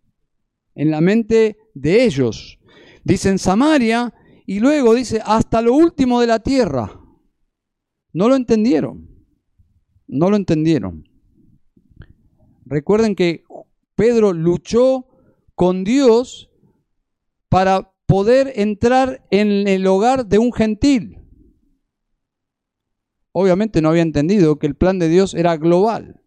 en 0.75 0.91
la 0.91 1.01
mente 1.01 1.57
de 1.73 2.05
ellos. 2.05 2.59
Dicen 3.03 3.37
Samaria 3.37 4.13
y 4.45 4.59
luego 4.59 4.95
dice 4.95 5.21
hasta 5.25 5.61
lo 5.61 5.73
último 5.73 6.21
de 6.21 6.27
la 6.27 6.39
tierra. 6.39 6.99
No 8.13 8.27
lo 8.29 8.35
entendieron, 8.35 9.09
no 10.07 10.29
lo 10.29 10.35
entendieron. 10.35 11.07
Recuerden 12.65 13.15
que 13.15 13.43
Pedro 13.95 14.33
luchó 14.33 15.07
con 15.55 15.83
Dios 15.83 16.49
para 17.49 17.93
poder 18.05 18.53
entrar 18.55 19.25
en 19.31 19.67
el 19.67 19.85
hogar 19.85 20.25
de 20.25 20.39
un 20.39 20.53
gentil. 20.53 21.19
Obviamente 23.31 23.81
no 23.81 23.89
había 23.89 24.01
entendido 24.01 24.57
que 24.57 24.67
el 24.67 24.75
plan 24.75 24.99
de 24.99 25.09
Dios 25.09 25.33
era 25.33 25.57
global, 25.57 26.18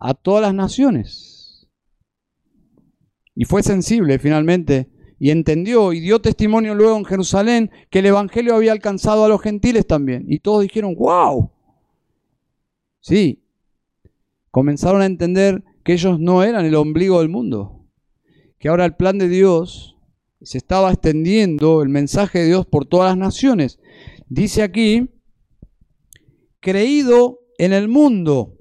a 0.00 0.14
todas 0.14 0.42
las 0.42 0.54
naciones. 0.54 1.68
Y 3.34 3.44
fue 3.44 3.62
sensible 3.62 4.18
finalmente 4.18 4.90
y 5.18 5.30
entendió 5.30 5.92
y 5.92 6.00
dio 6.00 6.20
testimonio 6.20 6.74
luego 6.74 6.96
en 6.96 7.04
Jerusalén 7.04 7.70
que 7.90 8.00
el 8.00 8.06
Evangelio 8.06 8.54
había 8.54 8.72
alcanzado 8.72 9.24
a 9.24 9.28
los 9.28 9.40
gentiles 9.42 9.86
también. 9.86 10.24
Y 10.26 10.38
todos 10.38 10.62
dijeron, 10.62 10.94
wow. 10.94 11.50
Sí, 13.00 13.42
comenzaron 14.50 15.02
a 15.02 15.06
entender 15.06 15.62
que 15.84 15.92
ellos 15.92 16.18
no 16.18 16.42
eran 16.42 16.64
el 16.64 16.74
ombligo 16.74 17.20
del 17.20 17.28
mundo, 17.28 17.86
que 18.58 18.68
ahora 18.68 18.84
el 18.84 18.96
plan 18.96 19.18
de 19.18 19.28
Dios 19.28 19.96
se 20.42 20.58
estaba 20.58 20.90
extendiendo, 20.90 21.82
el 21.82 21.88
mensaje 21.88 22.40
de 22.40 22.46
Dios 22.46 22.66
por 22.66 22.86
todas 22.86 23.10
las 23.10 23.18
naciones. 23.18 23.78
Dice 24.28 24.62
aquí, 24.62 25.10
creído 26.60 27.40
en 27.58 27.72
el 27.72 27.88
mundo. 27.88 28.56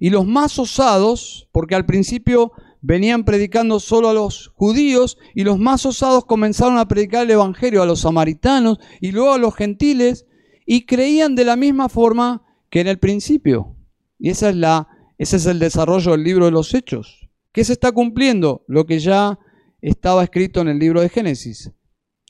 Y 0.00 0.10
los 0.10 0.26
más 0.26 0.58
osados, 0.58 1.48
porque 1.52 1.76
al 1.76 1.86
principio 1.86 2.50
venían 2.80 3.24
predicando 3.24 3.78
solo 3.78 4.08
a 4.08 4.14
los 4.14 4.50
judíos, 4.56 5.18
y 5.34 5.44
los 5.44 5.58
más 5.58 5.86
osados 5.86 6.24
comenzaron 6.24 6.78
a 6.78 6.88
predicar 6.88 7.24
el 7.24 7.30
Evangelio 7.30 7.82
a 7.82 7.86
los 7.86 8.00
samaritanos 8.00 8.78
y 9.00 9.12
luego 9.12 9.34
a 9.34 9.38
los 9.38 9.54
gentiles, 9.54 10.26
y 10.66 10.86
creían 10.86 11.36
de 11.36 11.44
la 11.44 11.54
misma 11.54 11.88
forma 11.88 12.42
que 12.70 12.80
en 12.80 12.88
el 12.88 12.98
principio. 12.98 13.76
Y 14.18 14.30
esa 14.30 14.50
es 14.50 14.56
la, 14.56 14.88
ese 15.18 15.36
es 15.36 15.46
el 15.46 15.58
desarrollo 15.58 16.12
del 16.12 16.24
libro 16.24 16.46
de 16.46 16.52
los 16.52 16.74
Hechos. 16.74 17.28
¿Qué 17.52 17.64
se 17.64 17.72
está 17.72 17.92
cumpliendo? 17.92 18.64
Lo 18.68 18.86
que 18.86 19.00
ya 19.00 19.38
estaba 19.80 20.22
escrito 20.22 20.60
en 20.60 20.68
el 20.68 20.78
libro 20.78 21.00
de 21.00 21.08
Génesis. 21.08 21.72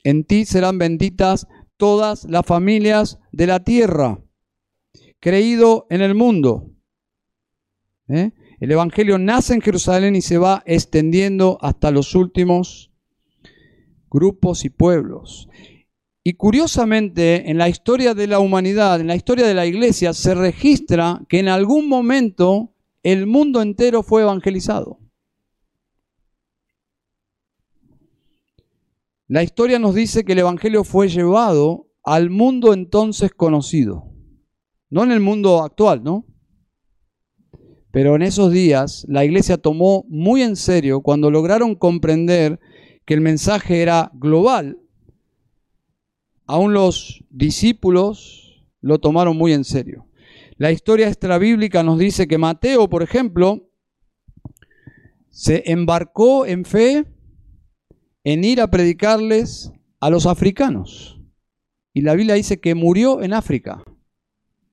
En 0.02 0.24
ti 0.24 0.44
serán 0.44 0.78
benditas 0.78 1.46
todas 1.76 2.24
las 2.24 2.46
familias 2.46 3.18
de 3.32 3.46
la 3.46 3.62
tierra. 3.62 4.22
Creído 5.20 5.86
en 5.90 6.00
el 6.00 6.14
mundo. 6.14 6.70
¿Eh? 8.10 8.32
El 8.58 8.72
Evangelio 8.72 9.18
nace 9.18 9.54
en 9.54 9.60
Jerusalén 9.60 10.16
y 10.16 10.20
se 10.20 10.36
va 10.36 10.62
extendiendo 10.66 11.58
hasta 11.60 11.90
los 11.90 12.14
últimos 12.14 12.90
grupos 14.10 14.64
y 14.64 14.70
pueblos. 14.70 15.48
Y 16.22 16.34
curiosamente, 16.34 17.50
en 17.50 17.56
la 17.56 17.68
historia 17.68 18.12
de 18.14 18.26
la 18.26 18.40
humanidad, 18.40 19.00
en 19.00 19.06
la 19.06 19.16
historia 19.16 19.46
de 19.46 19.54
la 19.54 19.64
iglesia, 19.64 20.12
se 20.12 20.34
registra 20.34 21.22
que 21.28 21.38
en 21.38 21.48
algún 21.48 21.88
momento 21.88 22.74
el 23.02 23.26
mundo 23.26 23.62
entero 23.62 24.02
fue 24.02 24.22
evangelizado. 24.22 24.98
La 29.28 29.44
historia 29.44 29.78
nos 29.78 29.94
dice 29.94 30.24
que 30.24 30.32
el 30.32 30.40
Evangelio 30.40 30.82
fue 30.82 31.08
llevado 31.08 31.86
al 32.02 32.30
mundo 32.30 32.74
entonces 32.74 33.30
conocido. 33.32 34.12
No 34.90 35.04
en 35.04 35.12
el 35.12 35.20
mundo 35.20 35.62
actual, 35.62 36.02
¿no? 36.02 36.26
Pero 37.92 38.14
en 38.14 38.22
esos 38.22 38.52
días 38.52 39.04
la 39.08 39.24
iglesia 39.24 39.58
tomó 39.58 40.04
muy 40.08 40.42
en 40.42 40.56
serio 40.56 41.00
cuando 41.00 41.30
lograron 41.30 41.74
comprender 41.74 42.60
que 43.04 43.14
el 43.14 43.20
mensaje 43.20 43.82
era 43.82 44.10
global. 44.14 44.78
Aún 46.46 46.72
los 46.72 47.24
discípulos 47.30 48.64
lo 48.80 48.98
tomaron 48.98 49.36
muy 49.36 49.52
en 49.52 49.64
serio. 49.64 50.06
La 50.56 50.72
historia 50.72 51.08
extrabíblica 51.08 51.82
nos 51.82 51.98
dice 51.98 52.28
que 52.28 52.38
Mateo, 52.38 52.88
por 52.88 53.02
ejemplo, 53.02 53.70
se 55.30 55.70
embarcó 55.72 56.44
en 56.46 56.64
fe 56.64 57.06
en 58.24 58.44
ir 58.44 58.60
a 58.60 58.70
predicarles 58.70 59.72
a 60.00 60.10
los 60.10 60.26
africanos. 60.26 61.20
Y 61.92 62.02
la 62.02 62.14
Biblia 62.14 62.34
dice 62.34 62.60
que 62.60 62.74
murió 62.74 63.22
en 63.22 63.32
África. 63.32 63.82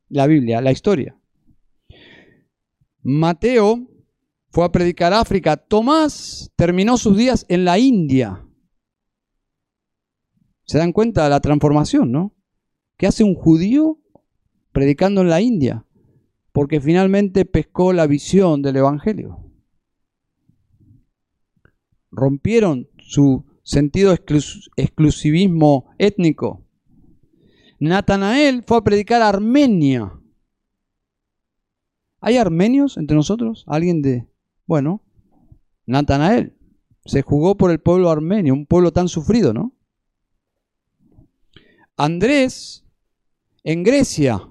La 0.09 0.28
Biblia, 0.28 0.61
la 0.61 0.72
historia. 0.72 1.18
Mateo 3.04 3.88
fue 4.50 4.66
a 4.66 4.72
predicar 4.72 5.14
África. 5.14 5.58
Tomás 5.58 6.52
terminó 6.56 6.98
sus 6.98 7.18
días 7.18 7.45
en 7.50 7.66
la 7.66 7.80
India. 7.80 8.45
¿Se 10.66 10.78
dan 10.78 10.91
cuenta 10.91 11.24
de 11.24 11.30
la 11.30 11.39
transformación, 11.39 12.12
no? 12.12 12.36
¿Qué 12.98 13.08
hace 13.08 13.24
un 13.24 13.36
judío 13.36 14.00
predicando 14.72 15.22
en 15.22 15.30
la 15.30 15.41
India? 15.41 15.86
Porque 16.52 16.82
finalmente 16.82 17.45
pescó 17.45 17.93
la 17.93 18.08
visión 18.08 18.62
del 18.62 18.78
Evangelio. 18.78 19.43
Rompieron 22.12 22.89
su 22.98 23.45
sentido 23.64 24.14
exclusivismo 24.14 25.93
étnico. 26.00 26.66
Natanael 27.80 28.64
fue 28.64 28.78
a 28.78 28.84
predicar 28.84 29.22
Armenia. 29.22 30.16
¿Hay 32.20 32.38
armenios 32.38 32.97
entre 32.97 33.15
nosotros? 33.15 33.63
¿Alguien 33.68 34.01
de...? 34.01 34.28
Bueno, 34.65 35.01
Natanael 35.86 36.57
se 37.05 37.22
jugó 37.22 37.55
por 37.55 37.72
el 37.72 37.80
pueblo 37.80 38.09
armenio, 38.09 38.53
un 38.53 38.65
pueblo 38.65 38.91
tan 38.91 39.07
sufrido, 39.07 39.53
¿no? 39.53 39.74
Andrés 41.95 42.86
en 43.63 43.84
Grecia. 43.84 44.49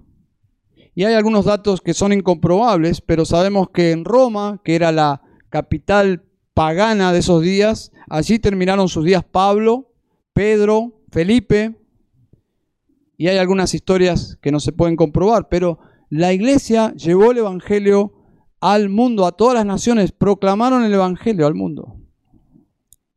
Y 0.94 1.04
hay 1.04 1.14
algunos 1.14 1.44
datos 1.44 1.80
que 1.82 1.92
son 1.92 2.12
incomprobables, 2.12 3.02
pero 3.02 3.24
sabemos 3.24 3.68
que 3.70 3.92
en 3.92 4.04
Roma, 4.04 4.60
que 4.64 4.74
era 4.74 4.90
la 4.92 5.22
capital 5.50 6.24
pagana 6.54 7.12
de 7.12 7.18
esos 7.18 7.42
días. 7.42 7.92
Allí 8.08 8.38
terminaron 8.38 8.88
sus 8.88 9.04
días 9.04 9.22
Pablo, 9.22 9.92
Pedro, 10.32 11.02
Felipe, 11.10 11.76
y 13.18 13.28
hay 13.28 13.38
algunas 13.38 13.74
historias 13.74 14.38
que 14.40 14.52
no 14.52 14.60
se 14.60 14.72
pueden 14.72 14.96
comprobar, 14.96 15.48
pero 15.48 15.78
la 16.08 16.32
iglesia 16.32 16.92
llevó 16.94 17.32
el 17.32 17.38
Evangelio 17.38 18.12
al 18.60 18.88
mundo, 18.88 19.26
a 19.26 19.32
todas 19.32 19.54
las 19.54 19.66
naciones, 19.66 20.12
proclamaron 20.12 20.84
el 20.84 20.94
Evangelio 20.94 21.46
al 21.46 21.54
mundo. 21.54 22.00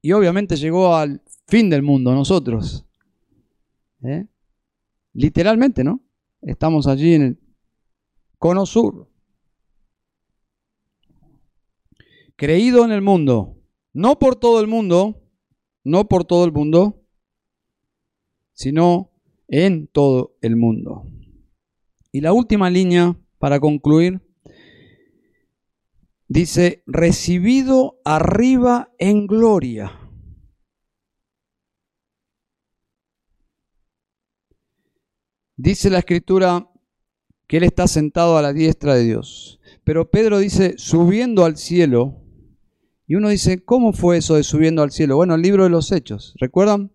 Y 0.02 0.12
obviamente 0.12 0.56
llegó 0.56 0.96
al 0.96 1.22
fin 1.48 1.70
del 1.70 1.84
mundo, 1.84 2.14
nosotros. 2.14 2.86
¿Eh? 4.04 4.26
Literalmente, 5.14 5.84
¿no? 5.84 6.02
Estamos 6.42 6.88
allí 6.88 7.16
en 7.16 7.22
el 7.22 7.40
cono 8.38 8.66
sur. 8.66 9.10
creído 12.40 12.86
en 12.86 12.92
el 12.92 13.02
mundo, 13.02 13.58
no 13.92 14.18
por 14.18 14.38
todo 14.38 14.62
el 14.62 14.68
mundo, 14.68 15.22
no 15.84 16.08
por 16.08 16.24
todo 16.24 16.46
el 16.46 16.54
mundo, 16.54 17.04
sino 18.54 19.12
en 19.50 19.88
todo 19.88 20.38
el 20.42 20.56
mundo. 20.56 21.04
Y 22.12 22.22
la 22.22 22.34
última 22.34 22.70
línea, 22.70 23.16
para 23.38 23.60
concluir, 23.60 24.22
dice, 26.28 26.84
recibido 26.86 28.00
arriba 28.04 28.92
en 28.98 29.28
gloria. 29.28 29.92
Dice 35.56 35.90
la 35.90 36.00
escritura 36.00 36.72
que 37.48 37.58
Él 37.58 37.64
está 37.64 37.88
sentado 37.88 38.38
a 38.38 38.42
la 38.42 38.54
diestra 38.54 38.96
de 38.96 39.04
Dios. 39.04 39.60
Pero 39.84 40.10
Pedro 40.10 40.38
dice, 40.38 40.76
subiendo 40.78 41.46
al 41.46 41.58
cielo, 41.58 42.24
y 43.08 43.16
uno 43.16 43.30
dice, 43.30 43.66
¿cómo 43.66 43.92
fue 43.92 44.18
eso 44.18 44.36
de 44.36 44.44
subiendo 44.44 44.84
al 44.84 44.92
cielo? 44.92 45.16
Bueno, 45.16 45.34
el 45.34 45.42
libro 45.42 45.64
de 45.64 45.72
los 45.72 45.92
Hechos, 45.92 46.36
¿recuerdan? 46.40 46.94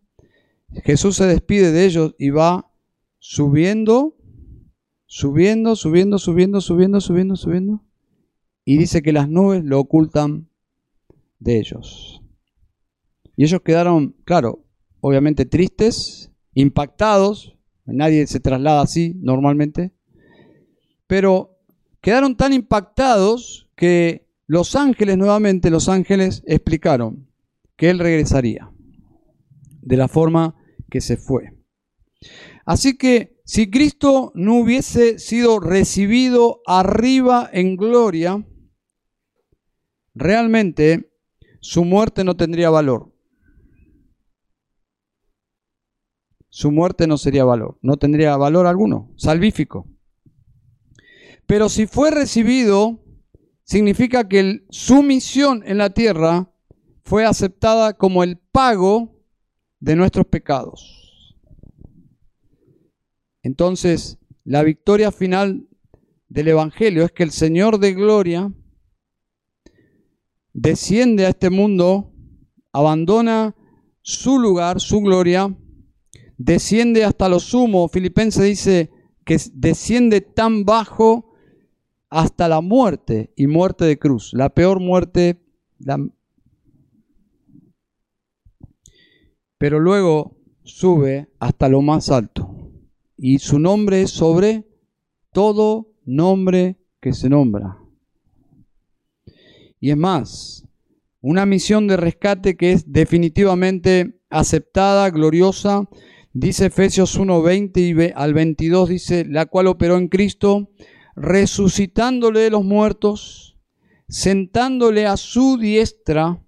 Jesús 0.84 1.16
se 1.16 1.26
despide 1.26 1.72
de 1.72 1.84
ellos 1.84 2.14
y 2.18 2.30
va 2.30 2.70
subiendo, 3.18 4.16
subiendo, 5.14 5.76
subiendo, 5.76 6.18
subiendo, 6.18 6.60
subiendo, 6.60 7.00
subiendo, 7.00 7.36
subiendo. 7.36 7.84
Y 8.64 8.78
dice 8.78 9.00
que 9.00 9.12
las 9.12 9.28
nubes 9.28 9.62
lo 9.64 9.78
ocultan 9.78 10.48
de 11.38 11.60
ellos. 11.60 12.20
Y 13.36 13.44
ellos 13.44 13.60
quedaron, 13.64 14.16
claro, 14.24 14.64
obviamente 15.00 15.46
tristes, 15.46 16.32
impactados, 16.54 17.56
nadie 17.84 18.26
se 18.26 18.40
traslada 18.40 18.82
así 18.82 19.14
normalmente, 19.20 19.94
pero 21.06 21.60
quedaron 22.00 22.36
tan 22.36 22.52
impactados 22.52 23.70
que 23.76 24.26
los 24.48 24.74
ángeles 24.74 25.16
nuevamente, 25.16 25.70
los 25.70 25.88
ángeles 25.88 26.42
explicaron 26.44 27.28
que 27.76 27.88
él 27.88 28.00
regresaría 28.00 28.68
de 29.80 29.96
la 29.96 30.08
forma 30.08 30.56
que 30.90 31.00
se 31.00 31.16
fue. 31.16 31.52
Así 32.64 32.98
que 32.98 33.33
si 33.44 33.70
Cristo 33.70 34.32
no 34.34 34.56
hubiese 34.56 35.18
sido 35.18 35.60
recibido 35.60 36.62
arriba 36.66 37.48
en 37.52 37.76
gloria, 37.76 38.42
realmente 40.14 41.12
su 41.60 41.84
muerte 41.84 42.24
no 42.24 42.36
tendría 42.36 42.70
valor. 42.70 43.12
Su 46.48 46.70
muerte 46.70 47.06
no 47.06 47.18
sería 47.18 47.44
valor, 47.44 47.78
no 47.82 47.96
tendría 47.96 48.36
valor 48.36 48.66
alguno, 48.66 49.12
salvífico. 49.16 49.88
Pero 51.46 51.68
si 51.68 51.86
fue 51.86 52.10
recibido, 52.10 53.04
significa 53.64 54.26
que 54.26 54.64
su 54.70 55.02
misión 55.02 55.62
en 55.66 55.78
la 55.78 55.90
tierra 55.90 56.50
fue 57.02 57.26
aceptada 57.26 57.94
como 57.94 58.22
el 58.22 58.38
pago 58.38 59.20
de 59.80 59.96
nuestros 59.96 60.26
pecados. 60.26 61.03
Entonces, 63.44 64.18
la 64.42 64.62
victoria 64.62 65.12
final 65.12 65.68
del 66.28 66.48
Evangelio 66.48 67.04
es 67.04 67.12
que 67.12 67.22
el 67.22 67.30
Señor 67.30 67.78
de 67.78 67.92
Gloria 67.92 68.50
desciende 70.54 71.26
a 71.26 71.28
este 71.28 71.50
mundo, 71.50 72.10
abandona 72.72 73.54
su 74.00 74.38
lugar, 74.38 74.80
su 74.80 75.00
gloria, 75.00 75.54
desciende 76.38 77.04
hasta 77.04 77.28
lo 77.28 77.38
sumo. 77.38 77.88
Filipenses 77.88 78.44
dice 78.44 78.90
que 79.26 79.38
desciende 79.52 80.22
tan 80.22 80.64
bajo 80.64 81.36
hasta 82.08 82.48
la 82.48 82.62
muerte 82.62 83.34
y 83.36 83.46
muerte 83.46 83.84
de 83.84 83.98
cruz, 83.98 84.32
la 84.32 84.48
peor 84.48 84.80
muerte. 84.80 85.38
Pero 89.58 89.80
luego 89.80 90.38
sube 90.62 91.28
hasta 91.38 91.68
lo 91.68 91.82
más 91.82 92.10
alto 92.10 92.53
y 93.26 93.38
su 93.38 93.58
nombre 93.58 94.02
es 94.02 94.10
sobre 94.10 94.66
todo 95.32 95.94
nombre 96.04 96.76
que 97.00 97.14
se 97.14 97.30
nombra. 97.30 97.78
Y 99.80 99.88
es 99.88 99.96
más, 99.96 100.68
una 101.22 101.46
misión 101.46 101.86
de 101.86 101.96
rescate 101.96 102.54
que 102.54 102.72
es 102.72 102.92
definitivamente 102.92 104.20
aceptada, 104.28 105.08
gloriosa. 105.08 105.88
Dice 106.34 106.66
Efesios 106.66 107.16
1, 107.16 107.40
20 107.40 107.80
y 107.80 107.94
al 108.14 108.34
22, 108.34 108.90
dice, 108.90 109.24
la 109.24 109.46
cual 109.46 109.68
operó 109.68 109.96
en 109.96 110.08
Cristo, 110.08 110.70
resucitándole 111.16 112.40
de 112.40 112.50
los 112.50 112.62
muertos, 112.62 113.58
sentándole 114.06 115.06
a 115.06 115.16
su 115.16 115.56
diestra 115.56 116.44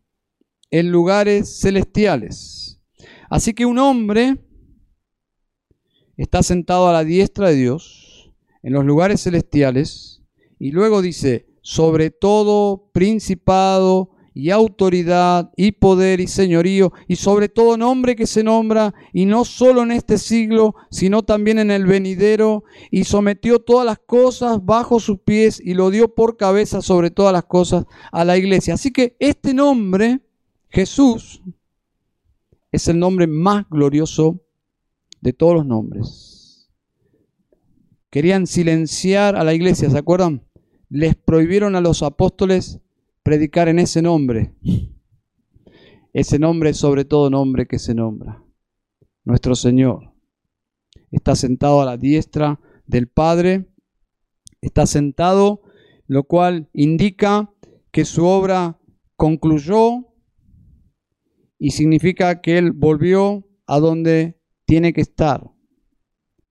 en 0.70 0.92
lugares 0.92 1.58
celestiales. 1.58 2.82
Así 3.30 3.54
que 3.54 3.64
un 3.64 3.78
hombre 3.78 4.45
está 6.16 6.42
sentado 6.42 6.88
a 6.88 6.92
la 6.92 7.04
diestra 7.04 7.48
de 7.48 7.56
Dios 7.56 8.32
en 8.62 8.72
los 8.72 8.84
lugares 8.84 9.22
celestiales 9.22 10.22
y 10.58 10.70
luego 10.70 11.02
dice, 11.02 11.46
sobre 11.60 12.10
todo 12.10 12.90
principado 12.92 14.10
y 14.32 14.50
autoridad 14.50 15.50
y 15.56 15.72
poder 15.72 16.20
y 16.20 16.26
señorío 16.26 16.92
y 17.08 17.16
sobre 17.16 17.48
todo 17.48 17.76
nombre 17.76 18.16
que 18.16 18.26
se 18.26 18.44
nombra 18.44 18.94
y 19.12 19.24
no 19.24 19.44
solo 19.44 19.82
en 19.82 19.92
este 19.92 20.18
siglo, 20.18 20.74
sino 20.90 21.22
también 21.22 21.58
en 21.58 21.70
el 21.70 21.86
venidero 21.86 22.64
y 22.90 23.04
sometió 23.04 23.60
todas 23.60 23.86
las 23.86 23.98
cosas 23.98 24.62
bajo 24.62 25.00
sus 25.00 25.20
pies 25.20 25.60
y 25.64 25.74
lo 25.74 25.90
dio 25.90 26.14
por 26.14 26.36
cabeza 26.36 26.82
sobre 26.82 27.10
todas 27.10 27.32
las 27.32 27.44
cosas 27.44 27.86
a 28.12 28.24
la 28.24 28.36
iglesia. 28.36 28.74
Así 28.74 28.92
que 28.92 29.16
este 29.20 29.54
nombre, 29.54 30.20
Jesús, 30.68 31.42
es 32.70 32.88
el 32.88 32.98
nombre 32.98 33.26
más 33.26 33.64
glorioso 33.70 34.45
de 35.20 35.32
todos 35.32 35.54
los 35.54 35.66
nombres. 35.66 36.70
Querían 38.10 38.46
silenciar 38.46 39.36
a 39.36 39.44
la 39.44 39.54
iglesia, 39.54 39.90
¿se 39.90 39.98
acuerdan? 39.98 40.46
les 40.88 41.16
prohibieron 41.16 41.74
a 41.76 41.80
los 41.80 42.02
apóstoles 42.02 42.80
predicar 43.22 43.68
en 43.68 43.78
ese 43.78 44.02
nombre. 44.02 44.54
Ese 46.12 46.38
nombre 46.38 46.70
es 46.70 46.78
sobre 46.78 47.04
todo 47.04 47.28
nombre 47.28 47.66
que 47.66 47.78
se 47.78 47.94
nombra. 47.94 48.42
Nuestro 49.24 49.54
Señor 49.54 50.14
está 51.10 51.34
sentado 51.34 51.80
a 51.80 51.84
la 51.84 51.96
diestra 51.96 52.60
del 52.86 53.08
Padre, 53.08 53.66
está 54.60 54.86
sentado, 54.86 55.62
lo 56.06 56.24
cual 56.24 56.70
indica 56.72 57.52
que 57.90 58.04
su 58.04 58.24
obra 58.24 58.78
concluyó 59.16 60.06
y 61.58 61.70
significa 61.72 62.40
que 62.40 62.58
Él 62.58 62.72
volvió 62.72 63.48
a 63.66 63.80
donde 63.80 64.38
tiene 64.66 64.92
que 64.92 65.00
estar, 65.00 65.50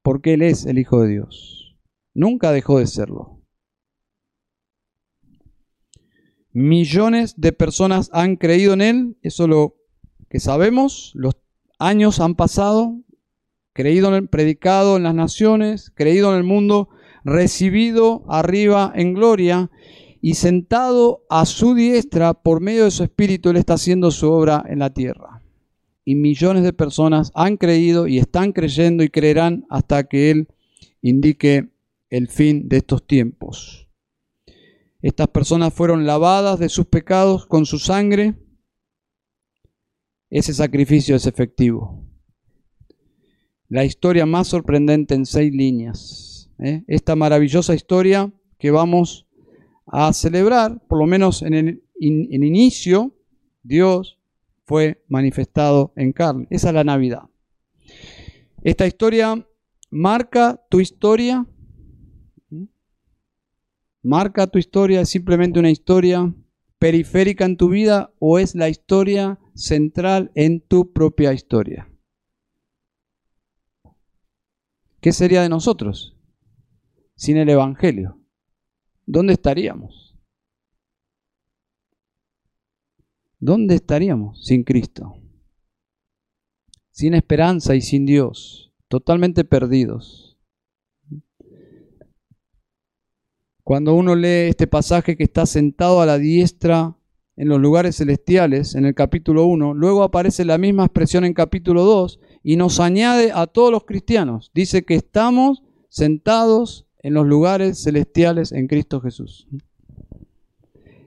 porque 0.02 0.34
Él 0.34 0.42
es 0.42 0.66
el 0.66 0.80
Hijo 0.80 1.02
de 1.02 1.10
Dios. 1.10 1.78
Nunca 2.14 2.52
dejó 2.52 2.80
de 2.80 2.88
serlo. 2.88 3.42
Millones 6.52 7.36
de 7.38 7.52
personas 7.52 8.10
han 8.14 8.38
creído 8.38 8.74
en 8.74 8.82
Él, 8.82 9.18
eso 9.22 9.44
es 9.44 9.50
lo 9.50 9.76
que 10.30 10.40
sabemos, 10.40 11.12
los 11.14 11.36
años 11.80 12.22
han 12.22 12.36
pasado, 12.36 12.98
creído 13.74 14.08
en 14.08 14.14
Él, 14.14 14.30
predicado 14.30 14.96
en 14.96 15.04
las 15.04 15.14
naciones, 15.14 15.92
creído 15.94 16.32
en 16.32 16.38
el 16.38 16.44
mundo, 16.46 16.88
recibido 17.26 18.24
arriba 18.30 18.94
en 18.96 19.14
gloria 19.14 19.70
y 20.22 20.36
sentado 20.36 21.26
a 21.30 21.46
su 21.46 21.76
diestra 21.76 22.34
por 22.34 22.62
medio 22.62 22.86
de 22.86 22.92
su 22.92 23.04
espíritu, 23.04 23.50
Él 23.50 23.58
está 23.58 23.74
haciendo 23.74 24.10
su 24.12 24.32
obra 24.32 24.64
en 24.68 24.80
la 24.80 24.94
tierra. 24.94 25.35
Y 26.06 26.16
millones 26.16 26.64
de 26.64 26.72
personas 26.72 27.32
han 27.34 27.58
creído 27.58 28.08
y 28.08 28.20
están 28.20 28.54
creyendo 28.54 29.04
y 29.04 29.10
creerán 29.10 29.66
hasta 29.70 30.08
que 30.08 30.32
Él 30.32 30.48
indique 31.02 31.72
el 32.10 32.30
fin 32.30 32.70
de 32.70 32.78
estos 32.78 33.06
tiempos. 33.06 33.90
Estas 35.02 35.28
personas 35.28 35.74
fueron 35.74 36.06
lavadas 36.06 36.60
de 36.60 36.70
sus 36.70 36.86
pecados 36.86 37.46
con 37.46 37.66
su 37.66 37.80
sangre. 37.80 38.36
Ese 40.30 40.54
sacrificio 40.54 41.16
es 41.16 41.28
efectivo. 41.28 42.04
La 43.68 43.84
historia 43.84 44.26
más 44.26 44.48
sorprendente 44.48 45.16
en 45.16 45.26
seis 45.26 45.54
líneas. 45.54 46.52
¿eh? 46.60 46.84
Esta 46.88 47.16
maravillosa 47.16 47.74
historia 47.76 48.32
que 48.58 48.72
vamos 48.72 49.28
a 49.86 50.14
celebrar, 50.14 50.86
por 50.88 51.00
lo 51.00 51.06
menos 51.06 51.42
en 51.42 51.54
el 51.54 51.84
inicio, 52.00 53.16
Dios 53.62 54.15
fue 54.66 55.04
manifestado 55.08 55.94
en 55.96 56.12
carne. 56.12 56.48
Esa 56.50 56.70
es 56.70 56.74
la 56.74 56.84
Navidad. 56.84 57.24
Esta 58.64 58.88
historia 58.88 59.48
marca 59.90 60.62
tu 60.70 60.80
historia 60.80 61.46
¿Marca 64.06 64.46
tu 64.46 64.60
historia? 64.60 65.02
¿Es 65.02 65.10
simplemente 65.10 65.58
una 65.58 65.72
historia 65.72 66.32
periférica 66.78 67.44
en 67.44 67.58
tu 67.58 67.70
vida 67.70 68.14
o 68.20 68.38
es 68.38 68.54
la 68.54 68.70
historia 68.70 69.40
central 69.56 70.32
en 70.36 70.62
tu 70.62 70.94
propia 70.94 71.34
historia? 71.34 71.92
¿Qué 75.02 75.12
sería 75.12 75.42
de 75.42 75.50
nosotros 75.50 76.16
sin 77.16 77.38
el 77.38 77.50
Evangelio? 77.50 78.20
¿Dónde 79.08 79.34
estaríamos? 79.34 80.05
¿Dónde 83.46 83.76
estaríamos 83.76 84.44
sin 84.44 84.64
Cristo? 84.64 85.22
Sin 86.90 87.14
esperanza 87.14 87.76
y 87.76 87.82
sin 87.82 88.08
Dios, 88.08 88.74
totalmente 88.88 89.44
perdidos. 89.44 90.40
Cuando 93.64 93.94
uno 93.94 94.16
lee 94.16 94.50
este 94.50 94.66
pasaje 94.66 95.16
que 95.16 95.26
está 95.26 95.46
sentado 95.46 96.02
a 96.02 96.08
la 96.08 96.18
diestra 96.18 96.98
en 97.36 97.48
los 97.50 97.62
lugares 97.62 97.98
celestiales, 97.98 98.74
en 98.74 98.86
el 98.86 98.96
capítulo 98.96 99.46
1, 99.46 99.76
luego 99.76 100.02
aparece 100.02 100.44
la 100.44 100.58
misma 100.58 100.86
expresión 100.86 101.24
en 101.24 101.36
capítulo 101.36 101.84
2 101.84 102.20
y 102.42 102.56
nos 102.56 102.80
añade 102.80 103.32
a 103.32 103.46
todos 103.46 103.72
los 103.72 103.86
cristianos. 103.86 104.50
Dice 104.56 104.86
que 104.86 104.96
estamos 104.96 105.62
sentados 105.88 106.88
en 107.04 107.14
los 107.14 107.28
lugares 107.28 107.84
celestiales 107.84 108.52
en 108.52 108.66
Cristo 108.66 109.02
Jesús. 109.02 109.48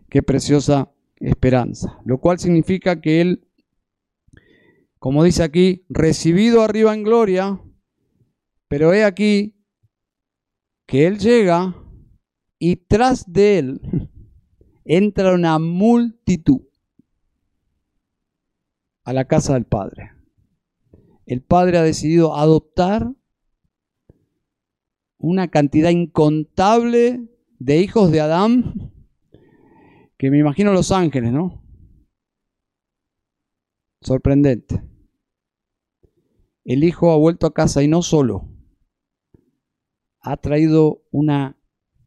Qué 0.08 0.22
preciosa 0.22 0.92
esperanza. 1.20 2.00
Lo 2.04 2.18
cual 2.18 2.38
significa 2.38 3.00
que 3.00 3.20
Él, 3.20 3.48
como 4.98 5.24
dice 5.24 5.42
aquí, 5.42 5.84
recibido 5.88 6.62
arriba 6.62 6.94
en 6.94 7.02
gloria, 7.02 7.60
pero 8.68 8.92
he 8.92 9.04
aquí 9.04 9.54
que 10.86 11.06
Él 11.06 11.18
llega 11.18 11.74
y 12.58 12.76
tras 12.76 13.32
de 13.32 13.58
él 13.58 13.80
entra 14.84 15.34
una 15.34 15.58
multitud 15.58 16.62
a 19.04 19.12
la 19.12 19.26
casa 19.26 19.54
del 19.54 19.64
Padre. 19.64 20.12
El 21.24 21.42
Padre 21.42 21.78
ha 21.78 21.82
decidido 21.82 22.36
adoptar 22.36 23.12
una 25.18 25.48
cantidad 25.48 25.90
incontable 25.90 27.28
de 27.58 27.80
hijos 27.80 28.10
de 28.10 28.20
Adán, 28.20 28.92
que 30.18 30.30
me 30.30 30.38
imagino 30.38 30.72
los 30.72 30.90
ángeles, 30.90 31.32
¿no? 31.32 31.62
Sorprendente. 34.00 34.82
El 36.64 36.84
hijo 36.84 37.12
ha 37.12 37.16
vuelto 37.16 37.46
a 37.46 37.54
casa 37.54 37.82
y 37.82 37.88
no 37.88 38.02
solo, 38.02 38.48
ha 40.20 40.36
traído 40.36 41.02
una 41.10 41.56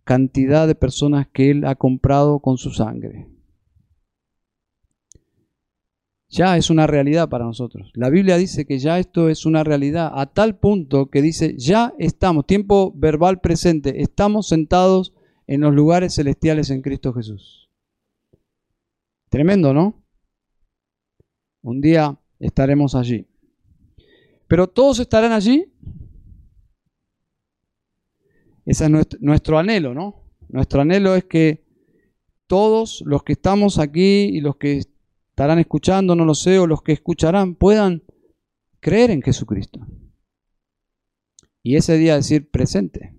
cantidad 0.03 0.67
de 0.67 0.75
personas 0.75 1.27
que 1.31 1.49
él 1.49 1.65
ha 1.65 1.75
comprado 1.75 2.39
con 2.39 2.57
su 2.57 2.71
sangre. 2.71 3.27
Ya 6.27 6.57
es 6.57 6.69
una 6.69 6.87
realidad 6.87 7.27
para 7.29 7.45
nosotros. 7.45 7.91
La 7.93 8.09
Biblia 8.09 8.37
dice 8.37 8.65
que 8.65 8.79
ya 8.79 8.99
esto 8.99 9.29
es 9.29 9.45
una 9.45 9.63
realidad 9.63 10.11
a 10.13 10.27
tal 10.27 10.57
punto 10.57 11.09
que 11.09 11.21
dice, 11.21 11.55
ya 11.57 11.93
estamos, 11.97 12.45
tiempo 12.45 12.93
verbal 12.95 13.41
presente, 13.41 14.01
estamos 14.01 14.47
sentados 14.47 15.13
en 15.47 15.61
los 15.61 15.73
lugares 15.73 16.15
celestiales 16.15 16.69
en 16.69 16.81
Cristo 16.81 17.13
Jesús. 17.13 17.60
Tremendo, 19.31 19.73
¿no? 19.73 20.03
Un 21.61 21.79
día 21.79 22.19
estaremos 22.37 22.95
allí. 22.95 23.25
Pero 24.45 24.67
todos 24.67 24.99
estarán 24.99 25.31
allí. 25.31 25.71
Ese 28.65 28.83
es 28.83 28.89
nuestro, 28.89 29.17
nuestro 29.21 29.57
anhelo, 29.57 29.93
¿no? 29.93 30.25
Nuestro 30.49 30.81
anhelo 30.81 31.15
es 31.15 31.23
que 31.23 31.65
todos 32.45 33.03
los 33.05 33.23
que 33.23 33.31
estamos 33.31 33.79
aquí 33.79 34.23
y 34.23 34.41
los 34.41 34.57
que 34.57 34.79
estarán 34.79 35.59
escuchando, 35.59 36.13
no 36.13 36.25
lo 36.25 36.35
sé, 36.35 36.59
o 36.59 36.67
los 36.67 36.81
que 36.81 36.91
escucharán 36.91 37.55
puedan 37.55 38.03
creer 38.81 39.11
en 39.11 39.21
Jesucristo. 39.21 39.79
Y 41.63 41.77
ese 41.77 41.97
día 41.97 42.15
decir 42.15 42.51
presente. 42.51 43.17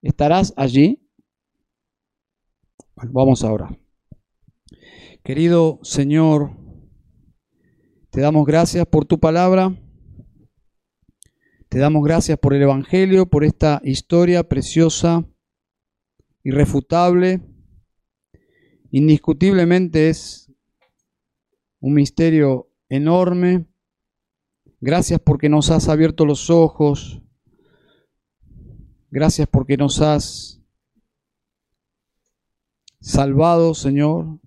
¿Estarás 0.00 0.54
allí? 0.56 1.01
Vamos 2.96 3.44
a 3.44 3.52
orar. 3.52 3.78
Querido 5.22 5.78
Señor, 5.82 6.56
te 8.10 8.20
damos 8.20 8.44
gracias 8.46 8.86
por 8.86 9.04
tu 9.04 9.18
palabra. 9.20 9.74
Te 11.68 11.78
damos 11.78 12.04
gracias 12.04 12.38
por 12.38 12.54
el 12.54 12.62
Evangelio, 12.62 13.26
por 13.26 13.44
esta 13.44 13.80
historia 13.84 14.46
preciosa, 14.48 15.24
irrefutable. 16.42 17.40
Indiscutiblemente 18.90 20.10
es 20.10 20.52
un 21.80 21.94
misterio 21.94 22.70
enorme. 22.90 23.66
Gracias 24.80 25.18
porque 25.20 25.48
nos 25.48 25.70
has 25.70 25.88
abierto 25.88 26.26
los 26.26 26.50
ojos. 26.50 27.22
Gracias 29.10 29.48
porque 29.48 29.76
nos 29.76 30.00
has 30.00 30.61
salvado, 33.02 33.74
Señor. 33.74 34.38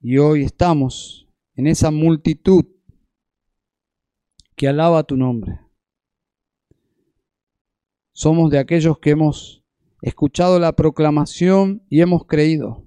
Y 0.00 0.18
hoy 0.18 0.42
estamos 0.42 1.28
en 1.54 1.68
esa 1.68 1.90
multitud 1.90 2.66
que 4.56 4.68
alaba 4.68 5.04
tu 5.04 5.16
nombre. 5.16 5.60
Somos 8.12 8.50
de 8.50 8.58
aquellos 8.58 8.98
que 8.98 9.10
hemos 9.10 9.64
escuchado 10.02 10.58
la 10.58 10.72
proclamación 10.72 11.86
y 11.88 12.00
hemos 12.00 12.26
creído 12.26 12.86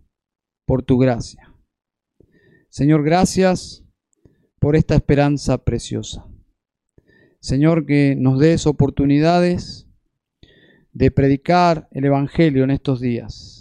por 0.65 0.84
tu 0.84 0.97
gracia. 0.97 1.53
Señor, 2.69 3.03
gracias 3.03 3.84
por 4.59 4.76
esta 4.76 4.95
esperanza 4.95 5.57
preciosa. 5.63 6.28
Señor, 7.39 7.86
que 7.86 8.15
nos 8.17 8.39
des 8.39 8.67
oportunidades 8.67 9.88
de 10.91 11.11
predicar 11.11 11.88
el 11.91 12.05
Evangelio 12.05 12.63
en 12.63 12.71
estos 12.71 12.99
días. 12.99 13.54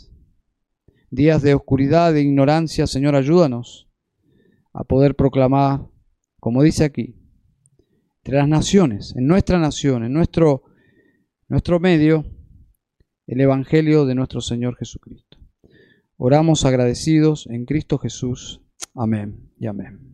Días 1.15 1.43
de 1.43 1.55
oscuridad, 1.55 2.12
de 2.12 2.23
ignorancia, 2.23 2.89
Señor, 2.89 3.15
ayúdanos 3.15 3.89
a 4.73 4.83
poder 4.83 5.15
proclamar, 5.15 5.87
como 6.41 6.61
dice 6.61 6.83
aquí, 6.83 7.15
entre 8.17 8.39
las 8.39 8.49
naciones, 8.49 9.15
en 9.15 9.29
nuestra 9.29 9.61
nación, 9.61 10.05
en 10.05 10.12
nuestro, 10.12 10.65
nuestro 11.47 11.79
medio, 11.79 12.25
el 13.29 13.41
Evangelio 13.41 14.07
de 14.07 14.17
nuestro 14.17 14.41
Señor 14.41 14.75
Jesucristo. 14.77 15.39
Oramos 16.17 16.65
agradecidos 16.65 17.47
en 17.47 17.65
Cristo 17.65 17.99
Jesús. 17.99 18.61
Amén 18.93 19.53
y 19.57 19.69
amén. 19.69 20.14